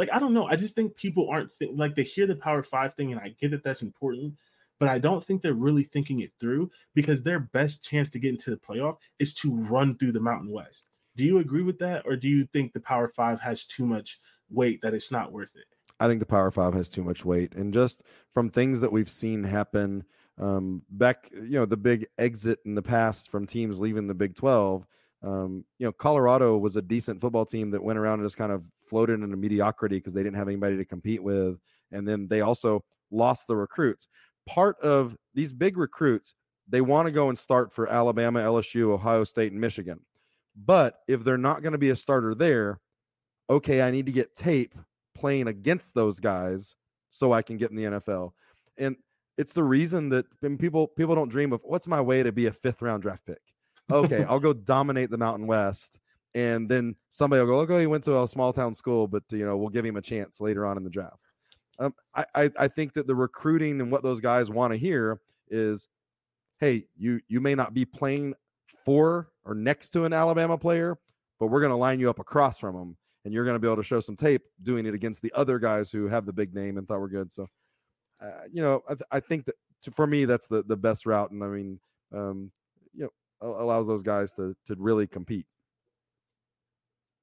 Like, 0.00 0.08
I 0.14 0.18
don't 0.18 0.32
know. 0.32 0.46
I 0.46 0.56
just 0.56 0.74
think 0.74 0.96
people 0.96 1.28
aren't 1.28 1.52
th- 1.58 1.72
like 1.74 1.94
they 1.94 2.04
hear 2.04 2.26
the 2.26 2.34
Power 2.34 2.62
Five 2.62 2.94
thing, 2.94 3.12
and 3.12 3.20
I 3.20 3.34
get 3.38 3.50
that 3.50 3.62
that's 3.62 3.82
important, 3.82 4.32
but 4.78 4.88
I 4.88 4.98
don't 4.98 5.22
think 5.22 5.42
they're 5.42 5.52
really 5.52 5.82
thinking 5.82 6.20
it 6.20 6.32
through 6.40 6.70
because 6.94 7.22
their 7.22 7.38
best 7.38 7.84
chance 7.84 8.08
to 8.08 8.18
get 8.18 8.30
into 8.30 8.48
the 8.48 8.56
playoff 8.56 8.96
is 9.18 9.34
to 9.34 9.54
run 9.54 9.98
through 9.98 10.12
the 10.12 10.20
Mountain 10.20 10.52
West. 10.52 10.88
Do 11.16 11.24
you 11.24 11.36
agree 11.36 11.60
with 11.60 11.78
that, 11.80 12.06
or 12.06 12.16
do 12.16 12.30
you 12.30 12.46
think 12.46 12.72
the 12.72 12.80
Power 12.80 13.08
Five 13.08 13.42
has 13.42 13.64
too 13.64 13.84
much 13.84 14.18
weight 14.48 14.80
that 14.80 14.94
it's 14.94 15.12
not 15.12 15.32
worth 15.32 15.54
it? 15.54 15.66
I 16.00 16.08
think 16.08 16.20
the 16.20 16.26
Power 16.26 16.50
Five 16.50 16.72
has 16.72 16.88
too 16.88 17.04
much 17.04 17.22
weight, 17.26 17.54
and 17.54 17.74
just 17.74 18.02
from 18.32 18.48
things 18.48 18.80
that 18.80 18.92
we've 18.92 19.10
seen 19.10 19.44
happen 19.44 20.04
um, 20.38 20.80
back, 20.88 21.28
you 21.30 21.58
know, 21.58 21.66
the 21.66 21.76
big 21.76 22.06
exit 22.16 22.60
in 22.64 22.74
the 22.74 22.80
past 22.80 23.30
from 23.30 23.46
teams 23.46 23.78
leaving 23.78 24.06
the 24.06 24.14
Big 24.14 24.34
Twelve. 24.34 24.86
Um, 25.22 25.66
you 25.78 25.86
know, 25.86 25.92
Colorado 25.92 26.56
was 26.56 26.76
a 26.76 26.82
decent 26.82 27.20
football 27.20 27.44
team 27.44 27.72
that 27.72 27.84
went 27.84 27.98
around 27.98 28.20
and 28.20 28.24
just 28.24 28.38
kind 28.38 28.52
of 28.52 28.64
floated 28.90 29.22
into 29.22 29.36
mediocrity 29.36 29.96
because 29.96 30.12
they 30.12 30.22
didn't 30.22 30.36
have 30.36 30.48
anybody 30.48 30.76
to 30.76 30.84
compete 30.84 31.22
with, 31.22 31.58
and 31.92 32.06
then 32.06 32.28
they 32.28 32.42
also 32.42 32.84
lost 33.10 33.46
the 33.46 33.56
recruits. 33.56 34.08
Part 34.46 34.78
of 34.80 35.16
these 35.34 35.52
big 35.52 35.76
recruits, 35.76 36.34
they 36.68 36.80
want 36.80 37.06
to 37.06 37.12
go 37.12 37.28
and 37.28 37.38
start 37.38 37.72
for 37.72 37.88
Alabama, 37.88 38.40
LSU, 38.40 38.90
Ohio 38.90 39.24
State, 39.24 39.52
and 39.52 39.60
Michigan. 39.60 40.00
But 40.56 40.96
if 41.08 41.24
they're 41.24 41.38
not 41.38 41.62
going 41.62 41.72
to 41.72 41.78
be 41.78 41.90
a 41.90 41.96
starter 41.96 42.34
there, 42.34 42.80
okay, 43.48 43.80
I 43.82 43.90
need 43.90 44.06
to 44.06 44.12
get 44.12 44.34
tape 44.34 44.74
playing 45.14 45.48
against 45.48 45.94
those 45.94 46.20
guys 46.20 46.76
so 47.10 47.32
I 47.32 47.42
can 47.42 47.56
get 47.56 47.70
in 47.70 47.76
the 47.76 47.84
NFL. 47.84 48.32
And 48.76 48.96
it's 49.38 49.52
the 49.52 49.64
reason 49.64 50.10
that 50.10 50.26
people 50.58 50.88
people 50.88 51.14
don't 51.14 51.30
dream 51.30 51.52
of 51.52 51.62
what's 51.64 51.88
my 51.88 52.00
way 52.00 52.22
to 52.22 52.32
be 52.32 52.46
a 52.46 52.52
fifth 52.52 52.82
round 52.82 53.02
draft 53.02 53.24
pick. 53.26 53.40
Okay, 53.90 54.24
I'll 54.24 54.40
go 54.40 54.52
dominate 54.52 55.10
the 55.10 55.18
Mountain 55.18 55.46
West, 55.46 55.98
and 56.34 56.68
then 56.68 56.94
somebody 57.08 57.40
will 57.40 57.48
go, 57.48 57.58
"Okay, 57.60 57.80
he 57.80 57.86
went 57.86 58.04
to 58.04 58.22
a 58.22 58.28
small 58.28 58.52
town 58.52 58.74
school, 58.74 59.06
but 59.06 59.22
you 59.30 59.44
know 59.44 59.56
we'll 59.56 59.68
give 59.68 59.84
him 59.84 59.96
a 59.96 60.02
chance 60.02 60.40
later 60.40 60.66
on 60.66 60.76
in 60.76 60.84
the 60.84 60.90
draft." 60.90 61.16
Um, 61.78 61.94
I, 62.14 62.24
I 62.34 62.50
I 62.58 62.68
think 62.68 62.92
that 62.94 63.06
the 63.06 63.14
recruiting 63.14 63.80
and 63.80 63.90
what 63.90 64.02
those 64.02 64.20
guys 64.20 64.50
want 64.50 64.72
to 64.72 64.78
hear 64.78 65.20
is, 65.48 65.88
"Hey, 66.58 66.86
you 66.96 67.20
you 67.28 67.40
may 67.40 67.54
not 67.54 67.74
be 67.74 67.84
playing 67.84 68.34
for 68.84 69.28
or 69.44 69.54
next 69.54 69.90
to 69.90 70.04
an 70.04 70.12
Alabama 70.12 70.56
player, 70.58 70.98
but 71.38 71.46
we're 71.46 71.60
going 71.60 71.70
to 71.70 71.76
line 71.76 72.00
you 72.00 72.10
up 72.10 72.18
across 72.18 72.58
from 72.58 72.76
them, 72.76 72.96
and 73.24 73.34
you're 73.34 73.44
going 73.44 73.54
to 73.54 73.58
be 73.58 73.66
able 73.66 73.76
to 73.76 73.82
show 73.82 74.00
some 74.00 74.16
tape 74.16 74.42
doing 74.62 74.86
it 74.86 74.94
against 74.94 75.22
the 75.22 75.32
other 75.34 75.58
guys 75.58 75.90
who 75.90 76.08
have 76.08 76.26
the 76.26 76.32
big 76.32 76.54
name 76.54 76.78
and 76.78 76.86
thought 76.86 77.00
we're 77.00 77.08
good. 77.08 77.32
So, 77.32 77.46
uh, 78.20 78.42
you 78.52 78.62
know, 78.62 78.82
I, 78.88 78.94
th- 78.94 79.08
I 79.10 79.20
think 79.20 79.46
that 79.46 79.54
to, 79.82 79.90
for 79.90 80.06
me, 80.06 80.24
that's 80.24 80.46
the, 80.46 80.62
the 80.62 80.76
best 80.76 81.06
route. 81.06 81.30
And 81.30 81.42
I 81.42 81.46
mean, 81.48 81.80
um, 82.14 82.50
you 82.92 83.04
know, 83.04 83.10
allows 83.40 83.86
those 83.86 84.02
guys 84.02 84.32
to, 84.34 84.54
to 84.66 84.76
really 84.78 85.06
compete. 85.06 85.46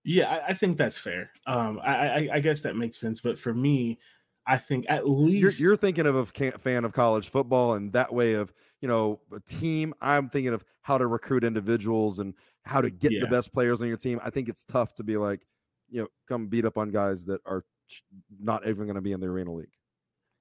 Yeah, 0.08 0.32
I, 0.32 0.52
I 0.52 0.54
think 0.54 0.78
that's 0.78 0.98
fair. 0.98 1.32
Um, 1.48 1.82
I, 1.84 1.96
I, 1.96 2.30
I 2.36 2.40
guess 2.40 2.62
that 2.62 2.78
makes 2.78 2.98
sense. 2.98 3.20
But 3.20 3.38
for 3.38 3.54
me, 3.54 4.00
I 4.48 4.58
think 4.58 4.86
at 4.88 5.06
least 5.06 5.60
you're, 5.60 5.72
you're 5.72 5.78
thinking 5.78 6.06
of 6.06 6.16
a 6.16 6.26
fan 6.26 6.86
of 6.86 6.94
college 6.94 7.28
football 7.28 7.74
and 7.74 7.92
that 7.92 8.14
way 8.14 8.34
of 8.34 8.54
you 8.80 8.88
know 8.88 9.20
a 9.36 9.42
team. 9.42 9.94
I'm 10.00 10.30
thinking 10.30 10.54
of 10.54 10.64
how 10.82 10.98
to 10.98 11.06
recruit 11.08 11.44
individuals 11.44 12.20
and 12.20 12.34
how 12.64 12.80
to 12.80 12.90
get 12.90 13.12
yeah. 13.12 13.20
the 13.20 13.28
best 13.28 13.52
players 13.52 13.82
on 13.82 13.90
your 13.90 13.98
team. 13.98 14.22
I 14.24 14.30
think 14.30 14.48
it's 14.48 14.64
tough 14.64 14.96
to 14.96 15.04
be 15.04 15.18
like, 15.18 15.46
you 15.90 16.04
know, 16.04 16.08
come 16.26 16.48
beat 16.48 16.64
up 16.64 16.78
on 16.78 16.90
guys 16.90 17.26
that 17.26 17.42
are 17.46 17.66
not 18.40 18.66
even 18.66 18.86
going 18.86 18.96
to 18.96 19.02
be 19.02 19.12
in 19.12 19.20
the 19.20 19.28
arena 19.28 19.52
league. 19.52 19.68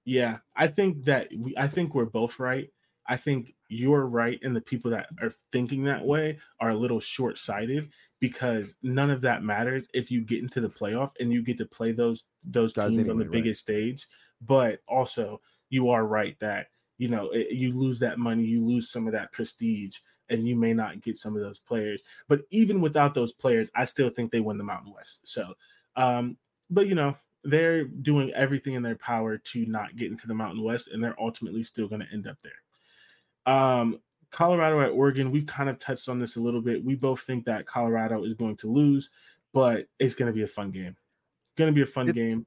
Yeah, 0.05 0.39
I 0.55 0.69
think 0.69 1.03
that 1.07 1.27
we, 1.37 1.57
I 1.57 1.67
think 1.67 1.93
we're 1.93 2.05
both 2.05 2.39
right. 2.39 2.71
I 3.09 3.17
think 3.17 3.55
you're 3.69 4.07
right, 4.07 4.39
and 4.45 4.55
the 4.55 4.61
people 4.61 4.93
that 4.93 5.09
are 5.21 5.33
thinking 5.51 5.83
that 5.85 6.05
way 6.05 6.39
are 6.61 6.71
a 6.71 6.77
little 6.77 7.01
short 7.01 7.39
sighted 7.39 7.91
because 8.21 8.75
none 8.83 9.11
of 9.11 9.21
that 9.23 9.43
matters 9.43 9.85
if 9.95 10.11
you 10.11 10.23
get 10.23 10.43
into 10.43 10.61
the 10.61 10.69
playoff 10.69 11.13
and 11.21 11.33
you 11.33 11.43
get 11.43 11.59
to 11.59 11.67
play 11.67 11.93
those 11.93 12.25
those 12.45 12.73
guys 12.73 12.91
teams 12.91 13.01
anyway, 13.01 13.13
on 13.13 13.19
the 13.19 13.25
biggest 13.25 13.69
right. 13.69 13.77
stage. 13.77 14.07
But 14.41 14.81
also, 14.89 15.41
you 15.71 15.91
are 15.91 16.07
right 16.07 16.39
that 16.41 16.69
you 16.99 17.09
know 17.09 17.31
it, 17.31 17.53
you 17.53 17.73
lose 17.73 17.99
that 18.01 18.19
money, 18.19 18.45
you 18.45 18.65
lose 18.65 18.91
some 18.91 19.07
of 19.07 19.13
that 19.13 19.33
prestige 19.33 19.99
and 20.29 20.47
you 20.49 20.57
may 20.57 20.73
not 20.73 21.01
get 21.01 21.17
some 21.17 21.37
of 21.37 21.43
those 21.43 21.59
players. 21.59 22.03
But 22.29 22.43
even 22.51 22.81
without 22.81 23.15
those 23.15 23.33
players, 23.33 23.71
I 23.75 23.85
still 23.85 24.11
think 24.11 24.31
they 24.31 24.41
win 24.41 24.59
the 24.59 24.65
Mountain 24.65 24.93
West. 24.93 25.21
So, 25.25 25.55
um, 25.95 26.37
but 26.71 26.87
you 26.89 26.95
know, 26.95 27.17
they're 27.45 27.85
doing 27.85 28.33
everything 28.33 28.75
in 28.75 28.83
their 28.83 28.97
power 28.97 29.39
to 29.39 29.67
not 29.67 29.97
get 29.97 30.11
into 30.11 30.27
the 30.27 30.35
Mountain 30.35 30.65
West, 30.65 30.89
and 30.89 31.03
they're 31.03 31.21
ultimately 31.21 31.63
still 31.63 31.89
going 31.89 32.01
to 32.01 32.13
end 32.13 32.27
up 32.27 32.39
there. 32.43 33.55
Um, 33.55 34.01
Colorado 34.37 34.83
at 34.83 34.91
Oregon, 34.91 35.31
we've 35.31 35.47
kind 35.47 35.71
of 35.71 35.79
touched 35.79 36.11
on 36.11 36.19
this 36.19 36.37
a 36.37 36.41
little 36.41 36.61
bit. 36.61 36.85
We 36.85 36.95
both 36.95 37.23
think 37.23 37.47
that 37.47 37.65
Colorado 37.65 38.23
is 38.23 38.35
going 38.35 38.57
to 38.59 38.71
lose, 38.71 39.09
but 39.55 39.87
it's 39.99 40.15
going 40.15 40.31
to 40.31 40.35
be 40.35 40.43
a 40.43 40.47
fun 40.47 40.71
game. 40.71 40.95
It's 40.95 41.57
Going 41.57 41.73
to 41.73 41.75
be 41.75 41.81
a 41.81 41.87
fun 41.87 42.07
it's, 42.07 42.19
game. 42.19 42.47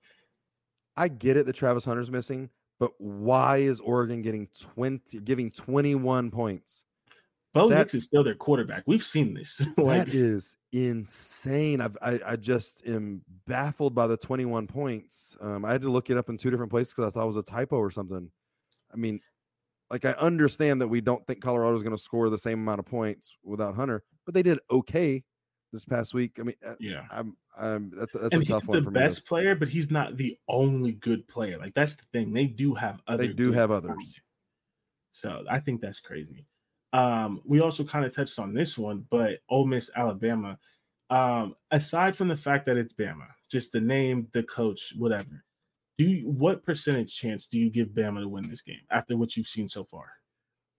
I 0.95 1.07
get 1.07 1.35
it 1.35 1.47
that 1.47 1.53
Travis 1.53 1.83
Hunter's 1.83 2.11
missing, 2.11 2.51
but 2.79 2.91
why 2.99 3.57
is 3.57 3.79
Oregon 3.79 4.21
getting 4.21 4.49
20 4.75 5.21
giving 5.21 5.49
21 5.49 6.29
points? 6.29 6.85
Bo 7.55 7.69
Nix 7.69 7.95
is 7.95 8.03
still 8.03 8.23
their 8.23 8.35
quarterback. 8.35 8.83
We've 8.85 9.03
seen 9.03 9.33
this. 9.33 9.59
like, 9.77 10.05
that 10.05 10.13
is 10.13 10.57
insane. 10.71 11.81
I've, 11.81 11.97
i 12.03 12.19
I 12.23 12.35
just 12.35 12.85
am 12.85 13.23
baffled 13.47 13.95
by 13.95 14.05
the 14.05 14.15
21 14.15 14.67
points. 14.67 15.35
Um, 15.41 15.65
I 15.65 15.71
had 15.71 15.81
to 15.81 15.89
look 15.89 16.11
it 16.11 16.17
up 16.17 16.29
in 16.29 16.37
two 16.37 16.51
different 16.51 16.69
places 16.69 16.93
because 16.93 17.07
I 17.07 17.09
thought 17.09 17.23
it 17.23 17.33
was 17.33 17.37
a 17.37 17.41
typo 17.41 17.77
or 17.77 17.89
something. 17.89 18.29
I 18.93 18.95
mean, 18.95 19.21
like 19.91 20.05
I 20.05 20.11
understand 20.11 20.81
that 20.81 20.87
we 20.87 21.01
don't 21.01 21.25
think 21.25 21.41
Colorado 21.41 21.75
is 21.75 21.83
going 21.83 21.95
to 21.95 22.01
score 22.01 22.29
the 22.29 22.37
same 22.37 22.59
amount 22.59 22.79
of 22.79 22.85
points 22.85 23.35
without 23.43 23.75
Hunter, 23.75 24.03
but 24.25 24.33
they 24.33 24.43
did 24.43 24.59
okay 24.69 25.23
this 25.71 25.85
past 25.85 26.13
week. 26.13 26.37
I 26.39 26.43
mean, 26.43 26.55
uh, 26.65 26.75
yeah, 26.79 27.03
I'm, 27.11 27.35
I'm 27.57 27.91
that's 27.91 28.13
that's 28.13 28.33
and 28.33 28.43
a 28.43 28.45
tough 28.45 28.67
one 28.67 28.83
for 28.83 28.91
me. 28.91 28.93
The 28.93 28.99
best 28.99 29.25
player, 29.25 29.55
but 29.55 29.69
he's 29.69 29.91
not 29.91 30.17
the 30.17 30.37
only 30.47 30.93
good 30.93 31.27
player. 31.27 31.57
Like 31.57 31.73
that's 31.73 31.95
the 31.95 32.05
thing. 32.13 32.33
They 32.33 32.47
do 32.47 32.73
have 32.75 33.01
other. 33.07 33.27
They 33.27 33.33
do 33.33 33.51
have 33.51 33.71
others. 33.71 34.15
So 35.11 35.43
I 35.49 35.59
think 35.59 35.81
that's 35.81 35.99
crazy. 35.99 36.45
Um, 36.93 37.41
we 37.45 37.59
also 37.59 37.83
kind 37.83 38.05
of 38.05 38.15
touched 38.15 38.39
on 38.39 38.53
this 38.53 38.77
one, 38.77 39.05
but 39.09 39.39
Ole 39.49 39.67
Miss, 39.67 39.89
Alabama. 39.95 40.57
Um, 41.09 41.55
aside 41.71 42.15
from 42.15 42.27
the 42.27 42.37
fact 42.37 42.67
that 42.67 42.77
it's 42.77 42.93
Bama, 42.93 43.27
just 43.49 43.71
the 43.71 43.81
name, 43.81 44.27
the 44.31 44.43
coach, 44.43 44.93
whatever. 44.95 45.43
Do 45.99 46.05
you, 46.05 46.29
what 46.29 46.63
percentage 46.63 47.13
chance 47.13 47.49
do 47.49 47.59
you 47.59 47.69
give 47.69 47.89
Bama 47.89 48.21
to 48.21 48.27
win 48.29 48.49
this 48.49 48.61
game 48.61 48.79
after 48.89 49.17
what 49.17 49.35
you've 49.35 49.47
seen 49.47 49.67
so 49.67 49.83
far? 49.83 50.05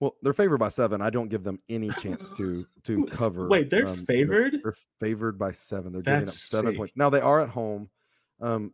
Well, 0.00 0.16
they're 0.22 0.32
favored 0.32 0.56
by 0.56 0.70
seven. 0.70 1.02
I 1.02 1.10
don't 1.10 1.28
give 1.28 1.44
them 1.44 1.60
any 1.68 1.90
chance 1.90 2.30
to 2.38 2.64
to 2.84 3.04
cover. 3.10 3.46
Wait, 3.46 3.68
they're 3.68 3.86
um, 3.86 4.06
favored. 4.06 4.56
They're, 4.62 4.74
favored 4.98 5.38
by 5.38 5.52
seven. 5.52 5.92
They're 5.92 6.00
giving 6.00 6.22
up 6.22 6.28
seven 6.30 6.70
sick. 6.70 6.78
points. 6.78 6.96
Now 6.96 7.10
they 7.10 7.20
are 7.20 7.38
at 7.38 7.50
home, 7.50 7.90
um, 8.40 8.72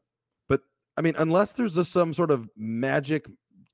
but 0.49 0.61
I 0.97 1.01
mean, 1.01 1.15
unless 1.19 1.55
there's 1.55 1.75
just 1.75 1.91
some 1.91 2.15
sort 2.15 2.31
of 2.31 2.49
magic, 2.57 3.27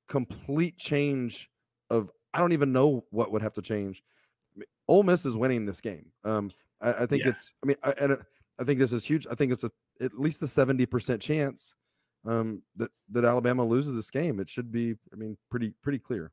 complete 0.09 0.79
change 0.79 1.51
of 1.91 2.11
I 2.33 2.39
don't 2.39 2.53
even 2.53 2.73
know 2.73 3.05
what 3.11 3.33
would 3.33 3.43
have 3.43 3.53
to 3.55 3.63
change. 3.63 4.03
Ole 4.89 5.03
Miss 5.03 5.27
is 5.27 5.37
winning 5.37 5.67
this 5.67 5.83
game. 5.83 6.07
Um, 6.25 6.51
I, 6.81 6.93
I 6.95 7.07
think 7.07 7.25
yeah. 7.25 7.33
it's. 7.33 7.53
I 7.63 7.67
mean, 7.67 7.77
I, 7.83 7.93
and 8.01 8.17
I 8.59 8.65
think 8.65 8.79
this 8.79 8.95
is 8.95 9.05
huge. 9.05 9.27
I 9.31 9.35
think 9.35 9.53
it's 9.53 9.65
a 9.65 9.71
at 10.01 10.19
least 10.19 10.41
a 10.41 10.49
seventy 10.49 10.87
percent 10.87 11.21
chance 11.21 11.75
um, 12.27 12.63
that 12.77 12.91
that 13.11 13.25
Alabama 13.25 13.65
loses 13.65 13.95
this 13.95 14.11
game. 14.11 14.41
It 14.41 14.49
should 14.49 14.71
be. 14.73 14.95
I 15.13 15.17
mean, 15.17 15.37
pretty 15.51 15.73
pretty 15.83 15.99
clear. 15.99 16.33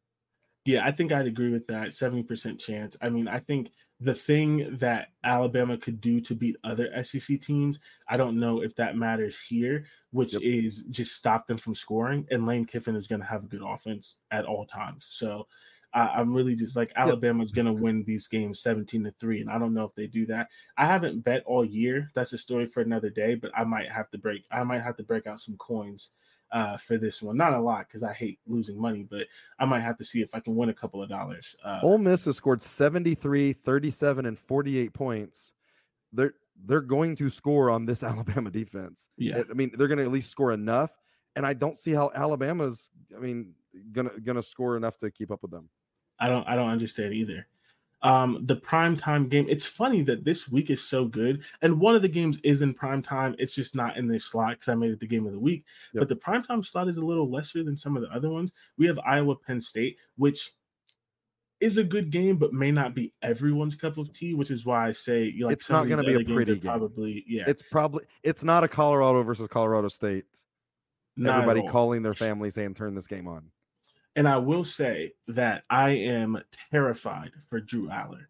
Yeah, 0.65 0.85
I 0.85 0.91
think 0.91 1.11
I'd 1.11 1.25
agree 1.25 1.51
with 1.51 1.65
that. 1.67 1.89
70% 1.89 2.59
chance. 2.59 2.95
I 3.01 3.09
mean, 3.09 3.27
I 3.27 3.39
think 3.39 3.71
the 4.01 4.13
thing 4.13 4.75
that 4.77 5.07
Alabama 5.23 5.77
could 5.77 5.99
do 5.99 6.21
to 6.21 6.35
beat 6.35 6.57
other 6.63 6.91
SEC 7.03 7.41
teams, 7.41 7.79
I 8.07 8.17
don't 8.17 8.39
know 8.39 8.61
if 8.61 8.75
that 8.75 8.95
matters 8.95 9.41
here, 9.41 9.85
which 10.11 10.33
yep. 10.33 10.41
is 10.43 10.83
just 10.89 11.15
stop 11.15 11.47
them 11.47 11.57
from 11.57 11.73
scoring. 11.73 12.27
And 12.29 12.45
Lane 12.45 12.65
Kiffin 12.65 12.95
is 12.95 13.07
going 13.07 13.21
to 13.21 13.27
have 13.27 13.45
a 13.45 13.47
good 13.47 13.63
offense 13.65 14.17
at 14.31 14.45
all 14.45 14.65
times. 14.65 15.07
So 15.09 15.47
I, 15.93 16.19
am 16.19 16.33
really 16.33 16.55
just 16.55 16.75
like 16.75 16.91
Alabama's 16.95 17.51
going 17.51 17.65
to 17.65 17.73
win 17.73 18.03
these 18.05 18.27
games 18.27 18.61
17 18.61 19.03
to 19.03 19.11
3. 19.19 19.41
And 19.41 19.49
I 19.49 19.57
don't 19.57 19.73
know 19.73 19.85
if 19.85 19.95
they 19.95 20.07
do 20.07 20.25
that. 20.27 20.47
I 20.77 20.85
haven't 20.85 21.23
bet 21.23 21.43
all 21.45 21.65
year. 21.65 22.11
That's 22.15 22.33
a 22.33 22.37
story 22.37 22.67
for 22.67 22.81
another 22.81 23.09
day, 23.09 23.35
but 23.35 23.51
I 23.57 23.63
might 23.63 23.89
have 23.89 24.09
to 24.11 24.17
break, 24.17 24.43
I 24.51 24.63
might 24.63 24.83
have 24.83 24.97
to 24.97 25.03
break 25.03 25.27
out 25.27 25.39
some 25.39 25.57
coins 25.57 26.11
uh, 26.51 26.77
for 26.77 26.97
this 26.97 27.21
one. 27.21 27.37
Not 27.37 27.53
a 27.53 27.61
lot 27.61 27.87
because 27.87 28.03
I 28.03 28.13
hate 28.13 28.39
losing 28.47 28.79
money, 28.79 29.05
but 29.09 29.27
I 29.59 29.65
might 29.65 29.81
have 29.81 29.97
to 29.97 30.03
see 30.03 30.21
if 30.21 30.33
I 30.33 30.39
can 30.39 30.55
win 30.55 30.69
a 30.69 30.73
couple 30.73 31.01
of 31.01 31.09
dollars. 31.09 31.55
Uh, 31.63 31.79
Ole 31.83 31.97
Miss 31.97 32.25
has 32.25 32.37
scored 32.37 32.61
73, 32.61 33.53
37, 33.53 34.25
and 34.25 34.37
48 34.37 34.93
points. 34.93 35.53
They're 36.11 36.33
they're 36.65 36.81
going 36.81 37.15
to 37.17 37.29
score 37.29 37.69
on 37.69 37.85
this 37.85 38.03
Alabama 38.03 38.51
defense. 38.51 39.09
Yeah, 39.17 39.43
I 39.49 39.53
mean 39.53 39.71
they're 39.77 39.87
going 39.87 39.99
to 39.99 40.05
at 40.05 40.11
least 40.11 40.31
score 40.31 40.51
enough, 40.51 40.91
and 41.35 41.45
I 41.45 41.53
don't 41.53 41.77
see 41.77 41.91
how 41.91 42.11
Alabama's. 42.15 42.89
I 43.15 43.19
mean, 43.19 43.53
gonna 43.91 44.11
gonna 44.23 44.43
score 44.43 44.75
enough 44.75 44.97
to 44.99 45.11
keep 45.11 45.31
up 45.31 45.41
with 45.41 45.51
them. 45.51 45.69
I 46.19 46.27
don't 46.27 46.47
I 46.47 46.55
don't 46.55 46.69
understand 46.69 47.13
either 47.13 47.47
um, 48.01 48.39
the 48.45 48.55
prime 48.55 48.95
time 48.95 49.27
game. 49.27 49.45
It's 49.49 49.65
funny 49.65 50.01
that 50.03 50.23
this 50.23 50.49
week 50.49 50.69
is 50.69 50.81
so 50.81 51.05
good, 51.05 51.43
and 51.61 51.79
one 51.79 51.95
of 51.95 52.01
the 52.01 52.07
games 52.07 52.39
is 52.43 52.61
in 52.61 52.73
prime 52.73 53.01
time. 53.01 53.35
It's 53.37 53.53
just 53.53 53.75
not 53.75 53.97
in 53.97 54.07
this 54.07 54.25
slot 54.25 54.51
because 54.51 54.69
I 54.69 54.75
made 54.75 54.91
it 54.91 54.99
the 54.99 55.07
game 55.07 55.25
of 55.25 55.33
the 55.33 55.39
week. 55.39 55.65
Yep. 55.93 56.01
But 56.01 56.09
the 56.09 56.15
prime 56.15 56.43
time 56.43 56.63
slot 56.63 56.87
is 56.87 56.97
a 56.97 57.05
little 57.05 57.29
lesser 57.29 57.63
than 57.63 57.75
some 57.75 57.97
of 57.97 58.03
the 58.03 58.09
other 58.09 58.29
ones. 58.29 58.53
We 58.77 58.87
have 58.87 58.99
Iowa 58.99 59.35
Penn 59.35 59.59
State, 59.59 59.97
which 60.15 60.51
is 61.59 61.77
a 61.77 61.83
good 61.83 62.09
game, 62.09 62.37
but 62.37 62.53
may 62.53 62.71
not 62.71 62.95
be 62.95 63.13
everyone's 63.21 63.75
cup 63.75 63.97
of 63.97 64.13
tea. 64.13 64.33
Which 64.33 64.51
is 64.51 64.65
why 64.65 64.87
I 64.87 64.91
say 64.91 65.25
you 65.25 65.41
know, 65.41 65.47
like 65.47 65.57
it's 65.57 65.69
not 65.69 65.87
going 65.87 66.01
to 66.01 66.07
be 66.07 66.15
a 66.15 66.33
pretty 66.33 66.53
game. 66.53 66.61
Probably, 66.61 67.25
yeah. 67.27 67.43
It's 67.47 67.63
probably 67.63 68.05
it's 68.23 68.43
not 68.43 68.63
a 68.63 68.69
Colorado 68.69 69.23
versus 69.23 69.47
Colorado 69.49 69.89
State. 69.89 70.25
Not 71.17 71.43
Everybody 71.43 71.67
calling 71.67 72.01
their 72.01 72.13
family 72.13 72.49
saying 72.49 72.75
turn 72.75 72.95
this 72.95 73.07
game 73.07 73.27
on. 73.27 73.51
And 74.15 74.27
I 74.27 74.37
will 74.37 74.63
say 74.63 75.13
that 75.27 75.63
I 75.69 75.91
am 75.91 76.41
terrified 76.71 77.31
for 77.49 77.59
Drew 77.59 77.87
Allar. 77.87 78.25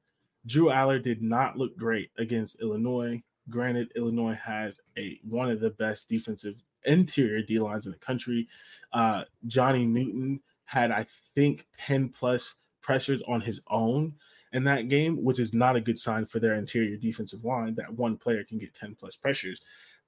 Drew 0.46 0.66
Allar 0.66 1.02
did 1.02 1.22
not 1.22 1.58
look 1.58 1.78
great 1.78 2.12
against 2.18 2.62
Illinois. 2.62 3.22
Granted, 3.50 3.92
Illinois 3.96 4.38
has 4.44 4.80
a 4.98 5.20
one 5.24 5.50
of 5.50 5.60
the 5.60 5.72
best 5.72 6.08
defensive 6.08 6.56
interior 6.86 7.42
D 7.42 7.60
lines 7.60 7.86
in 7.86 7.92
the 7.92 7.98
country. 7.98 8.48
Uh, 8.94 9.24
Johnny 9.48 9.86
Newton 9.86 10.40
had, 10.66 10.92
I 10.92 11.06
think, 11.36 11.68
10 11.78 12.10
plus 12.10 12.56
pressures 12.82 13.22
on 13.28 13.42
his 13.42 13.60
own 13.70 14.14
in 14.54 14.64
that 14.64 14.88
game, 14.88 15.24
which 15.24 15.40
is 15.40 15.54
not 15.54 15.76
a 15.76 15.82
good 15.82 15.98
sign 15.98 16.26
for 16.26 16.40
their 16.40 16.56
interior 16.56 16.96
defensive 16.98 17.44
line 17.44 17.76
that 17.76 17.94
one 17.94 18.18
player 18.18 18.44
can 18.44 18.58
get 18.58 18.74
10 18.74 18.96
plus 18.96 19.16
pressures. 19.16 19.62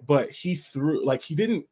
But 0.05 0.31
he 0.31 0.55
threw, 0.55 1.03
like, 1.03 1.21
he 1.21 1.35
didn't 1.35 1.65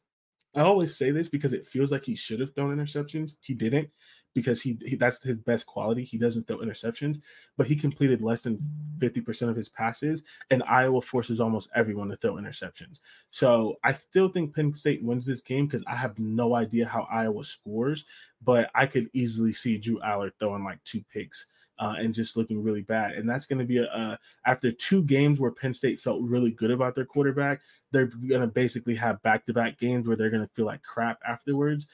I 0.55 0.61
always 0.61 0.95
say 0.97 1.11
this 1.11 1.29
because 1.29 1.53
it 1.53 1.67
feels 1.67 1.91
like 1.91 2.05
he 2.05 2.15
should 2.15 2.39
have 2.39 2.55
thrown 2.55 2.75
interceptions. 2.75 3.35
He 3.43 3.53
didn't 3.53 3.89
because 4.33 4.61
he, 4.61 4.77
he, 4.85 4.95
that's 4.95 5.23
his 5.23 5.37
best 5.37 5.65
quality. 5.65 6.03
He 6.03 6.17
doesn't 6.17 6.47
throw 6.47 6.57
interceptions, 6.59 7.19
but 7.57 7.67
he 7.67 7.75
completed 7.75 8.21
less 8.21 8.41
than 8.41 8.59
50% 8.99 9.49
of 9.49 9.55
his 9.55 9.69
passes 9.69 10.23
and 10.49 10.63
Iowa 10.63 11.01
forces 11.01 11.39
almost 11.39 11.69
everyone 11.75 12.09
to 12.09 12.17
throw 12.17 12.35
interceptions. 12.35 12.99
So, 13.31 13.77
I 13.83 13.93
still 13.93 14.29
think 14.29 14.55
Penn 14.55 14.73
State 14.73 15.03
wins 15.03 15.25
this 15.25 15.41
game 15.41 15.69
cuz 15.69 15.83
I 15.87 15.95
have 15.95 16.17
no 16.19 16.55
idea 16.55 16.87
how 16.87 17.07
Iowa 17.11 17.43
scores, 17.43 18.05
but 18.41 18.69
I 18.73 18.85
could 18.85 19.09
easily 19.13 19.51
see 19.51 19.77
Drew 19.77 19.99
Allar 19.99 20.31
throwing 20.39 20.63
like 20.63 20.83
two 20.83 21.03
picks 21.11 21.47
uh, 21.79 21.95
and 21.97 22.13
just 22.13 22.35
looking 22.35 22.61
really 22.61 22.81
bad. 22.81 23.13
And 23.13 23.27
that's 23.27 23.45
going 23.45 23.59
to 23.59 23.65
be 23.65 23.77
a, 23.77 23.85
a, 23.85 24.19
after 24.45 24.71
two 24.71 25.03
games 25.03 25.39
where 25.39 25.51
Penn 25.51 25.73
State 25.73 25.99
felt 25.99 26.21
really 26.21 26.51
good 26.51 26.71
about 26.71 26.93
their 26.93 27.05
quarterback. 27.05 27.61
They're 27.91 28.07
going 28.07 28.41
to 28.41 28.47
basically 28.47 28.95
have 28.95 29.21
back 29.21 29.45
to 29.45 29.53
back 29.53 29.79
games 29.79 30.07
where 30.07 30.17
they're 30.17 30.29
going 30.29 30.45
to 30.45 30.53
feel 30.53 30.65
like 30.65 30.83
crap 30.83 31.19
afterwards. 31.27 31.87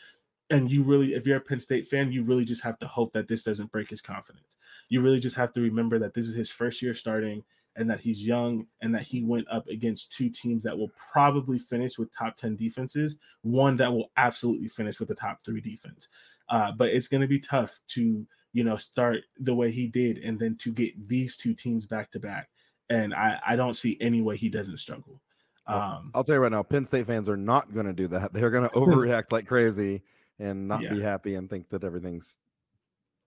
And 0.49 0.69
you 0.69 0.83
really, 0.83 1.13
if 1.13 1.25
you're 1.25 1.37
a 1.37 1.41
Penn 1.41 1.59
State 1.59 1.87
fan, 1.87 2.11
you 2.11 2.23
really 2.23 2.45
just 2.45 2.63
have 2.63 2.79
to 2.79 2.87
hope 2.87 3.13
that 3.13 3.27
this 3.27 3.43
doesn't 3.43 3.71
break 3.71 3.89
his 3.89 4.01
confidence. 4.01 4.57
You 4.89 5.01
really 5.01 5.19
just 5.19 5.35
have 5.35 5.53
to 5.53 5.61
remember 5.61 5.99
that 5.99 6.13
this 6.13 6.27
is 6.27 6.35
his 6.35 6.51
first 6.51 6.81
year 6.81 6.93
starting 6.93 7.43
and 7.75 7.89
that 7.89 7.99
he's 7.99 8.25
young 8.25 8.65
and 8.81 8.93
that 8.93 9.01
he 9.03 9.21
went 9.21 9.47
up 9.51 9.67
against 9.67 10.11
two 10.11 10.29
teams 10.29 10.63
that 10.63 10.77
will 10.77 10.91
probably 11.11 11.59
finish 11.59 11.97
with 11.97 12.15
top 12.15 12.37
10 12.37 12.55
defenses, 12.55 13.17
one 13.41 13.75
that 13.75 13.91
will 13.91 14.11
absolutely 14.17 14.67
finish 14.67 14.99
with 14.99 15.09
the 15.09 15.15
top 15.15 15.39
three 15.43 15.61
defense. 15.61 16.07
Uh, 16.49 16.71
but 16.71 16.89
it's 16.89 17.07
going 17.07 17.21
to 17.21 17.27
be 17.27 17.39
tough 17.39 17.79
to 17.87 18.25
you 18.55 18.63
know, 18.63 18.77
start 18.77 19.17
the 19.41 19.53
way 19.53 19.69
he 19.69 19.85
did 19.85 20.19
and 20.19 20.39
then 20.39 20.55
to 20.55 20.71
get 20.71 21.09
these 21.09 21.35
two 21.35 21.53
teams 21.53 21.85
back 21.85 22.09
to 22.09 22.19
back. 22.21 22.47
And 22.89 23.13
I, 23.13 23.37
I 23.45 23.57
don't 23.57 23.75
see 23.75 23.97
any 23.99 24.21
way 24.21 24.37
he 24.37 24.47
doesn't 24.47 24.77
struggle. 24.77 25.19
Um, 25.67 26.11
I'll 26.15 26.23
tell 26.23 26.35
you 26.35 26.41
right 26.41 26.51
now, 26.51 26.63
Penn 26.63 26.85
State 26.85 27.05
fans 27.05 27.27
are 27.27 27.35
not 27.35 27.73
going 27.73 27.85
to 27.85 27.91
do 27.91 28.07
that. 28.07 28.31
They're 28.33 28.51
going 28.51 28.69
to 28.69 28.73
overreact 28.73 29.33
like 29.33 29.45
crazy 29.45 30.03
and 30.39 30.69
not 30.69 30.81
yeah. 30.81 30.93
be 30.93 31.01
happy 31.01 31.35
and 31.35 31.49
think 31.49 31.67
that 31.69 31.83
everything's 31.83 32.39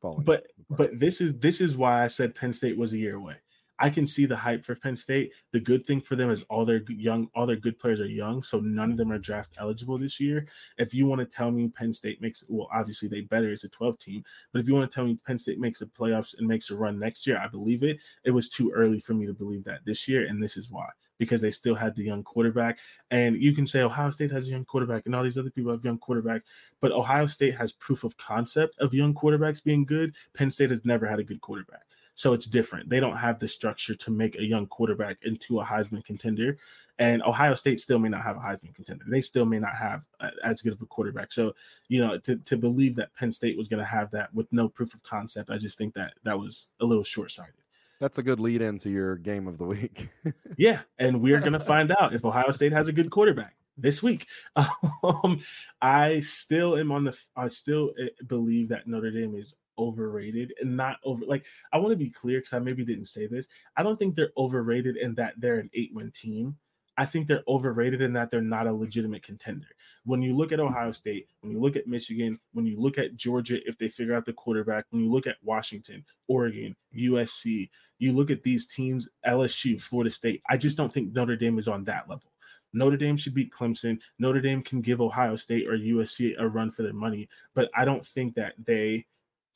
falling. 0.01 0.25
But 0.25 0.47
but 0.71 0.99
this 0.99 1.21
is 1.21 1.39
this 1.39 1.61
is 1.61 1.77
why 1.77 2.03
I 2.03 2.09
said 2.09 2.35
Penn 2.35 2.55
State 2.55 2.79
was 2.79 2.95
a 2.95 2.99
year 2.99 3.17
away. 3.17 3.35
I 3.79 3.91
can 3.91 4.07
see 4.07 4.27
the 4.27 4.37
hype 4.37 4.65
for 4.65 4.75
Penn 4.75 4.97
State. 4.97 5.33
The 5.53 5.61
good 5.61 5.87
thing 5.87 6.01
for 6.01 6.17
them 6.17 6.31
is 6.31 6.43
all 6.51 6.65
their 6.65 6.83
young, 6.89 7.29
all 7.35 7.47
their 7.47 7.57
good 7.57 7.79
players 7.79 8.01
are 8.01 8.07
young, 8.07 8.43
so 8.43 8.61
none 8.61 8.91
of 8.91 8.97
them 8.97 9.13
are 9.13 9.19
draft 9.19 9.57
eligible 9.59 9.99
this 9.99 10.19
year. 10.19 10.47
If 10.79 10.95
you 10.95 11.07
want 11.07 11.21
to 11.21 11.27
tell 11.27 11.51
me 11.51 11.69
Penn 11.69 11.93
State 11.93 12.21
makes, 12.21 12.45
well, 12.49 12.69
obviously 12.73 13.09
they 13.09 13.23
better 13.23 13.53
as 13.53 13.65
a 13.65 13.69
12 13.69 13.99
team, 13.99 14.25
but 14.53 14.61
if 14.61 14.69
you 14.69 14.75
want 14.75 14.91
to 14.91 14.95
tell 14.95 15.05
me 15.05 15.19
Penn 15.27 15.39
State 15.39 15.61
makes 15.61 15.79
the 15.79 15.87
playoffs 15.87 16.37
and 16.39 16.47
makes 16.47 16.71
a 16.71 16.77
run 16.77 16.99
next 16.99 17.27
year, 17.27 17.39
I 17.39 17.49
believe 17.49 17.83
it. 17.83 17.99
It 18.25 18.33
was 18.33 18.49
too 18.49 18.71
early 18.75 19.01
for 19.01 19.15
me 19.15 19.27
to 19.27 19.35
believe 19.35 19.65
that 19.65 19.85
this 19.85 20.09
year, 20.09 20.27
and 20.27 20.43
this 20.43 20.57
is 20.57 20.71
why 20.71 20.89
because 21.19 21.41
they 21.41 21.51
still 21.51 21.75
had 21.75 21.95
the 21.95 22.05
young 22.05 22.23
quarterback. 22.23 22.79
And 23.11 23.43
you 23.43 23.53
can 23.53 23.67
say 23.67 23.83
Ohio 23.83 24.11
State 24.11 24.31
has 24.31 24.47
a 24.47 24.51
young 24.51 24.65
quarterback 24.65 25.05
and 25.05 25.15
all 25.15 25.25
these 25.25 25.37
other 25.37 25.51
people 25.51 25.73
have 25.73 25.85
young 25.85 25.99
quarterbacks, 25.99 26.43
but 26.81 26.93
Ohio 26.93 27.27
State 27.27 27.57
has 27.57 27.73
proof 27.73 28.05
of 28.05 28.17
concept 28.17 28.79
of 28.79 28.95
young 28.95 29.15
quarterbacks 29.15 29.63
being 29.63 29.85
good. 29.85 30.15
Penn 30.35 30.51
State 30.51 30.71
has 30.71 30.85
never 30.85 31.07
had 31.07 31.19
a 31.19 31.25
good 31.25 31.41
quarterback. 31.41 31.83
So 32.19 32.33
it's 32.33 32.47
different. 32.47 32.89
They 32.89 32.99
don't 32.99 33.17
have 33.17 33.39
the 33.39 33.47
structure 33.47 33.95
to 33.95 34.11
make 34.11 34.35
a 34.35 34.43
young 34.43 34.67
quarterback 34.67 35.19
into 35.23 35.61
a 35.61 35.65
Heisman 35.65 36.05
contender. 36.05 36.59
And 36.99 37.23
Ohio 37.23 37.55
State 37.55 37.79
still 37.79 38.01
may 38.01 38.09
not 38.09 38.25
have 38.25 38.37
a 38.37 38.41
Heisman 38.41 38.75
contender. 38.75 39.05
They 39.07 39.21
still 39.21 39.45
may 39.45 39.61
not 39.61 39.77
have 39.77 40.05
a, 40.19 40.31
as 40.43 40.61
good 40.61 40.73
of 40.73 40.83
a 40.83 40.87
quarterback. 40.87 41.31
So, 41.31 41.55
you 41.87 42.01
know, 42.01 42.19
to, 42.19 42.35
to 42.35 42.57
believe 42.57 42.97
that 42.97 43.15
Penn 43.15 43.31
State 43.31 43.57
was 43.57 43.69
going 43.69 43.79
to 43.79 43.89
have 43.89 44.11
that 44.11 44.35
with 44.35 44.53
no 44.53 44.69
proof 44.69 44.95
of 44.95 45.03
concept, 45.05 45.49
I 45.49 45.59
just 45.59 45.79
think 45.79 45.95
that 45.95 46.15
that 46.25 46.37
was 46.37 46.71
a 46.81 46.85
little 46.85 47.05
short 47.05 47.31
sighted. 47.31 47.55
That's 48.01 48.19
a 48.19 48.23
good 48.25 48.41
lead 48.41 48.63
into 48.63 48.91
your 48.91 49.15
game 49.15 49.47
of 49.47 49.57
the 49.57 49.67
week. 49.67 50.09
yeah. 50.57 50.81
And 50.99 51.23
we're 51.23 51.39
going 51.39 51.53
to 51.53 51.61
find 51.61 51.95
out 52.01 52.15
if 52.15 52.25
Ohio 52.25 52.51
State 52.51 52.73
has 52.73 52.89
a 52.89 52.93
good 52.93 53.11
quarterback 53.11 53.55
this 53.77 54.03
week. 54.03 54.27
Um, 55.05 55.41
I 55.81 56.19
still 56.19 56.77
am 56.77 56.91
on 56.91 57.05
the, 57.05 57.17
I 57.37 57.47
still 57.47 57.93
eh, 58.03 58.09
believe 58.27 58.69
that 58.71 58.89
Notre 58.89 59.13
Dame 59.13 59.37
is 59.37 59.55
overrated 59.79 60.53
and 60.61 60.77
not 60.77 60.97
over 61.05 61.25
like 61.27 61.45
I 61.73 61.79
want 61.79 61.93
to 61.93 61.97
be 61.97 62.11
clear 62.11 62.39
because 62.39 62.53
I 62.53 62.59
maybe 62.59 62.85
didn't 62.85 63.07
say 63.07 63.27
this. 63.27 63.49
I 63.77 63.83
don't 63.83 63.99
think 63.99 64.15
they're 64.15 64.33
overrated 64.37 64.97
in 64.97 65.15
that 65.17 65.35
they're 65.39 65.59
an 65.59 65.71
eight-win 65.75 66.11
team. 66.13 66.57
I 66.99 67.07
think 67.07 67.29
they're 67.29 67.45
overrated 67.47 68.03
in 68.03 68.13
that 68.15 68.29
they're 68.29 68.41
not 68.41 68.67
a 68.67 68.73
legitimate 68.73 69.23
contender. 69.23 69.69
When 70.05 70.21
you 70.21 70.37
look 70.37 70.51
at 70.51 70.59
mm. 70.59 70.67
Ohio 70.67 70.91
State, 70.91 71.29
when 71.41 71.53
you 71.53 71.61
look 71.61 71.77
at 71.77 71.87
Michigan, 71.87 72.41
when 72.53 72.67
you 72.67 72.79
look 72.81 72.99
at 72.99 73.17
Georgia, 73.17 73.59
if 73.69 73.79
they 73.79 73.89
figure 73.89 74.15
out 74.15 74.27
the 74.27 74.33
quarterback, 74.33 74.85
when 74.91 75.05
you 75.05 75.11
look 75.11 75.29
at 75.29 75.37
Washington, 75.45 76.05
Oregon, 76.27 76.75
USC, 76.97 77.71
you 78.01 78.13
look 78.13 78.33
at 78.33 78.43
these 78.43 78.67
teams, 78.67 79.09
LSU, 79.25 79.81
Florida 79.81 80.11
State, 80.11 80.43
I 80.51 80.57
just 80.57 80.77
don't 80.77 80.93
think 80.93 81.13
Notre 81.13 81.37
Dame 81.37 81.61
is 81.61 81.69
on 81.69 81.85
that 81.85 82.09
level. 82.09 82.33
Notre 82.73 82.97
Dame 82.97 83.17
should 83.17 83.35
beat 83.35 83.53
Clemson. 83.53 83.99
Notre 84.19 84.41
Dame 84.41 84.63
can 84.63 84.81
give 84.81 85.01
Ohio 85.01 85.37
State 85.37 85.69
or 85.69 85.79
USC 85.79 86.35
a 86.39 86.49
run 86.49 86.71
for 86.71 86.83
their 86.83 86.93
money, 86.93 87.29
but 87.55 87.71
I 87.77 87.85
don't 87.85 88.05
think 88.05 88.35
that 88.35 88.55
they 88.65 89.07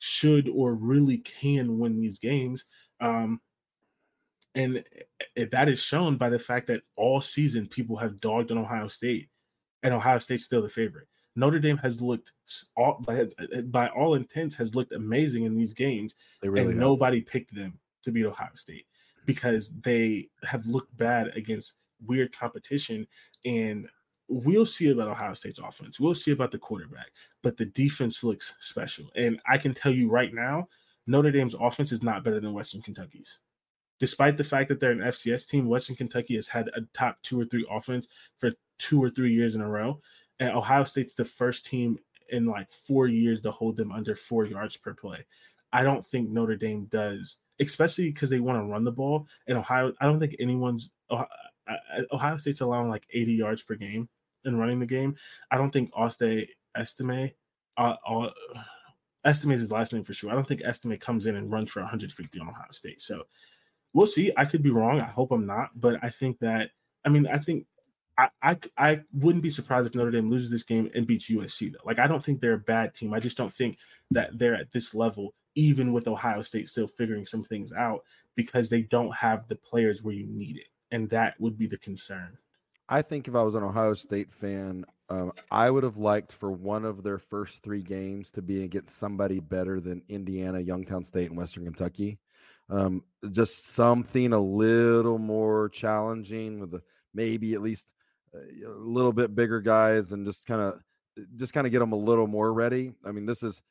should 0.05 0.49
or 0.49 0.73
really 0.73 1.19
can 1.19 1.79
win 1.79 1.97
these 1.97 2.19
games. 2.19 2.65
Um, 2.99 3.39
and 4.53 4.77
eh, 4.77 4.81
eh, 5.21 5.25
eh, 5.37 5.45
that 5.53 5.69
is 5.69 5.79
shown 5.79 6.17
by 6.17 6.29
the 6.29 6.37
fact 6.37 6.67
that 6.67 6.81
all 6.97 7.21
season 7.21 7.67
people 7.67 7.95
have 7.95 8.19
dogged 8.19 8.51
on 8.51 8.57
Ohio 8.57 8.89
State, 8.89 9.29
and 9.81 9.93
Ohio 9.93 10.19
State's 10.19 10.43
still 10.43 10.61
the 10.61 10.67
favorite. 10.67 11.07
Notre 11.37 11.57
Dame 11.57 11.77
has 11.77 12.01
looked 12.01 12.33
all, 12.75 13.01
by 13.71 13.87
all 13.95 14.15
intents 14.15 14.55
has 14.55 14.75
looked 14.75 14.91
amazing 14.91 15.45
in 15.45 15.55
these 15.55 15.71
games, 15.71 16.13
really 16.43 16.59
and 16.59 16.69
have. 16.71 16.79
nobody 16.79 17.21
picked 17.21 17.55
them 17.55 17.79
to 18.03 18.11
beat 18.11 18.25
Ohio 18.25 18.51
State 18.55 18.85
because 19.25 19.71
they 19.83 20.27
have 20.43 20.65
looked 20.65 20.95
bad 20.97 21.27
against 21.37 21.75
weird 22.05 22.37
competition. 22.37 23.07
And 23.45 23.87
we'll 24.29 24.65
see 24.65 24.89
about 24.89 25.09
Ohio 25.09 25.33
State's 25.33 25.59
offense. 25.59 25.99
We'll 25.99 26.15
see 26.15 26.31
about 26.31 26.51
the 26.51 26.57
quarterback, 26.57 27.11
but 27.41 27.57
the 27.57 27.65
defense 27.65 28.23
looks 28.23 28.55
special. 28.59 29.05
And 29.15 29.39
I 29.47 29.57
can 29.57 29.73
tell 29.73 29.93
you 29.93 30.09
right 30.09 30.33
now, 30.33 30.67
Notre 31.07 31.31
Dame's 31.31 31.55
offense 31.59 31.91
is 31.91 32.03
not 32.03 32.23
better 32.23 32.39
than 32.39 32.53
Western 32.53 32.81
Kentucky's. 32.81 33.39
Despite 33.99 34.37
the 34.37 34.43
fact 34.43 34.69
that 34.69 34.79
they're 34.79 34.91
an 34.91 34.99
FCS 34.99 35.47
team, 35.47 35.67
Western 35.67 35.95
Kentucky 35.95 36.35
has 36.35 36.47
had 36.47 36.69
a 36.69 36.81
top 36.93 37.17
two 37.21 37.39
or 37.39 37.45
three 37.45 37.65
offense 37.69 38.07
for 38.37 38.51
two 38.79 39.01
or 39.01 39.09
three 39.09 39.33
years 39.33 39.55
in 39.55 39.61
a 39.61 39.69
row. 39.69 40.01
And 40.39 40.49
Ohio 40.49 40.83
State's 40.83 41.13
the 41.13 41.25
first 41.25 41.65
team 41.65 41.97
in 42.29 42.45
like 42.45 42.71
four 42.71 43.07
years 43.07 43.41
to 43.41 43.51
hold 43.51 43.77
them 43.77 43.91
under 43.91 44.15
four 44.15 44.45
yards 44.45 44.75
per 44.75 44.93
play. 44.93 45.25
I 45.71 45.83
don't 45.83 46.05
think 46.05 46.29
Notre 46.29 46.55
Dame 46.55 46.85
does, 46.85 47.37
especially 47.59 48.11
because 48.11 48.29
they 48.29 48.39
want 48.39 48.59
to 48.59 48.65
run 48.65 48.83
the 48.83 48.91
ball. 48.91 49.27
And 49.47 49.57
Ohio, 49.57 49.93
I 50.01 50.05
don't 50.05 50.19
think 50.19 50.35
anyone's 50.39 50.89
uh, 51.09 51.25
Ohio 52.11 52.37
State's 52.37 52.61
allowing 52.61 52.89
like 52.89 53.05
80 53.11 53.33
yards 53.33 53.63
per 53.63 53.75
game 53.75 54.09
in 54.45 54.57
running 54.57 54.79
the 54.79 54.85
game. 54.85 55.15
I 55.51 55.57
don't 55.57 55.71
think 55.71 55.91
Auste 55.93 56.47
Estime, 56.75 57.31
uh, 57.77 57.95
uh, 58.05 58.29
Estime 59.25 59.51
is 59.53 59.61
his 59.61 59.71
last 59.71 59.93
name 59.93 60.03
for 60.03 60.13
sure. 60.13 60.31
I 60.31 60.35
don't 60.35 60.47
think 60.47 60.61
Estime 60.63 60.97
comes 60.97 61.25
in 61.25 61.35
and 61.35 61.51
runs 61.51 61.71
for 61.71 61.81
150 61.81 62.39
on 62.39 62.49
Ohio 62.49 62.65
State. 62.71 63.01
So 63.01 63.23
we'll 63.93 64.07
see. 64.07 64.31
I 64.35 64.45
could 64.45 64.63
be 64.63 64.71
wrong. 64.71 64.99
I 64.99 65.05
hope 65.05 65.31
I'm 65.31 65.45
not, 65.45 65.69
but 65.75 65.99
I 66.03 66.09
think 66.09 66.39
that 66.39 66.71
I 67.05 67.09
mean 67.09 67.27
I 67.27 67.37
think 67.37 67.65
I, 68.17 68.29
I 68.41 68.57
I 68.77 69.01
wouldn't 69.13 69.43
be 69.43 69.49
surprised 69.49 69.87
if 69.87 69.95
Notre 69.95 70.11
Dame 70.11 70.29
loses 70.29 70.51
this 70.51 70.63
game 70.63 70.89
and 70.93 71.07
beats 71.07 71.29
USC 71.29 71.71
though. 71.71 71.79
Like 71.85 71.99
I 71.99 72.07
don't 72.07 72.23
think 72.23 72.41
they're 72.41 72.53
a 72.53 72.59
bad 72.59 72.93
team. 72.93 73.13
I 73.13 73.19
just 73.19 73.37
don't 73.37 73.53
think 73.53 73.77
that 74.11 74.37
they're 74.37 74.55
at 74.55 74.71
this 74.71 74.93
level, 74.93 75.33
even 75.55 75.93
with 75.93 76.07
Ohio 76.07 76.41
State 76.41 76.67
still 76.67 76.87
figuring 76.87 77.25
some 77.25 77.43
things 77.43 77.73
out, 77.73 78.01
because 78.35 78.69
they 78.69 78.81
don't 78.81 79.15
have 79.15 79.47
the 79.47 79.55
players 79.55 80.03
where 80.03 80.13
you 80.13 80.27
need 80.27 80.57
it, 80.57 80.67
and 80.93 81.09
that 81.09 81.33
would 81.39 81.57
be 81.57 81.67
the 81.67 81.77
concern. 81.79 82.37
I 82.87 83.01
think 83.01 83.27
if 83.27 83.35
I 83.35 83.41
was 83.41 83.55
an 83.55 83.63
Ohio 83.63 83.95
State 83.95 84.31
fan, 84.31 84.85
um, 85.09 85.33
I 85.51 85.69
would 85.69 85.83
have 85.83 85.97
liked 85.97 86.31
for 86.31 86.51
one 86.51 86.85
of 86.85 87.01
their 87.01 87.17
first 87.17 87.63
three 87.63 87.81
games 87.81 88.29
to 88.31 88.41
be 88.41 88.63
against 88.63 88.97
somebody 88.97 89.39
better 89.39 89.81
than 89.81 90.03
Indiana, 90.07 90.59
Youngstown 90.59 91.03
State, 91.03 91.29
and 91.29 91.37
Western 91.37 91.65
Kentucky. 91.65 92.19
Um, 92.69 93.03
just 93.31 93.67
something 93.67 94.33
a 94.33 94.39
little 94.39 95.17
more 95.17 95.69
challenging 95.69 96.59
with 96.59 96.81
maybe 97.13 97.53
at 97.53 97.61
least 97.61 97.93
a 98.33 98.69
little 98.69 99.13
bit 99.13 99.35
bigger 99.35 99.61
guys 99.61 100.11
and 100.11 100.25
just 100.25 100.45
kind 100.45 100.61
of 100.61 100.79
just 101.35 101.53
kind 101.53 101.67
of 101.67 101.71
get 101.71 101.79
them 101.79 101.91
a 101.91 101.97
little 101.97 102.27
more 102.27 102.53
ready. 102.53 102.93
I 103.03 103.11
mean, 103.11 103.25
this 103.25 103.43
is 103.43 103.61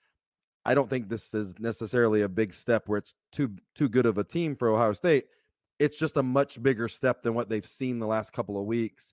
I 0.65 0.75
don't 0.75 0.91
think 0.91 1.09
this 1.09 1.35
is 1.35 1.55
necessarily 1.59 2.23
a 2.23 2.29
big 2.29 2.53
step 2.53 2.85
where 2.87 2.99
it's 2.99 3.15
too 3.33 3.55
too 3.75 3.89
good 3.89 4.07
of 4.07 4.19
a 4.19 4.25
team 4.25 4.57
for 4.57 4.69
Ohio 4.69 4.93
State 4.93 5.27
it's 5.79 5.99
just 5.99 6.17
a 6.17 6.23
much 6.23 6.63
bigger 6.63 6.89
step 6.89 7.23
than 7.23 7.35
what 7.35 7.49
they've 7.49 7.67
seen 7.67 7.99
the 7.99 8.07
last 8.07 8.33
couple 8.33 8.59
of 8.59 8.67
weeks. 8.67 9.13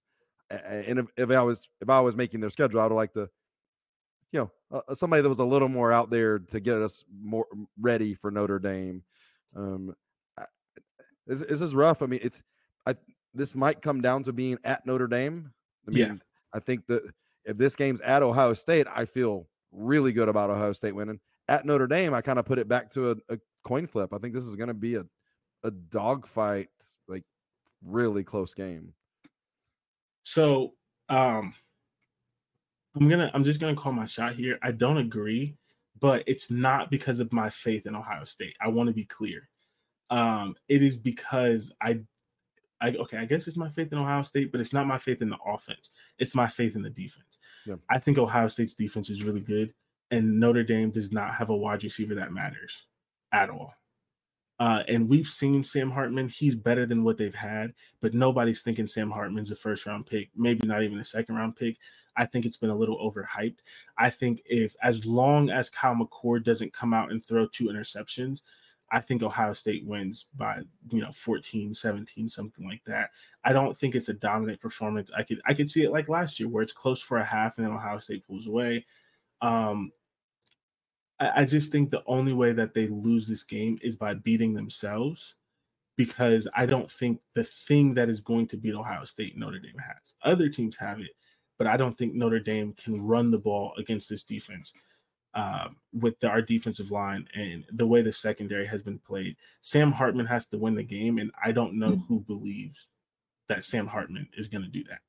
And 0.49 0.99
if, 0.99 1.05
if 1.15 1.31
I 1.31 1.41
was 1.41 1.67
if 1.79 1.89
I 1.89 1.99
was 2.01 2.15
making 2.15 2.39
their 2.39 2.49
schedule, 2.49 2.79
I 2.79 2.87
would 2.87 2.95
like 2.95 3.13
to, 3.13 3.29
you 4.31 4.39
know, 4.39 4.51
uh, 4.71 4.95
somebody 4.95 5.21
that 5.21 5.29
was 5.29 5.39
a 5.39 5.45
little 5.45 5.69
more 5.69 5.91
out 5.91 6.09
there 6.09 6.39
to 6.39 6.59
get 6.59 6.75
us 6.75 7.03
more 7.21 7.45
ready 7.79 8.15
for 8.15 8.31
Notre 8.31 8.59
Dame. 8.59 9.03
Um, 9.55 9.95
this, 11.27 11.41
this 11.41 11.61
is 11.61 11.75
rough. 11.75 12.01
I 12.01 12.07
mean, 12.07 12.19
it's 12.23 12.41
I 12.85 12.95
this 13.33 13.53
might 13.53 13.81
come 13.81 14.01
down 14.01 14.23
to 14.23 14.33
being 14.33 14.57
at 14.63 14.85
Notre 14.85 15.07
Dame. 15.07 15.51
I 15.87 15.91
mean, 15.91 15.99
yeah. 15.99 16.13
I 16.53 16.59
think 16.59 16.87
that 16.87 17.03
if 17.45 17.57
this 17.57 17.75
game's 17.75 18.01
at 18.01 18.23
Ohio 18.23 18.53
State, 18.53 18.87
I 18.93 19.05
feel 19.05 19.47
really 19.71 20.11
good 20.11 20.29
about 20.29 20.49
Ohio 20.49 20.73
State 20.73 20.95
winning. 20.95 21.19
At 21.47 21.65
Notre 21.65 21.87
Dame, 21.87 22.13
I 22.13 22.21
kind 22.21 22.39
of 22.39 22.45
put 22.45 22.59
it 22.59 22.67
back 22.67 22.89
to 22.91 23.11
a, 23.11 23.15
a 23.29 23.39
coin 23.63 23.87
flip. 23.87 24.13
I 24.13 24.17
think 24.17 24.33
this 24.33 24.43
is 24.43 24.55
going 24.55 24.67
to 24.67 24.73
be 24.73 24.95
a 24.95 25.05
a 25.63 25.71
dogfight, 25.71 26.69
like 27.07 27.23
really 27.85 28.23
close 28.23 28.53
game. 28.53 28.93
So, 30.23 30.73
um, 31.09 31.53
I'm 32.95 33.07
gonna, 33.07 33.31
I'm 33.33 33.43
just 33.43 33.59
gonna 33.59 33.75
call 33.75 33.91
my 33.91 34.05
shot 34.05 34.35
here. 34.35 34.59
I 34.61 34.71
don't 34.71 34.97
agree, 34.97 35.55
but 35.99 36.23
it's 36.27 36.49
not 36.51 36.91
because 36.91 37.19
of 37.19 37.31
my 37.31 37.49
faith 37.49 37.85
in 37.85 37.95
Ohio 37.95 38.23
State. 38.23 38.55
I 38.61 38.67
want 38.69 38.87
to 38.87 38.93
be 38.93 39.05
clear. 39.05 39.49
Um, 40.09 40.55
it 40.67 40.81
is 40.81 40.97
because 40.97 41.71
I, 41.81 41.99
I 42.81 42.89
okay, 42.89 43.17
I 43.17 43.25
guess 43.25 43.47
it's 43.47 43.57
my 43.57 43.69
faith 43.69 43.91
in 43.91 43.99
Ohio 43.99 44.23
State, 44.23 44.51
but 44.51 44.61
it's 44.61 44.73
not 44.73 44.87
my 44.87 44.97
faith 44.97 45.21
in 45.21 45.29
the 45.29 45.37
offense. 45.45 45.91
It's 46.17 46.35
my 46.35 46.47
faith 46.47 46.75
in 46.75 46.81
the 46.81 46.89
defense. 46.89 47.37
Yeah. 47.65 47.75
I 47.89 47.99
think 47.99 48.17
Ohio 48.17 48.47
State's 48.47 48.75
defense 48.75 49.09
is 49.09 49.23
really 49.23 49.41
good, 49.41 49.73
and 50.11 50.39
Notre 50.39 50.63
Dame 50.63 50.91
does 50.91 51.11
not 51.11 51.35
have 51.35 51.49
a 51.49 51.55
wide 51.55 51.83
receiver 51.83 52.15
that 52.15 52.33
matters 52.33 52.85
at 53.31 53.49
all. 53.49 53.73
Uh, 54.59 54.83
and 54.89 55.07
we've 55.07 55.27
seen 55.27 55.63
Sam 55.63 55.89
Hartman. 55.89 56.27
He's 56.27 56.55
better 56.55 56.85
than 56.85 57.03
what 57.03 57.17
they've 57.17 57.33
had, 57.33 57.73
but 58.01 58.13
nobody's 58.13 58.61
thinking 58.61 58.87
Sam 58.87 59.09
Hartman's 59.09 59.51
a 59.51 59.55
first 59.55 59.85
round 59.85 60.05
pick, 60.05 60.29
maybe 60.35 60.67
not 60.67 60.83
even 60.83 60.99
a 60.99 61.03
second 61.03 61.35
round 61.35 61.55
pick. 61.55 61.77
I 62.17 62.25
think 62.25 62.45
it's 62.45 62.57
been 62.57 62.69
a 62.69 62.75
little 62.75 62.97
overhyped. 62.97 63.59
I 63.97 64.09
think 64.09 64.41
if, 64.45 64.75
as 64.83 65.05
long 65.05 65.49
as 65.49 65.69
Kyle 65.69 65.95
McCord 65.95 66.43
doesn't 66.43 66.73
come 66.73 66.93
out 66.93 67.11
and 67.11 67.23
throw 67.23 67.47
two 67.47 67.65
interceptions, 67.65 68.41
I 68.91 68.99
think 68.99 69.23
Ohio 69.23 69.53
State 69.53 69.85
wins 69.85 70.25
by, 70.35 70.61
you 70.91 71.01
know, 71.01 71.11
14, 71.11 71.73
17, 71.73 72.27
something 72.27 72.67
like 72.67 72.83
that. 72.85 73.11
I 73.45 73.53
don't 73.53 73.77
think 73.77 73.95
it's 73.95 74.09
a 74.09 74.13
dominant 74.13 74.59
performance. 74.59 75.11
I 75.15 75.23
could 75.23 75.39
I 75.45 75.53
could 75.53 75.69
see 75.69 75.83
it 75.83 75.91
like 75.91 76.09
last 76.09 76.39
year 76.39 76.49
where 76.49 76.63
it's 76.63 76.73
close 76.73 77.01
for 77.01 77.17
a 77.17 77.23
half 77.23 77.57
and 77.57 77.65
then 77.65 77.73
Ohio 77.73 77.99
State 77.99 78.25
pulls 78.27 78.47
away. 78.47 78.85
Um, 79.41 79.91
I, 81.19 81.41
I 81.41 81.45
just 81.45 81.71
think 81.71 81.89
the 81.89 82.03
only 82.05 82.33
way 82.33 82.53
that 82.53 82.73
they 82.73 82.87
lose 82.87 83.27
this 83.27 83.43
game 83.43 83.77
is 83.81 83.97
by 83.97 84.13
beating 84.13 84.53
themselves 84.53 85.35
because 85.97 86.47
I 86.55 86.65
don't 86.65 86.89
think 86.89 87.19
the 87.35 87.43
thing 87.43 87.93
that 87.95 88.09
is 88.09 88.21
going 88.21 88.47
to 88.47 88.57
beat 88.57 88.73
Ohio 88.73 89.03
State 89.03 89.37
Notre 89.37 89.59
Dame 89.59 89.77
has. 89.79 90.15
Other 90.23 90.47
teams 90.47 90.77
have 90.77 90.99
it, 90.99 91.11
but 91.57 91.67
I 91.67 91.75
don't 91.75 91.97
think 91.97 92.13
Notre 92.13 92.39
Dame 92.39 92.73
can 92.73 93.01
run 93.01 93.31
the 93.31 93.37
ball 93.37 93.73
against 93.77 94.09
this 94.09 94.23
defense 94.23 94.71
uh, 95.33 95.67
with 95.93 96.19
the, 96.21 96.27
our 96.29 96.41
defensive 96.41 96.91
line 96.91 97.27
and 97.35 97.65
the 97.73 97.85
way 97.85 98.01
the 98.01 98.11
secondary 98.11 98.65
has 98.65 98.81
been 98.81 98.99
played. 98.99 99.35
Sam 99.61 99.91
Hartman 99.91 100.25
has 100.25 100.47
to 100.47 100.57
win 100.57 100.75
the 100.75 100.83
game, 100.83 101.17
and 101.17 101.31
I 101.43 101.51
don't 101.51 101.77
know 101.77 101.97
who 102.07 102.21
believes 102.21 102.87
that 103.49 103.63
Sam 103.63 103.85
Hartman 103.85 104.27
is 104.37 104.47
going 104.47 104.63
to 104.63 104.69
do 104.69 104.83
that. 104.85 104.99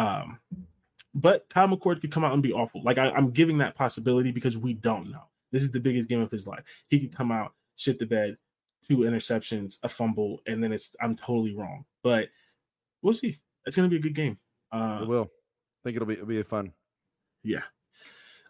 Um, 0.00 0.38
but 1.14 1.48
Kyle 1.48 1.68
McCord 1.68 2.00
could 2.00 2.12
come 2.12 2.24
out 2.24 2.32
and 2.32 2.42
be 2.42 2.52
awful. 2.52 2.82
Like 2.82 2.98
I, 2.98 3.16
am 3.16 3.30
giving 3.30 3.58
that 3.58 3.74
possibility 3.74 4.30
because 4.30 4.56
we 4.56 4.74
don't 4.74 5.10
know. 5.10 5.22
This 5.52 5.62
is 5.62 5.70
the 5.70 5.80
biggest 5.80 6.08
game 6.08 6.20
of 6.20 6.30
his 6.30 6.46
life. 6.46 6.62
He 6.88 7.00
could 7.00 7.16
come 7.16 7.32
out, 7.32 7.54
shit 7.76 7.98
the 7.98 8.06
bed, 8.06 8.36
two 8.86 8.98
interceptions, 8.98 9.76
a 9.82 9.88
fumble, 9.88 10.40
and 10.46 10.62
then 10.62 10.72
it's 10.72 10.94
I'm 11.00 11.16
totally 11.16 11.54
wrong. 11.54 11.84
But 12.02 12.28
we'll 13.02 13.14
see. 13.14 13.38
It's 13.66 13.76
gonna 13.76 13.88
be 13.88 13.96
a 13.96 14.00
good 14.00 14.14
game. 14.14 14.38
Uh, 14.72 15.00
it 15.02 15.08
will. 15.08 15.24
I 15.24 15.80
think 15.84 15.96
it'll 15.96 16.06
be 16.06 16.14
it'll 16.14 16.26
be 16.26 16.42
fun. 16.42 16.72
Yeah. 17.42 17.62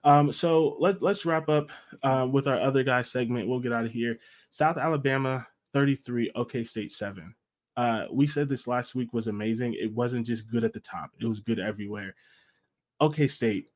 Um, 0.02 0.32
so 0.32 0.76
let 0.80 1.02
let's 1.02 1.26
wrap 1.26 1.48
up 1.48 1.70
uh, 2.02 2.26
with 2.30 2.46
our 2.46 2.61
other 2.61 2.82
guy 2.82 3.02
segment. 3.02 3.48
We'll 3.48 3.61
get 3.61 3.72
out 3.72 3.84
of 3.84 3.92
here. 3.92 4.18
South 4.50 4.76
Alabama 4.76 5.46
33, 5.72 6.32
OK 6.34 6.64
State 6.64 6.90
7. 6.90 7.34
Uh, 7.76 8.06
we 8.11 8.26
said 8.26 8.48
this 8.48 8.66
last 8.66 8.94
week 8.94 9.12
was 9.12 9.28
amazing. 9.28 9.74
It 9.74 9.92
wasn't 9.92 10.26
just 10.26 10.50
good 10.50 10.64
at 10.64 10.72
the 10.72 10.80
top, 10.80 11.11
it 11.20 11.26
was 11.26 11.40
good 11.40 11.58
everywhere. 11.58 12.14
OK 13.01 13.26
State, 13.26 13.68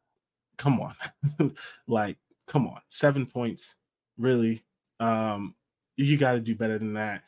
come 0.57 0.81
on. 0.81 0.95
like, 1.87 2.19
come 2.47 2.67
on. 2.67 2.81
Seven 2.89 3.27
points. 3.27 3.75
Really? 4.19 4.65
Um, 5.01 5.55
you 5.97 6.17
got 6.17 6.33
to 6.33 6.41
do 6.41 6.55
better 6.55 6.79
than 6.79 6.95
that. 6.95 7.23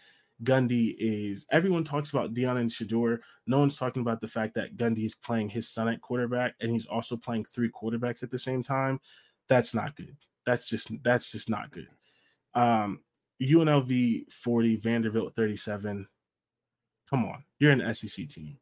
Gundy 0.45 0.95
is 0.99 1.47
everyone 1.51 1.85
talks 1.85 2.11
about 2.11 2.35
Deion 2.35 2.59
and 2.59 2.71
Shedeur. 2.71 3.21
No 3.47 3.59
one's 3.59 3.79
talking 3.79 4.03
about 4.03 4.21
the 4.21 4.29
fact 4.29 4.55
that 4.55 4.77
Gundy 4.77 5.07
is 5.07 5.15
playing 5.15 5.49
his 5.49 5.69
son 5.71 5.89
at 5.89 6.03
quarterback 6.03 6.55
and 6.61 6.71
he's 6.71 6.87
also 6.87 7.17
playing 7.17 7.47
three 7.47 7.71
quarterbacks 7.71 8.23
at 8.23 8.31
the 8.31 8.39
same 8.39 8.63
time. 8.63 9.01
That's 9.49 9.75
not 9.75 9.97
good. 9.97 10.17
That's 10.45 10.69
just 10.69 10.91
that's 11.03 11.33
just 11.33 11.49
not 11.49 11.71
good. 11.71 11.89
Um, 12.55 13.01
UNLV 13.43 14.31
40, 14.33 14.77
Vanderbilt 14.77 15.35
37. 15.35 16.07
Come 17.09 17.25
on, 17.25 17.43
you're 17.59 17.73
an 17.73 17.95
SEC 17.95 18.29
team. 18.29 18.59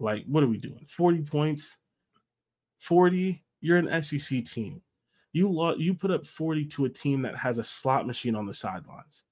Like, 0.00 0.24
what 0.26 0.42
are 0.42 0.48
we 0.48 0.58
doing? 0.58 0.86
40 0.88 1.22
points. 1.22 1.76
40, 2.78 3.42
you're 3.60 3.78
an 3.78 4.02
SEC 4.02 4.44
team. 4.44 4.82
You 5.32 5.50
lo- 5.50 5.76
you 5.76 5.94
put 5.94 6.10
up 6.10 6.26
40 6.26 6.64
to 6.66 6.86
a 6.86 6.88
team 6.88 7.22
that 7.22 7.36
has 7.36 7.58
a 7.58 7.64
slot 7.64 8.06
machine 8.06 8.34
on 8.34 8.46
the 8.46 8.54
sidelines. 8.54 9.24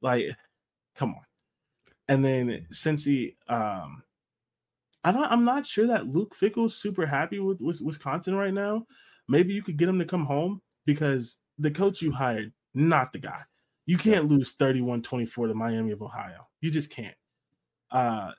Like, 0.00 0.24
come 0.94 1.10
on. 1.10 1.22
And 2.08 2.24
then 2.24 2.66
Cincy, 2.72 3.36
um, 3.48 4.02
I 5.02 5.12
don't 5.12 5.24
I'm 5.24 5.44
not 5.44 5.66
sure 5.66 5.86
that 5.88 6.06
Luke 6.06 6.34
Fickell's 6.34 6.76
super 6.76 7.04
happy 7.06 7.38
with, 7.38 7.60
with 7.60 7.80
Wisconsin 7.80 8.34
right 8.34 8.54
now. 8.54 8.86
Maybe 9.28 9.52
you 9.52 9.62
could 9.62 9.76
get 9.76 9.88
him 9.88 9.98
to 9.98 10.04
come 10.04 10.24
home 10.24 10.60
because 10.86 11.38
the 11.58 11.70
coach 11.70 12.02
you 12.02 12.10
hired, 12.12 12.52
not 12.74 13.12
the 13.12 13.18
guy. 13.18 13.40
You 13.86 13.98
can't 13.98 14.26
lose 14.26 14.56
31-24 14.56 15.48
to 15.48 15.54
Miami 15.54 15.92
of 15.92 16.02
Ohio. 16.02 16.46
You 16.60 16.70
just 16.70 16.90
can't. 16.90 17.14
Uh 17.90 18.32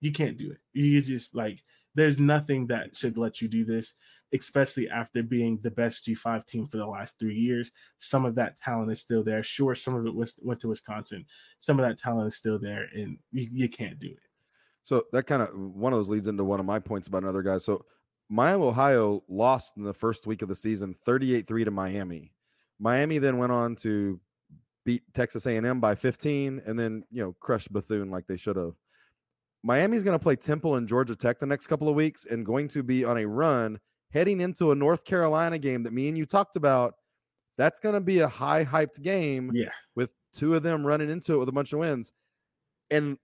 you 0.00 0.12
can't 0.12 0.36
do 0.36 0.50
it. 0.52 0.58
You 0.72 1.00
just 1.00 1.34
like 1.34 1.62
there's 1.98 2.20
nothing 2.20 2.64
that 2.68 2.94
should 2.94 3.18
let 3.18 3.42
you 3.42 3.48
do 3.48 3.64
this, 3.64 3.96
especially 4.32 4.88
after 4.88 5.20
being 5.20 5.58
the 5.62 5.70
best 5.70 6.06
G5 6.06 6.46
team 6.46 6.68
for 6.68 6.76
the 6.76 6.86
last 6.86 7.18
three 7.18 7.34
years. 7.34 7.72
Some 7.98 8.24
of 8.24 8.36
that 8.36 8.60
talent 8.60 8.92
is 8.92 9.00
still 9.00 9.24
there. 9.24 9.42
Sure, 9.42 9.74
some 9.74 9.96
of 9.96 10.06
it 10.06 10.14
was, 10.14 10.38
went 10.42 10.60
to 10.60 10.68
Wisconsin. 10.68 11.26
Some 11.58 11.80
of 11.80 11.86
that 11.86 11.98
talent 11.98 12.28
is 12.28 12.36
still 12.36 12.56
there, 12.56 12.86
and 12.94 13.18
you, 13.32 13.48
you 13.50 13.68
can't 13.68 13.98
do 13.98 14.06
it. 14.06 14.18
So 14.84 15.06
that 15.10 15.24
kind 15.24 15.42
of 15.42 15.52
one 15.58 15.92
of 15.92 15.98
those 15.98 16.08
leads 16.08 16.28
into 16.28 16.44
one 16.44 16.60
of 16.60 16.66
my 16.66 16.78
points 16.78 17.08
about 17.08 17.24
another 17.24 17.42
guy. 17.42 17.58
So 17.58 17.84
Miami, 18.28 18.62
Ohio 18.62 19.24
lost 19.28 19.76
in 19.76 19.82
the 19.82 19.92
first 19.92 20.26
week 20.26 20.42
of 20.42 20.48
the 20.48 20.54
season 20.54 20.94
38-3 21.04 21.64
to 21.64 21.70
Miami. 21.72 22.32
Miami 22.78 23.18
then 23.18 23.38
went 23.38 23.50
on 23.50 23.74
to 23.76 24.20
beat 24.84 25.02
Texas 25.14 25.46
A&M 25.46 25.80
by 25.80 25.96
15 25.96 26.62
and 26.64 26.78
then, 26.78 27.02
you 27.10 27.22
know, 27.22 27.34
crush 27.40 27.66
Bethune 27.66 28.08
like 28.10 28.28
they 28.28 28.36
should 28.36 28.56
have. 28.56 28.74
Miami's 29.62 30.02
going 30.02 30.18
to 30.18 30.22
play 30.22 30.36
Temple 30.36 30.76
and 30.76 30.88
Georgia 30.88 31.16
Tech 31.16 31.38
the 31.38 31.46
next 31.46 31.66
couple 31.66 31.88
of 31.88 31.94
weeks 31.94 32.24
and 32.24 32.46
going 32.46 32.68
to 32.68 32.82
be 32.82 33.04
on 33.04 33.18
a 33.18 33.26
run 33.26 33.78
heading 34.12 34.40
into 34.40 34.70
a 34.70 34.74
North 34.74 35.04
Carolina 35.04 35.58
game 35.58 35.82
that 35.82 35.92
me 35.92 36.08
and 36.08 36.16
you 36.16 36.26
talked 36.26 36.56
about. 36.56 36.94
That's 37.56 37.80
going 37.80 37.94
to 37.94 38.00
be 38.00 38.20
a 38.20 38.28
high 38.28 38.64
hyped 38.64 39.02
game. 39.02 39.50
Yeah. 39.52 39.70
With 39.96 40.12
two 40.32 40.54
of 40.54 40.62
them 40.62 40.86
running 40.86 41.10
into 41.10 41.34
it 41.34 41.38
with 41.38 41.48
a 41.48 41.52
bunch 41.52 41.72
of 41.72 41.80
wins. 41.80 42.12
And 42.90 43.18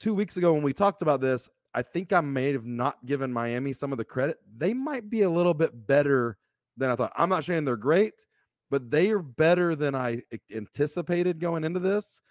two 0.00 0.14
weeks 0.14 0.36
ago 0.36 0.52
when 0.52 0.62
we 0.62 0.72
talked 0.72 1.02
about 1.02 1.20
this, 1.20 1.48
I 1.72 1.82
think 1.82 2.12
I 2.12 2.20
may 2.22 2.52
have 2.52 2.64
not 2.64 3.04
given 3.04 3.32
Miami 3.32 3.72
some 3.72 3.92
of 3.92 3.98
the 3.98 4.04
credit. 4.04 4.38
They 4.56 4.74
might 4.74 5.10
be 5.10 5.22
a 5.22 5.30
little 5.30 5.54
bit 5.54 5.86
better 5.86 6.38
than 6.76 6.90
I 6.90 6.96
thought. 6.96 7.12
I'm 7.16 7.28
not 7.28 7.44
saying 7.44 7.64
they're 7.64 7.76
great, 7.76 8.26
but 8.70 8.90
they 8.90 9.10
are 9.10 9.20
better 9.20 9.76
than 9.76 9.94
I 9.94 10.22
anticipated 10.54 11.38
going 11.38 11.64
into 11.64 11.80
this. 11.80 12.22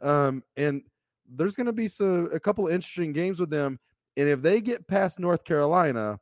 Um, 0.00 0.42
and 0.56 0.82
there's 1.28 1.56
going 1.56 1.66
to 1.66 1.72
be 1.72 1.88
some, 1.88 2.28
a 2.32 2.40
couple 2.40 2.66
interesting 2.66 3.12
games 3.12 3.40
with 3.40 3.50
them. 3.50 3.78
And 4.16 4.28
if 4.28 4.42
they 4.42 4.60
get 4.60 4.86
past 4.86 5.18
North 5.18 5.44
Carolina, 5.44 6.20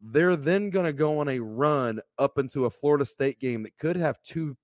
they're 0.00 0.36
then 0.36 0.70
going 0.70 0.86
to 0.86 0.92
go 0.92 1.18
on 1.18 1.28
a 1.28 1.40
run 1.40 2.00
up 2.18 2.38
into 2.38 2.64
a 2.64 2.70
Florida 2.70 3.04
State 3.04 3.40
game 3.40 3.62
that 3.64 3.76
could 3.78 3.96
have 3.96 4.22
two 4.22 4.56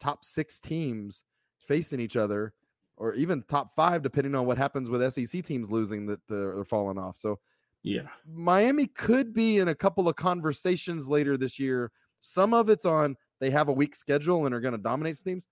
top 0.00 0.24
six 0.24 0.58
teams 0.60 1.22
facing 1.66 2.00
each 2.00 2.16
other, 2.16 2.52
or 2.96 3.14
even 3.14 3.42
top 3.48 3.72
five, 3.74 4.02
depending 4.02 4.34
on 4.34 4.46
what 4.46 4.58
happens 4.58 4.90
with 4.90 5.12
SEC 5.12 5.44
teams 5.44 5.70
losing 5.70 6.06
that 6.06 6.20
are 6.30 6.64
falling 6.64 6.98
off. 6.98 7.16
So, 7.16 7.38
yeah, 7.82 8.08
Miami 8.26 8.86
could 8.88 9.32
be 9.32 9.58
in 9.58 9.68
a 9.68 9.74
couple 9.74 10.08
of 10.08 10.16
conversations 10.16 11.08
later 11.08 11.36
this 11.36 11.58
year. 11.58 11.92
Some 12.18 12.52
of 12.52 12.68
it's 12.68 12.84
on 12.84 13.16
they 13.40 13.50
have 13.50 13.68
a 13.68 13.72
weak 13.72 13.94
schedule 13.94 14.44
and 14.44 14.54
are 14.54 14.60
going 14.60 14.72
to 14.72 14.78
dominate 14.78 15.16
some 15.16 15.30
teams, 15.32 15.46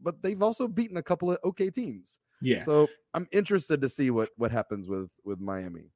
but 0.00 0.22
they've 0.22 0.42
also 0.42 0.68
beaten 0.68 0.98
a 0.98 1.02
couple 1.02 1.30
of 1.30 1.38
okay 1.44 1.70
teams. 1.70 2.18
Yeah. 2.42 2.62
So 2.62 2.88
I'm 3.14 3.28
interested 3.32 3.80
to 3.80 3.88
see 3.88 4.10
what 4.10 4.30
what 4.36 4.50
happens 4.50 4.88
with 4.88 5.08
with 5.24 5.40
Miami. 5.40 5.90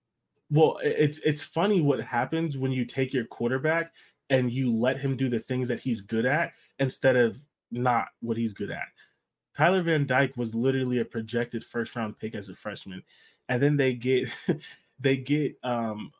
Well, 0.51 0.79
it's 0.83 1.19
it's 1.19 1.43
funny 1.43 1.81
what 1.81 2.01
happens 2.01 2.57
when 2.57 2.73
you 2.73 2.85
take 2.85 3.13
your 3.13 3.25
quarterback 3.25 3.93
and 4.31 4.51
you 4.51 4.73
let 4.73 4.99
him 4.99 5.17
do 5.17 5.29
the 5.29 5.41
things 5.41 5.69
that 5.69 5.81
he's 5.81 6.01
good 6.01 6.25
at 6.25 6.53
instead 6.79 7.17
of 7.17 7.41
not 7.71 8.09
what 8.21 8.37
he's 8.37 8.53
good 8.53 8.71
at. 8.71 8.87
Tyler 9.57 9.83
Van 9.83 10.07
Dyke 10.07 10.37
was 10.37 10.55
literally 10.55 11.01
a 11.01 11.05
projected 11.05 11.65
first 11.65 11.97
round 11.97 12.19
pick 12.19 12.35
as 12.35 12.49
a 12.49 12.55
freshman, 12.55 13.03
and 13.49 13.63
then 13.63 13.77
they 13.77 13.95
get 13.95 14.29
they 15.01 15.17
get 15.17 15.57
um 15.65 16.13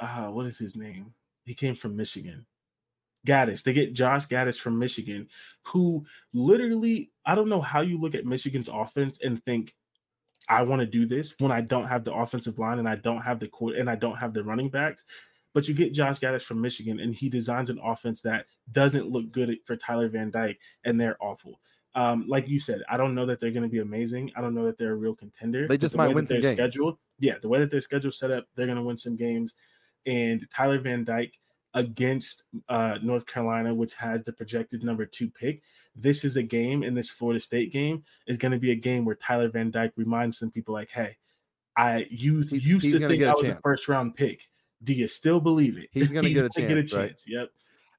uh 0.00 0.28
what 0.28 0.46
is 0.46 0.58
his 0.58 0.74
name? 0.74 1.14
He 1.44 1.54
came 1.54 1.74
from 1.74 1.96
Michigan. 1.96 2.44
Gattis. 3.26 3.62
They 3.62 3.72
get 3.72 3.92
Josh 3.92 4.26
Gattis 4.26 4.58
from 4.58 4.78
Michigan, 4.78 5.28
who 5.62 6.04
literally, 6.32 7.10
I 7.24 7.34
don't 7.34 7.48
know 7.48 7.60
how 7.60 7.80
you 7.80 7.98
look 7.98 8.14
at 8.14 8.26
Michigan's 8.26 8.68
offense 8.72 9.18
and 9.22 9.42
think, 9.44 9.74
I 10.48 10.62
want 10.62 10.80
to 10.80 10.86
do 10.86 11.06
this 11.06 11.36
when 11.38 11.52
I 11.52 11.60
don't 11.60 11.86
have 11.86 12.04
the 12.04 12.12
offensive 12.12 12.58
line 12.58 12.80
and 12.80 12.88
I 12.88 12.96
don't 12.96 13.22
have 13.22 13.38
the 13.38 13.46
court 13.46 13.76
and 13.76 13.88
I 13.88 13.94
don't 13.94 14.16
have 14.16 14.34
the 14.34 14.42
running 14.42 14.70
backs. 14.70 15.04
But 15.54 15.68
you 15.68 15.74
get 15.74 15.92
Josh 15.92 16.18
Gattis 16.18 16.42
from 16.42 16.60
Michigan 16.60 16.98
and 16.98 17.14
he 17.14 17.28
designs 17.28 17.70
an 17.70 17.78
offense 17.82 18.22
that 18.22 18.46
doesn't 18.72 19.08
look 19.08 19.30
good 19.30 19.56
for 19.66 19.76
Tyler 19.76 20.08
Van 20.08 20.30
Dyke 20.30 20.58
and 20.84 21.00
they're 21.00 21.16
awful. 21.20 21.60
Um, 21.94 22.24
like 22.26 22.48
you 22.48 22.58
said, 22.58 22.82
I 22.88 22.96
don't 22.96 23.14
know 23.14 23.26
that 23.26 23.38
they're 23.38 23.50
going 23.50 23.64
to 23.64 23.68
be 23.68 23.80
amazing. 23.80 24.32
I 24.34 24.40
don't 24.40 24.54
know 24.54 24.64
that 24.64 24.78
they're 24.78 24.92
a 24.92 24.96
real 24.96 25.14
contender. 25.14 25.68
They 25.68 25.76
just 25.76 25.92
the 25.92 25.98
might 25.98 26.14
win 26.14 26.26
some 26.26 26.40
games. 26.40 26.56
Scheduled, 26.56 26.98
yeah, 27.20 27.34
the 27.40 27.48
way 27.48 27.58
that 27.58 27.70
their 27.70 27.82
schedule 27.82 28.10
set 28.10 28.30
up, 28.30 28.46
they're 28.56 28.66
going 28.66 28.78
to 28.78 28.84
win 28.84 28.96
some 28.96 29.14
games. 29.14 29.54
And 30.06 30.44
Tyler 30.50 30.78
Van 30.78 31.04
Dyke 31.04 31.34
against 31.74 32.44
uh, 32.68 32.98
North 33.02 33.26
Carolina, 33.26 33.72
which 33.74 33.94
has 33.94 34.22
the 34.22 34.32
projected 34.32 34.82
number 34.84 35.06
two 35.06 35.28
pick. 35.28 35.62
This 35.96 36.24
is 36.24 36.36
a 36.36 36.42
game, 36.42 36.82
and 36.82 36.96
this 36.96 37.08
Florida 37.08 37.40
State 37.40 37.72
game 37.72 38.04
is 38.26 38.36
going 38.36 38.52
to 38.52 38.58
be 38.58 38.72
a 38.72 38.76
game 38.76 39.04
where 39.04 39.14
Tyler 39.16 39.48
Van 39.48 39.70
Dyke 39.70 39.92
reminds 39.96 40.38
some 40.38 40.50
people, 40.50 40.74
like, 40.74 40.90
"Hey, 40.90 41.16
I 41.76 42.06
you 42.10 42.44
used 42.50 42.84
to 42.84 43.06
think 43.06 43.22
I 43.22 43.32
was 43.32 43.48
a 43.48 43.58
first 43.62 43.88
round 43.88 44.14
pick. 44.14 44.48
Do 44.84 44.92
you 44.92 45.08
still 45.08 45.40
believe 45.40 45.78
it? 45.78 45.88
He's 45.92 46.12
going 46.12 46.24
to 46.26 46.32
get 46.32 46.44
a 46.44 46.50
chance. 46.50 46.68
Get 46.68 46.78
a 46.78 46.82
chance. 46.82 46.94
Right? 46.96 47.22
Yep." 47.26 47.50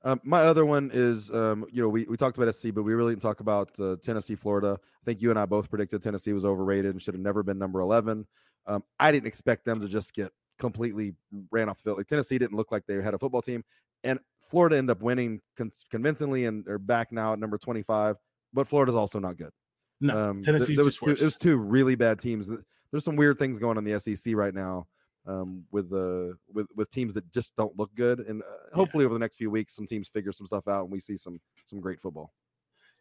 Um, 0.05 0.19
my 0.25 0.41
other 0.41 0.65
one 0.65 0.91
is, 0.93 1.31
um, 1.31 1.65
you 1.71 1.81
know, 1.81 1.87
we, 1.87 2.03
we 2.03 2.17
talked 2.17 2.37
about 2.37 2.53
SC, 2.53 2.73
but 2.73 2.83
we 2.83 2.93
really 2.93 3.13
didn't 3.13 3.21
talk 3.21 3.39
about 3.39 3.79
uh, 3.79 3.95
Tennessee, 4.03 4.35
Florida. 4.35 4.77
I 4.77 5.05
think 5.05 5.21
you 5.21 5.29
and 5.29 5.39
I 5.39 5.45
both 5.45 5.69
predicted 5.69 6.01
Tennessee 6.01 6.33
was 6.33 6.43
overrated 6.43 6.91
and 6.91 7.01
should 7.01 7.13
have 7.13 7.23
never 7.23 7.41
been 7.41 7.57
number 7.57 7.79
11. 7.79 8.27
Um, 8.67 8.83
I 8.99 9.13
didn't 9.13 9.27
expect 9.27 9.63
them 9.63 9.79
to 9.79 9.87
just 9.87 10.13
get 10.13 10.33
completely 10.59 11.13
ran 11.51 11.69
off 11.69 11.77
the 11.77 11.83
field. 11.83 11.97
Like 11.97 12.07
Tennessee 12.07 12.37
didn't 12.37 12.57
look 12.57 12.71
like 12.71 12.85
they 12.87 13.01
had 13.01 13.13
a 13.13 13.19
football 13.19 13.41
team, 13.41 13.63
and 14.03 14.19
Florida 14.41 14.77
ended 14.77 14.97
up 14.97 15.01
winning 15.01 15.41
con- 15.57 15.71
convincingly, 15.89 16.45
and 16.45 16.65
they're 16.65 16.79
back 16.79 17.11
now 17.11 17.33
at 17.33 17.39
number 17.39 17.57
twenty 17.57 17.83
five. 17.83 18.15
But 18.53 18.67
Florida's 18.67 18.95
also 18.95 19.19
not 19.19 19.37
good. 19.37 19.51
No, 20.01 20.17
um, 20.17 20.43
Tennessee 20.43 20.75
th- 20.75 20.85
was 20.85 20.97
two, 20.97 21.09
it 21.09 21.21
was 21.21 21.37
two 21.37 21.57
really 21.57 21.95
bad 21.95 22.19
teams. 22.19 22.49
There's 22.91 23.03
some 23.03 23.15
weird 23.15 23.39
things 23.39 23.57
going 23.57 23.77
on 23.77 23.85
in 23.85 23.91
the 23.91 23.99
SEC 23.99 24.35
right 24.35 24.53
now 24.53 24.87
um, 25.25 25.63
with 25.71 25.89
the 25.89 26.37
with 26.51 26.67
with 26.75 26.89
teams 26.89 27.13
that 27.13 27.31
just 27.31 27.55
don't 27.55 27.77
look 27.77 27.93
good, 27.95 28.19
and 28.19 28.41
uh, 28.41 28.75
hopefully 28.75 29.03
yeah. 29.03 29.05
over 29.05 29.13
the 29.13 29.19
next 29.19 29.37
few 29.37 29.49
weeks, 29.49 29.75
some 29.75 29.85
teams 29.85 30.07
figure 30.07 30.31
some 30.31 30.47
stuff 30.47 30.67
out, 30.67 30.83
and 30.83 30.91
we 30.91 30.99
see 30.99 31.17
some 31.17 31.39
some 31.65 31.79
great 31.79 31.99
football. 31.99 32.33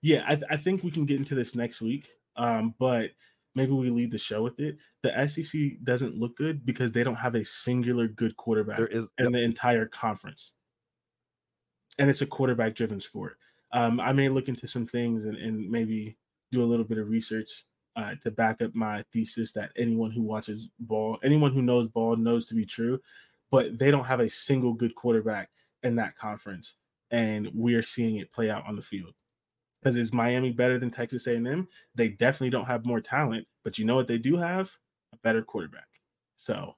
Yeah, 0.01 0.25
I, 0.27 0.35
th- 0.35 0.47
I 0.51 0.57
think 0.57 0.83
we 0.83 0.91
can 0.91 1.07
get 1.07 1.19
into 1.19 1.35
this 1.35 1.55
next 1.55 1.81
week. 1.81 2.09
Um, 2.37 2.75
but 2.79 3.11
maybe 3.55 3.73
we 3.73 3.91
lead 3.91 4.11
the 4.11 4.19
show 4.19 4.43
with 4.43 4.59
it. 4.61 4.77
The 5.03 5.27
SEC 5.27 5.61
doesn't 5.85 6.17
look 6.17 6.37
good 6.37 6.65
because 6.65 6.93
they 6.93 7.05
don't 7.05 7.17
have 7.17 7.35
a 7.35 7.45
singular 7.45 8.09
good 8.09 8.37
quarterback 8.37 8.79
there 8.79 8.87
is, 8.87 9.09
in 9.19 9.27
yep. 9.27 9.33
the 9.33 9.43
entire 9.43 9.87
conference. 9.87 10.53
And 11.99 12.09
it's 12.09 12.23
a 12.23 12.27
quarterback 12.27 12.75
driven 12.75 13.01
sport. 13.01 13.37
Um, 13.73 14.01
I 14.01 14.13
may 14.13 14.29
look 14.29 14.49
into 14.49 14.67
some 14.67 14.87
things 14.87 15.25
and, 15.25 15.37
and 15.37 15.71
maybe 15.71 16.17
do 16.51 16.63
a 16.63 16.67
little 16.67 16.85
bit 16.85 16.99
of 16.99 17.09
research 17.09 17.65
uh, 17.97 18.13
to 18.23 18.31
back 18.31 18.63
up 18.63 18.75
my 18.75 19.05
thesis 19.13 19.53
that 19.53 19.71
anyone 19.77 20.11
who 20.11 20.23
watches 20.23 20.69
ball, 20.81 21.19
anyone 21.23 21.53
who 21.53 21.63
knows 21.63 21.89
ball 21.89 22.17
knows 22.17 22.47
to 22.47 22.55
be 22.55 22.65
true, 22.65 22.99
but 23.51 23.79
they 23.79 23.91
don't 23.91 24.05
have 24.05 24.21
a 24.21 24.29
single 24.29 24.73
good 24.73 24.95
quarterback 24.95 25.51
in 25.83 25.97
that 25.97 26.17
conference. 26.17 26.77
And 27.11 27.51
we're 27.53 27.83
seeing 27.83 28.17
it 28.17 28.33
play 28.33 28.49
out 28.49 28.67
on 28.67 28.77
the 28.77 28.83
field 28.83 29.13
because 29.83 29.97
is 29.97 30.13
Miami 30.13 30.51
better 30.51 30.79
than 30.79 30.91
Texas 30.91 31.27
A&M? 31.27 31.67
They 31.95 32.09
definitely 32.09 32.51
don't 32.51 32.67
have 32.67 32.87
more 32.87 33.01
talent, 33.01 33.47
but 33.65 33.79
you 33.79 33.85
know 33.85 33.97
what 33.97 34.07
they 34.07 34.19
do 34.19 34.37
have? 34.37 34.71
A 35.13 35.17
better 35.19 35.43
quarterback. 35.43 35.89
So 36.37 36.75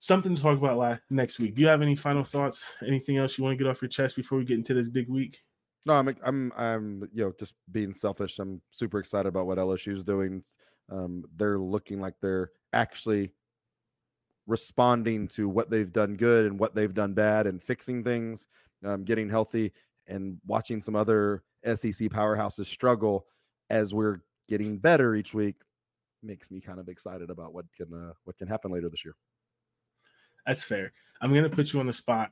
something 0.00 0.34
to 0.34 0.42
talk 0.42 0.58
about 0.58 1.00
next 1.10 1.38
week. 1.38 1.54
Do 1.54 1.62
you 1.62 1.68
have 1.68 1.82
any 1.82 1.96
final 1.96 2.24
thoughts? 2.24 2.62
Anything 2.86 3.16
else 3.16 3.38
you 3.38 3.44
want 3.44 3.58
to 3.58 3.64
get 3.64 3.70
off 3.70 3.80
your 3.80 3.88
chest 3.88 4.16
before 4.16 4.38
we 4.38 4.44
get 4.44 4.58
into 4.58 4.74
this 4.74 4.88
big 4.88 5.08
week? 5.08 5.42
No, 5.86 5.94
I'm 5.94 6.14
I'm 6.22 6.52
I'm 6.56 7.08
you 7.12 7.24
know 7.24 7.32
just 7.38 7.54
being 7.70 7.94
selfish. 7.94 8.38
I'm 8.38 8.60
super 8.70 8.98
excited 8.98 9.28
about 9.28 9.46
what 9.46 9.58
LSU 9.58 9.92
is 9.92 10.04
doing. 10.04 10.42
Um, 10.90 11.24
they're 11.36 11.58
looking 11.58 12.00
like 12.00 12.14
they're 12.20 12.50
actually 12.72 13.32
responding 14.46 15.28
to 15.28 15.48
what 15.48 15.70
they've 15.70 15.92
done 15.92 16.16
good 16.16 16.46
and 16.46 16.58
what 16.58 16.74
they've 16.74 16.92
done 16.92 17.14
bad 17.14 17.46
and 17.46 17.62
fixing 17.62 18.04
things, 18.04 18.46
um, 18.84 19.04
getting 19.04 19.28
healthy 19.28 19.72
and 20.06 20.38
watching 20.46 20.80
some 20.80 20.96
other 20.96 21.42
SEC 21.64 22.08
powerhouses 22.08 22.66
struggle 22.66 23.26
as 23.70 23.94
we're 23.94 24.18
getting 24.48 24.78
better 24.78 25.14
each 25.14 25.34
week 25.34 25.56
makes 26.22 26.50
me 26.50 26.60
kind 26.60 26.78
of 26.78 26.88
excited 26.88 27.30
about 27.30 27.52
what 27.52 27.66
can 27.76 27.92
uh, 27.92 28.12
what 28.24 28.36
can 28.36 28.48
happen 28.48 28.70
later 28.70 28.88
this 28.88 29.04
year. 29.04 29.14
That's 30.46 30.62
fair. 30.62 30.92
I'm 31.20 31.30
going 31.30 31.44
to 31.44 31.50
put 31.50 31.72
you 31.72 31.80
on 31.80 31.86
the 31.86 31.92
spot. 31.92 32.30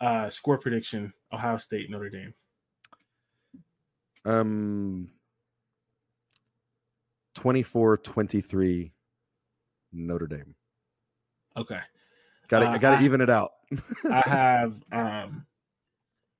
Uh, 0.00 0.28
score 0.28 0.58
prediction: 0.58 1.12
Ohio 1.32 1.56
State, 1.58 1.90
Notre 1.90 2.10
Dame. 2.10 2.34
Um, 4.26 5.10
24-23 7.36 8.90
Notre 9.92 10.26
Dame. 10.26 10.54
Okay. 11.56 11.78
Got 12.48 12.60
to 12.60 12.66
uh, 12.66 12.78
got 12.78 12.98
to 12.98 13.04
even 13.04 13.20
it 13.20 13.30
out. 13.30 13.52
I 14.10 14.22
have 14.26 14.74
um 14.92 15.46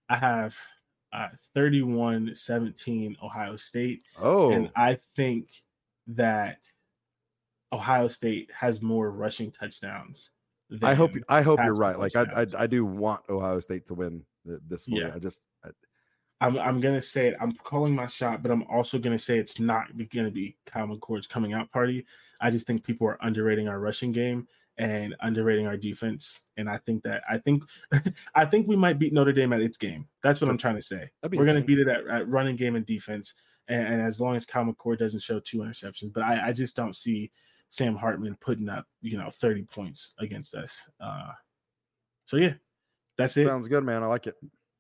I 0.09 0.17
have 0.17 0.57
uh, 1.15 1.29
31 1.55 2.35
17 2.35 3.17
Ohio 3.23 3.57
State. 3.57 4.03
Oh, 4.21 4.51
and 4.51 4.71
I 4.77 4.99
think 5.17 5.49
that 6.09 6.59
Ohio 7.73 8.09
State 8.09 8.51
has 8.53 8.83
more 8.83 9.11
rushing 9.11 9.51
touchdowns. 9.53 10.31
I 10.83 10.95
hope 10.95 11.13
I 11.29 11.43
hope 11.43 11.61
you're 11.63 11.75
right. 11.75 11.99
Like 11.99 12.17
I, 12.17 12.25
I, 12.35 12.47
I 12.59 12.67
do 12.67 12.85
want 12.85 13.23
Ohio 13.31 13.61
State 13.61 13.87
to 13.87 13.95
win 13.95 14.25
this 14.45 14.89
one. 14.89 15.01
Yeah. 15.01 15.13
I 15.15 15.19
just 15.19 15.43
I, 15.65 15.69
I'm 16.41 16.59
I'm 16.59 16.81
gonna 16.81 17.03
say 17.03 17.29
it. 17.29 17.37
I'm 17.41 17.53
calling 17.53 17.95
my 17.95 18.07
shot, 18.07 18.43
but 18.43 18.51
I'm 18.51 18.65
also 18.65 18.99
gonna 18.99 19.19
say 19.19 19.39
it's 19.39 19.61
not 19.61 19.87
gonna 20.13 20.31
be 20.31 20.57
Kyle 20.67 20.87
McCord's 20.87 21.27
coming 21.27 21.53
out 21.53 21.71
party. 21.71 22.07
I 22.41 22.51
just 22.51 22.67
think 22.67 22.83
people 22.83 23.07
are 23.07 23.19
underrating 23.23 23.69
our 23.69 23.79
rushing 23.79 24.11
game, 24.11 24.49
and 24.79 25.15
underrating 25.21 25.67
our 25.67 25.77
defense. 25.77 26.41
And 26.57 26.69
I 26.69 26.79
think 26.79 27.03
that 27.05 27.23
I 27.29 27.39
think 27.39 27.63
I 28.35 28.45
think 28.45 28.67
we 28.67 28.77
might 28.77 28.99
beat 28.99 29.13
Notre 29.13 29.33
Dame 29.33 29.53
at 29.53 29.61
its 29.61 29.77
game. 29.77 30.07
That's 30.23 30.41
what 30.41 30.51
I'm 30.51 30.59
trying 30.59 30.77
to 30.77 30.83
say. 30.83 31.11
We're 31.23 31.45
going 31.45 31.57
to 31.57 31.63
beat 31.63 31.79
it 31.79 31.89
at, 31.89 32.07
at, 32.09 32.29
running 32.29 32.57
game 32.57 32.77
and 32.77 32.87
defense. 32.87 33.35
And, 33.69 33.87
and, 33.87 34.03
as 34.03 34.21
long 34.21 34.37
as 34.37 34.45
Kyle 34.45 34.65
McCord 34.65 34.99
doesn't 34.99 35.23
show 35.23 35.41
two 35.41 35.59
interceptions, 35.59 36.13
but 36.13 36.23
I, 36.23 36.49
I, 36.49 36.53
just 36.53 36.77
don't 36.77 36.95
see 36.95 37.31
Sam 37.71 37.97
Hartman 37.97 38.37
putting 38.39 38.69
up 38.69 38.85
you 39.01 39.17
know 39.17 39.31
30 39.31 39.63
points 39.63 40.13
against 40.19 40.55
us. 40.55 40.79
Uh, 41.01 41.33
so 42.27 42.37
yeah, 42.37 42.55
that's 43.17 43.37
it. 43.39 43.47
Sounds 43.47 43.69
good, 43.69 43.85
man. 43.85 44.03
I 44.03 44.07
like 44.07 44.27
it. 44.27 44.35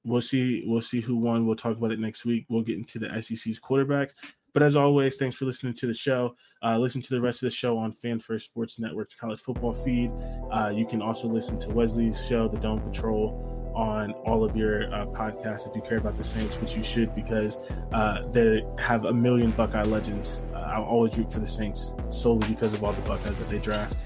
We'll 0.04 0.20
see. 0.20 0.64
We'll 0.66 0.82
see 0.82 1.00
who 1.00 1.16
won. 1.16 1.46
We'll 1.46 1.56
talk 1.56 1.78
about 1.78 1.92
it 1.92 1.98
next 1.98 2.26
week. 2.26 2.44
We'll 2.50 2.62
get 2.62 2.76
into 2.76 2.98
the 2.98 3.22
SEC's 3.22 3.58
quarterbacks. 3.58 4.12
But 4.54 4.62
as 4.62 4.76
always, 4.76 5.16
thanks 5.16 5.34
for 5.34 5.46
listening 5.46 5.74
to 5.74 5.86
the 5.88 5.94
show. 5.94 6.36
Uh, 6.62 6.78
listen 6.78 7.02
to 7.02 7.10
the 7.10 7.20
rest 7.20 7.42
of 7.42 7.46
the 7.48 7.54
show 7.54 7.76
on 7.76 7.90
Fan 7.90 8.20
First 8.20 8.46
Sports 8.46 8.78
Network's 8.78 9.16
college 9.16 9.40
football 9.40 9.74
feed. 9.74 10.12
Uh, 10.52 10.70
you 10.72 10.86
can 10.86 11.02
also 11.02 11.26
listen 11.26 11.58
to 11.58 11.70
Wesley's 11.70 12.24
show, 12.24 12.46
The 12.46 12.58
Dome 12.58 12.80
Patrol, 12.80 13.72
on 13.74 14.12
all 14.24 14.44
of 14.44 14.56
your 14.56 14.84
uh, 14.94 15.06
podcasts 15.06 15.68
if 15.68 15.74
you 15.74 15.82
care 15.82 15.98
about 15.98 16.16
the 16.16 16.22
Saints, 16.22 16.60
which 16.60 16.76
you 16.76 16.84
should 16.84 17.12
because 17.16 17.64
uh, 17.92 18.22
they 18.30 18.64
have 18.78 19.04
a 19.06 19.12
million 19.12 19.50
Buckeye 19.50 19.82
legends. 19.82 20.44
Uh, 20.54 20.70
I'll 20.74 20.84
always 20.84 21.18
root 21.18 21.32
for 21.32 21.40
the 21.40 21.48
Saints 21.48 21.92
solely 22.10 22.46
because 22.46 22.74
of 22.74 22.84
all 22.84 22.92
the 22.92 23.02
Buckeyes 23.02 23.36
that 23.36 23.48
they 23.48 23.58
draft. 23.58 23.96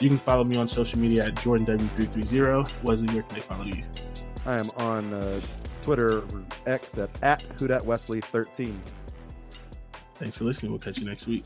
You 0.00 0.08
can 0.08 0.18
follow 0.18 0.44
me 0.44 0.56
on 0.56 0.68
social 0.68 1.00
media 1.00 1.24
at 1.24 1.34
JordanW330. 1.34 2.70
Wesley, 2.84 3.08
where 3.08 3.22
can 3.24 3.34
they 3.34 3.40
follow 3.40 3.64
you? 3.64 3.82
I 4.44 4.58
am 4.58 4.70
on 4.76 5.12
uh, 5.12 5.40
Twitter 5.82 6.22
X 6.64 6.96
at, 6.96 7.10
at 7.22 7.84
Wesley 7.84 8.20
13 8.20 8.78
Thanks 10.18 10.36
for 10.36 10.44
listening. 10.44 10.72
We'll 10.72 10.80
catch 10.80 10.98
you 10.98 11.04
next 11.04 11.26
week. 11.26 11.44